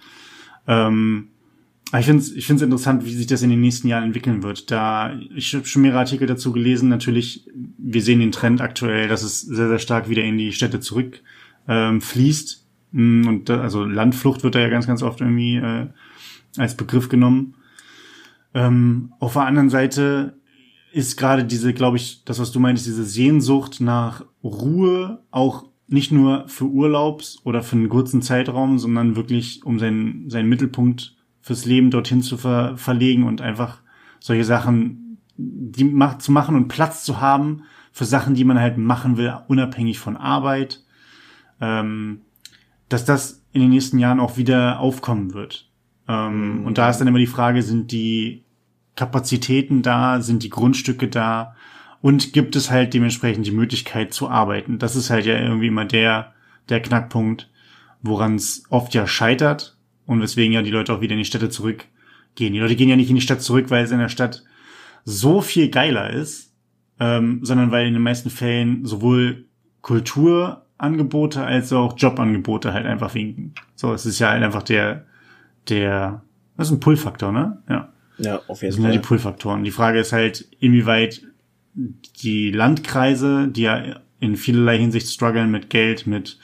[0.66, 1.28] Ähm,
[1.98, 4.70] ich finde es ich find's interessant, wie sich das in den nächsten Jahren entwickeln wird.
[4.70, 6.88] Da ich habe schon mehrere Artikel dazu gelesen.
[6.88, 7.46] Natürlich,
[7.76, 11.20] wir sehen den Trend aktuell, dass es sehr, sehr stark wieder in die Städte zurück
[11.68, 12.61] ähm, fließt.
[12.92, 15.88] Mm, und also Landflucht wird da ja ganz, ganz oft irgendwie äh,
[16.56, 17.54] als Begriff genommen.
[18.54, 20.38] Ähm, auf der anderen Seite
[20.92, 26.12] ist gerade diese, glaube ich, das, was du meinst, diese Sehnsucht nach Ruhe auch nicht
[26.12, 31.64] nur für Urlaubs oder für einen kurzen Zeitraum, sondern wirklich um seinen, seinen Mittelpunkt fürs
[31.64, 33.78] Leben dorthin zu ver verlegen und einfach
[34.20, 35.02] solche Sachen
[35.36, 39.34] die macht, zu machen und Platz zu haben für Sachen, die man halt machen will,
[39.48, 40.82] unabhängig von Arbeit.
[41.60, 42.22] Ähm,
[42.92, 45.70] dass das in den nächsten Jahren auch wieder aufkommen wird.
[46.08, 46.66] Ähm, mhm.
[46.66, 48.44] Und da ist dann immer die Frage, sind die
[48.96, 51.54] Kapazitäten da, sind die Grundstücke da
[52.00, 54.78] und gibt es halt dementsprechend die Möglichkeit zu arbeiten.
[54.78, 56.32] Das ist halt ja irgendwie immer der,
[56.68, 57.50] der Knackpunkt,
[58.02, 61.48] woran es oft ja scheitert und weswegen ja die Leute auch wieder in die Städte
[61.48, 62.52] zurückgehen.
[62.52, 64.44] Die Leute gehen ja nicht in die Stadt zurück, weil es in der Stadt
[65.04, 66.52] so viel geiler ist,
[67.00, 69.46] ähm, sondern weil in den meisten Fällen sowohl
[69.80, 73.54] Kultur Angebote als auch Jobangebote halt einfach winken.
[73.74, 75.06] So, es ist ja halt einfach der,
[75.68, 76.22] der,
[76.56, 77.62] das ist ein Pull-Faktor, ne?
[77.68, 77.92] Ja.
[78.18, 78.68] Ja, auf jeden Fall.
[78.68, 79.64] Das sind ja die Pull-Faktoren.
[79.64, 81.22] Die Frage ist halt, inwieweit
[81.74, 86.38] die Landkreise, die ja in vielerlei Hinsicht strugglen mit Geld, mit,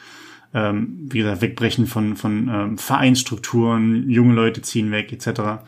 [0.55, 5.63] ähm, wie gesagt, Wegbrechen von, von ähm, Vereinsstrukturen, junge Leute ziehen weg, etc.,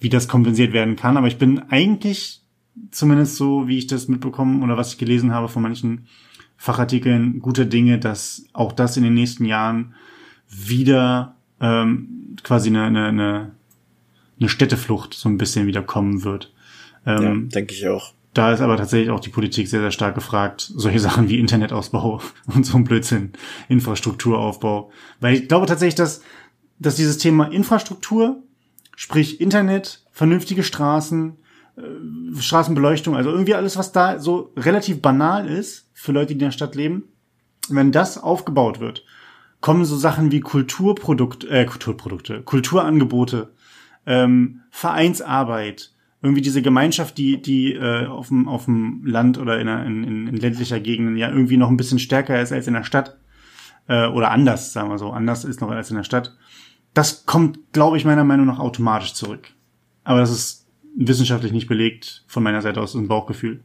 [0.00, 1.16] wie das kompensiert werden kann.
[1.16, 2.42] Aber ich bin eigentlich,
[2.90, 6.06] zumindest so, wie ich das mitbekommen oder was ich gelesen habe von manchen
[6.56, 9.94] Fachartikeln gute Dinge, dass auch das in den nächsten Jahren
[10.48, 13.50] wieder ähm, quasi eine, eine, eine,
[14.38, 16.52] eine Städteflucht so ein bisschen wieder kommen wird.
[17.04, 18.12] Ähm, ja, denke ich auch.
[18.34, 20.70] Da ist aber tatsächlich auch die Politik sehr, sehr stark gefragt.
[20.74, 22.20] Solche Sachen wie Internetausbau
[22.54, 23.32] und so ein Blödsinn,
[23.68, 24.90] Infrastrukturaufbau.
[25.20, 26.22] Weil ich glaube tatsächlich, dass,
[26.78, 28.42] dass dieses Thema Infrastruktur,
[28.94, 31.36] sprich Internet, vernünftige Straßen,
[31.76, 36.38] äh, Straßenbeleuchtung, also irgendwie alles, was da so relativ banal ist für Leute, die in
[36.40, 37.04] der Stadt leben,
[37.68, 39.04] wenn das aufgebaut wird,
[39.60, 43.52] kommen so Sachen wie Kulturprodukt, äh, Kulturprodukte, Kulturangebote
[44.06, 45.92] ähm, Vereinsarbeit,
[46.22, 50.36] irgendwie diese Gemeinschaft, die die äh, auf dem auf dem Land oder in, in, in,
[50.36, 53.16] ländlicher Gegenden ja irgendwie noch ein bisschen stärker ist als in der Stadt
[53.88, 56.36] äh, oder anders, sagen wir so, anders ist noch als in der Stadt.
[56.94, 59.48] Das kommt, glaube ich, meiner Meinung nach automatisch zurück.
[60.04, 60.65] Aber das ist
[60.96, 63.60] wissenschaftlich nicht belegt von meiner Seite aus, ein Bauchgefühl.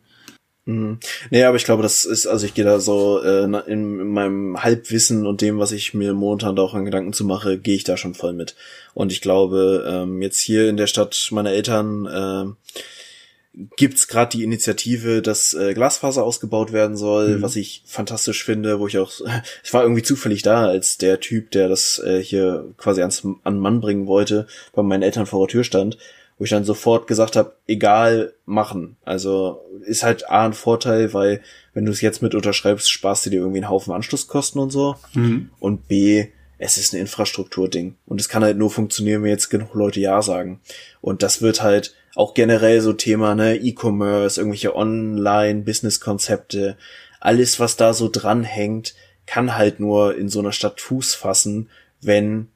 [0.65, 0.99] Mhm.
[1.31, 4.61] Nee, aber ich glaube, das ist, also ich gehe da so äh, in, in meinem
[4.61, 7.83] Halbwissen und dem, was ich mir momentan da auch an Gedanken zu mache, gehe ich
[7.83, 8.55] da schon voll mit.
[8.93, 14.43] Und ich glaube, ähm, jetzt hier in der Stadt meiner Eltern äh, gibt's gerade die
[14.43, 17.41] Initiative, dass äh, Glasfaser ausgebaut werden soll, mhm.
[17.41, 19.11] was ich fantastisch finde, wo ich auch,
[19.63, 23.57] ich war irgendwie zufällig da, als der Typ, der das äh, hier quasi ans an
[23.57, 25.97] Mann bringen wollte, bei meinen Eltern vor der Tür stand
[26.41, 28.97] wo ich dann sofort gesagt habe, egal machen.
[29.05, 31.43] Also ist halt A ein Vorteil, weil
[31.75, 34.95] wenn du es jetzt mit unterschreibst, sparst du dir irgendwie einen Haufen Anschlusskosten und so.
[35.13, 35.51] Mhm.
[35.59, 37.93] Und B, es ist ein Infrastrukturding.
[38.07, 40.61] Und es kann halt nur funktionieren, wenn jetzt genug Leute Ja sagen.
[40.99, 46.75] Und das wird halt auch generell so Thema, ne, E-Commerce, irgendwelche Online-Business-Konzepte,
[47.19, 48.95] alles, was da so dranhängt,
[49.27, 51.69] kann halt nur in so einer Stadt Fuß fassen,
[52.01, 52.47] wenn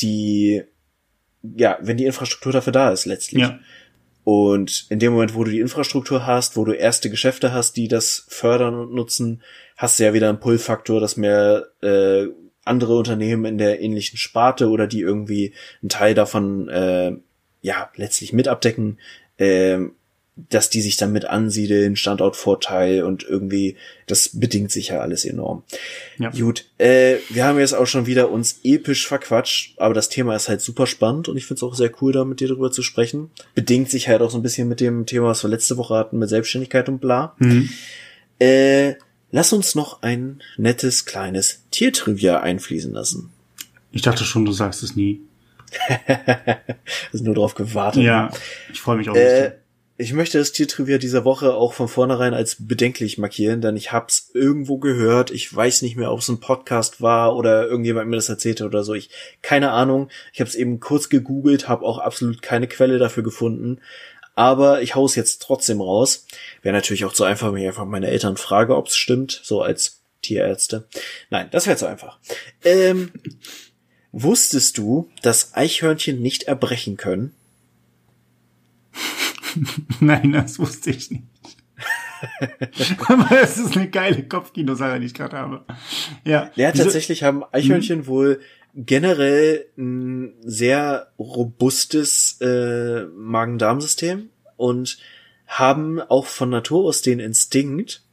[0.00, 0.62] die
[1.56, 3.42] ja, wenn die Infrastruktur dafür da ist, letztlich.
[3.42, 3.58] Ja.
[4.24, 7.86] Und in dem Moment, wo du die Infrastruktur hast, wo du erste Geschäfte hast, die
[7.86, 9.42] das fördern und nutzen,
[9.76, 12.26] hast du ja wieder einen Pull-Faktor, dass mehr äh,
[12.64, 17.12] andere Unternehmen in der ähnlichen Sparte oder die irgendwie einen Teil davon äh,
[17.60, 18.98] ja letztlich mit abdecken,
[19.38, 19.78] äh,
[20.36, 23.76] dass die sich dann mit ansiedeln, Standortvorteil und irgendwie,
[24.06, 25.62] das bedingt sich ja alles enorm.
[26.18, 26.30] Ja.
[26.30, 30.50] Gut, äh, wir haben jetzt auch schon wieder uns episch verquatscht, aber das Thema ist
[30.50, 32.82] halt super spannend und ich finde es auch sehr cool, da mit dir drüber zu
[32.82, 33.30] sprechen.
[33.54, 36.18] Bedingt sich halt auch so ein bisschen mit dem Thema, was wir letzte Woche hatten,
[36.18, 37.34] mit Selbstständigkeit und bla.
[37.38, 37.70] Mhm.
[38.38, 38.96] Äh,
[39.30, 43.30] lass uns noch ein nettes kleines Tiertrivia einfließen lassen.
[43.90, 45.22] Ich dachte schon, du sagst es nie.
[47.12, 48.02] Hast nur drauf gewartet.
[48.02, 48.30] Ja,
[48.70, 49.16] ich freue mich auch.
[49.16, 49.52] Äh,
[49.98, 54.30] ich möchte das Tiertrivia dieser Woche auch von vornherein als bedenklich markieren, denn ich hab's
[54.34, 55.30] irgendwo gehört.
[55.30, 58.84] Ich weiß nicht mehr, ob es ein Podcast war oder irgendjemand mir das erzählte oder
[58.84, 58.92] so.
[58.92, 59.08] Ich
[59.40, 60.10] keine Ahnung.
[60.34, 63.80] Ich habe es eben kurz gegoogelt, habe auch absolut keine Quelle dafür gefunden.
[64.34, 66.26] Aber ich hau's jetzt trotzdem raus.
[66.60, 70.02] Wäre natürlich auch zu einfach, wenn ich einfach meine Eltern frage, ob's stimmt, so als
[70.20, 70.86] Tierärzte.
[71.30, 72.18] Nein, das wäre zu einfach.
[72.64, 73.12] Ähm,
[74.12, 77.32] wusstest du, dass Eichhörnchen nicht erbrechen können?
[80.00, 81.24] Nein, das wusste ich nicht.
[83.08, 85.64] Aber es ist eine geile Kopfkino-Sache, die ich gerade habe.
[86.24, 86.50] Ja.
[86.54, 88.06] Ja, tatsächlich haben Eichhörnchen mhm.
[88.06, 88.40] wohl
[88.74, 94.98] generell ein sehr robustes äh, Magen-Darm-System und
[95.46, 98.05] haben auch von Natur aus den Instinkt,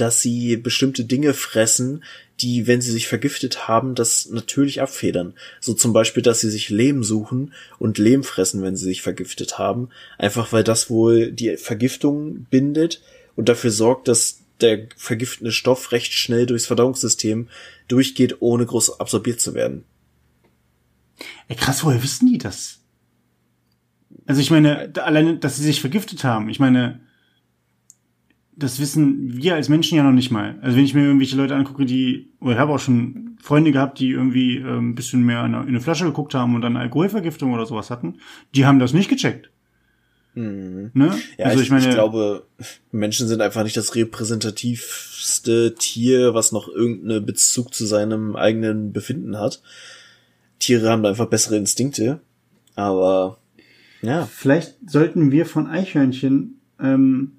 [0.00, 2.02] dass sie bestimmte Dinge fressen,
[2.40, 5.34] die, wenn sie sich vergiftet haben, das natürlich abfedern.
[5.60, 9.58] So zum Beispiel, dass sie sich Lehm suchen und Lehm fressen, wenn sie sich vergiftet
[9.58, 9.90] haben.
[10.18, 13.02] Einfach weil das wohl die Vergiftung bindet
[13.36, 17.48] und dafür sorgt, dass der vergiftende Stoff recht schnell durchs Verdauungssystem
[17.88, 19.84] durchgeht, ohne groß absorbiert zu werden.
[21.48, 22.80] Ey, krass, woher wissen die das?
[24.26, 26.48] Also ich meine, alleine, dass sie sich vergiftet haben.
[26.48, 27.00] Ich meine,
[28.62, 30.58] das wissen wir als Menschen ja noch nicht mal.
[30.62, 33.98] Also wenn ich mir irgendwelche Leute angucke, die, oder ich habe auch schon Freunde gehabt,
[33.98, 36.76] die irgendwie äh, ein bisschen mehr in eine, in eine Flasche geguckt haben und dann
[36.76, 38.18] Alkoholvergiftung oder sowas hatten,
[38.54, 39.50] die haben das nicht gecheckt.
[40.34, 40.90] Mhm.
[40.94, 41.18] Ne?
[41.38, 42.46] Ja, also ich, ich, meine, ich glaube,
[42.92, 49.38] Menschen sind einfach nicht das repräsentativste Tier, was noch irgendeinen Bezug zu seinem eigenen Befinden
[49.38, 49.62] hat.
[50.58, 52.20] Tiere haben da einfach bessere Instinkte,
[52.76, 53.38] aber
[54.02, 54.26] ja.
[54.26, 57.32] Vielleicht sollten wir von Eichhörnchen ähm,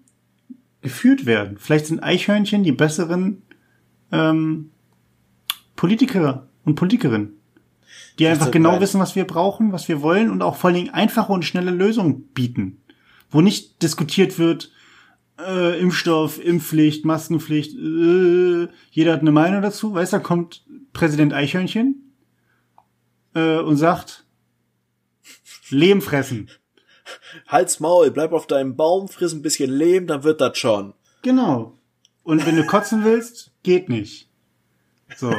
[0.82, 1.58] geführt werden.
[1.58, 3.44] Vielleicht sind Eichhörnchen die besseren
[4.12, 4.72] ähm,
[5.76, 7.34] Politiker und Politikerinnen,
[8.20, 10.76] die das einfach genau wissen, was wir brauchen, was wir wollen und auch vor allen
[10.76, 12.82] Dingen einfache und schnelle Lösungen bieten,
[13.30, 14.72] wo nicht diskutiert wird,
[15.40, 19.94] äh, Impfstoff, Impfpflicht, Maskenpflicht, äh, jeder hat eine Meinung dazu.
[19.94, 20.64] Weißt du, da kommt
[20.94, 22.14] Präsident Eichhörnchen
[23.34, 24.26] äh, und sagt,
[25.72, 26.50] Lehm fressen.
[27.48, 30.94] Halt's Maul, bleib auf deinem Baum, friss ein bisschen Lehm, dann wird das schon.
[31.22, 31.78] Genau.
[32.24, 34.30] Und wenn du kotzen willst, geht nicht.
[35.18, 35.34] So.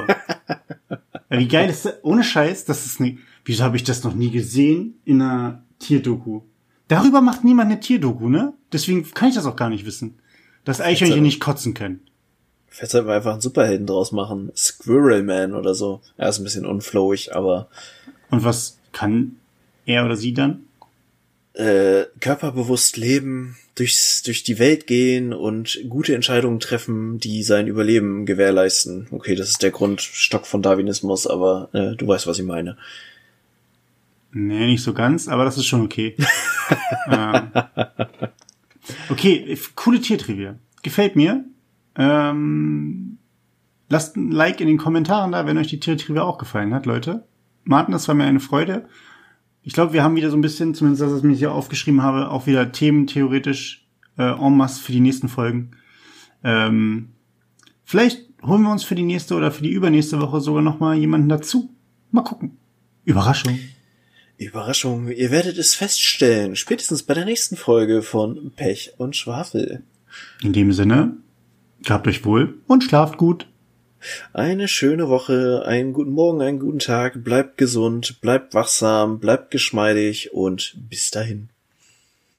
[1.28, 1.94] Wie geil ist das?
[2.02, 3.18] Ohne Scheiß, das ist nicht.
[3.44, 6.42] Wieso habe ich das noch nie gesehen in einer Tierdoku?
[6.88, 8.52] Darüber macht niemand eine Tierdoku, ne?
[8.72, 10.18] Deswegen kann ich das auch gar nicht wissen.
[10.64, 12.00] Dass Eichhörnchen nicht kotzen können.
[12.68, 14.52] Vielleicht sollten wir einfach einen Superhelden draus machen.
[14.56, 16.00] Squirrel Man oder so.
[16.16, 17.68] Er ist ein bisschen unflowig, aber.
[18.30, 19.36] Und was kann
[19.84, 20.64] er oder sie dann?
[21.54, 28.26] Äh, körperbewusst leben, durchs, durch die Welt gehen und gute Entscheidungen treffen, die sein Überleben
[28.26, 29.08] gewährleisten.
[29.10, 32.76] Okay, das ist der Grundstock von Darwinismus, aber äh, du weißt, was ich meine.
[34.32, 36.16] Nee, nicht so ganz, aber das ist schon okay.
[37.10, 37.50] ähm,
[39.10, 40.56] okay, coole Tiertrivia.
[40.82, 41.44] Gefällt mir.
[41.96, 43.18] Ähm,
[43.90, 47.24] lasst ein Like in den Kommentaren da, wenn euch die Tiertrivia auch gefallen hat, Leute.
[47.64, 48.86] Martin, das war mir eine Freude.
[49.62, 52.02] Ich glaube, wir haben wieder so ein bisschen, zumindest das, was ich mir hier aufgeschrieben
[52.02, 53.86] habe, auch wieder Themen theoretisch
[54.18, 55.72] äh, en masse für die nächsten Folgen.
[56.42, 57.10] Ähm,
[57.84, 60.96] vielleicht holen wir uns für die nächste oder für die übernächste Woche sogar noch mal
[60.96, 61.70] jemanden dazu.
[62.10, 62.56] Mal gucken.
[63.04, 63.58] Überraschung.
[64.38, 69.84] Überraschung, ihr werdet es feststellen, spätestens bei der nächsten Folge von Pech und Schwafel.
[70.42, 71.16] In dem Sinne,
[71.82, 73.46] gehabt euch wohl und schlaft gut.
[74.32, 80.32] Eine schöne Woche, einen guten Morgen, einen guten Tag, bleibt gesund, bleibt wachsam, bleibt geschmeidig
[80.32, 81.48] und bis dahin.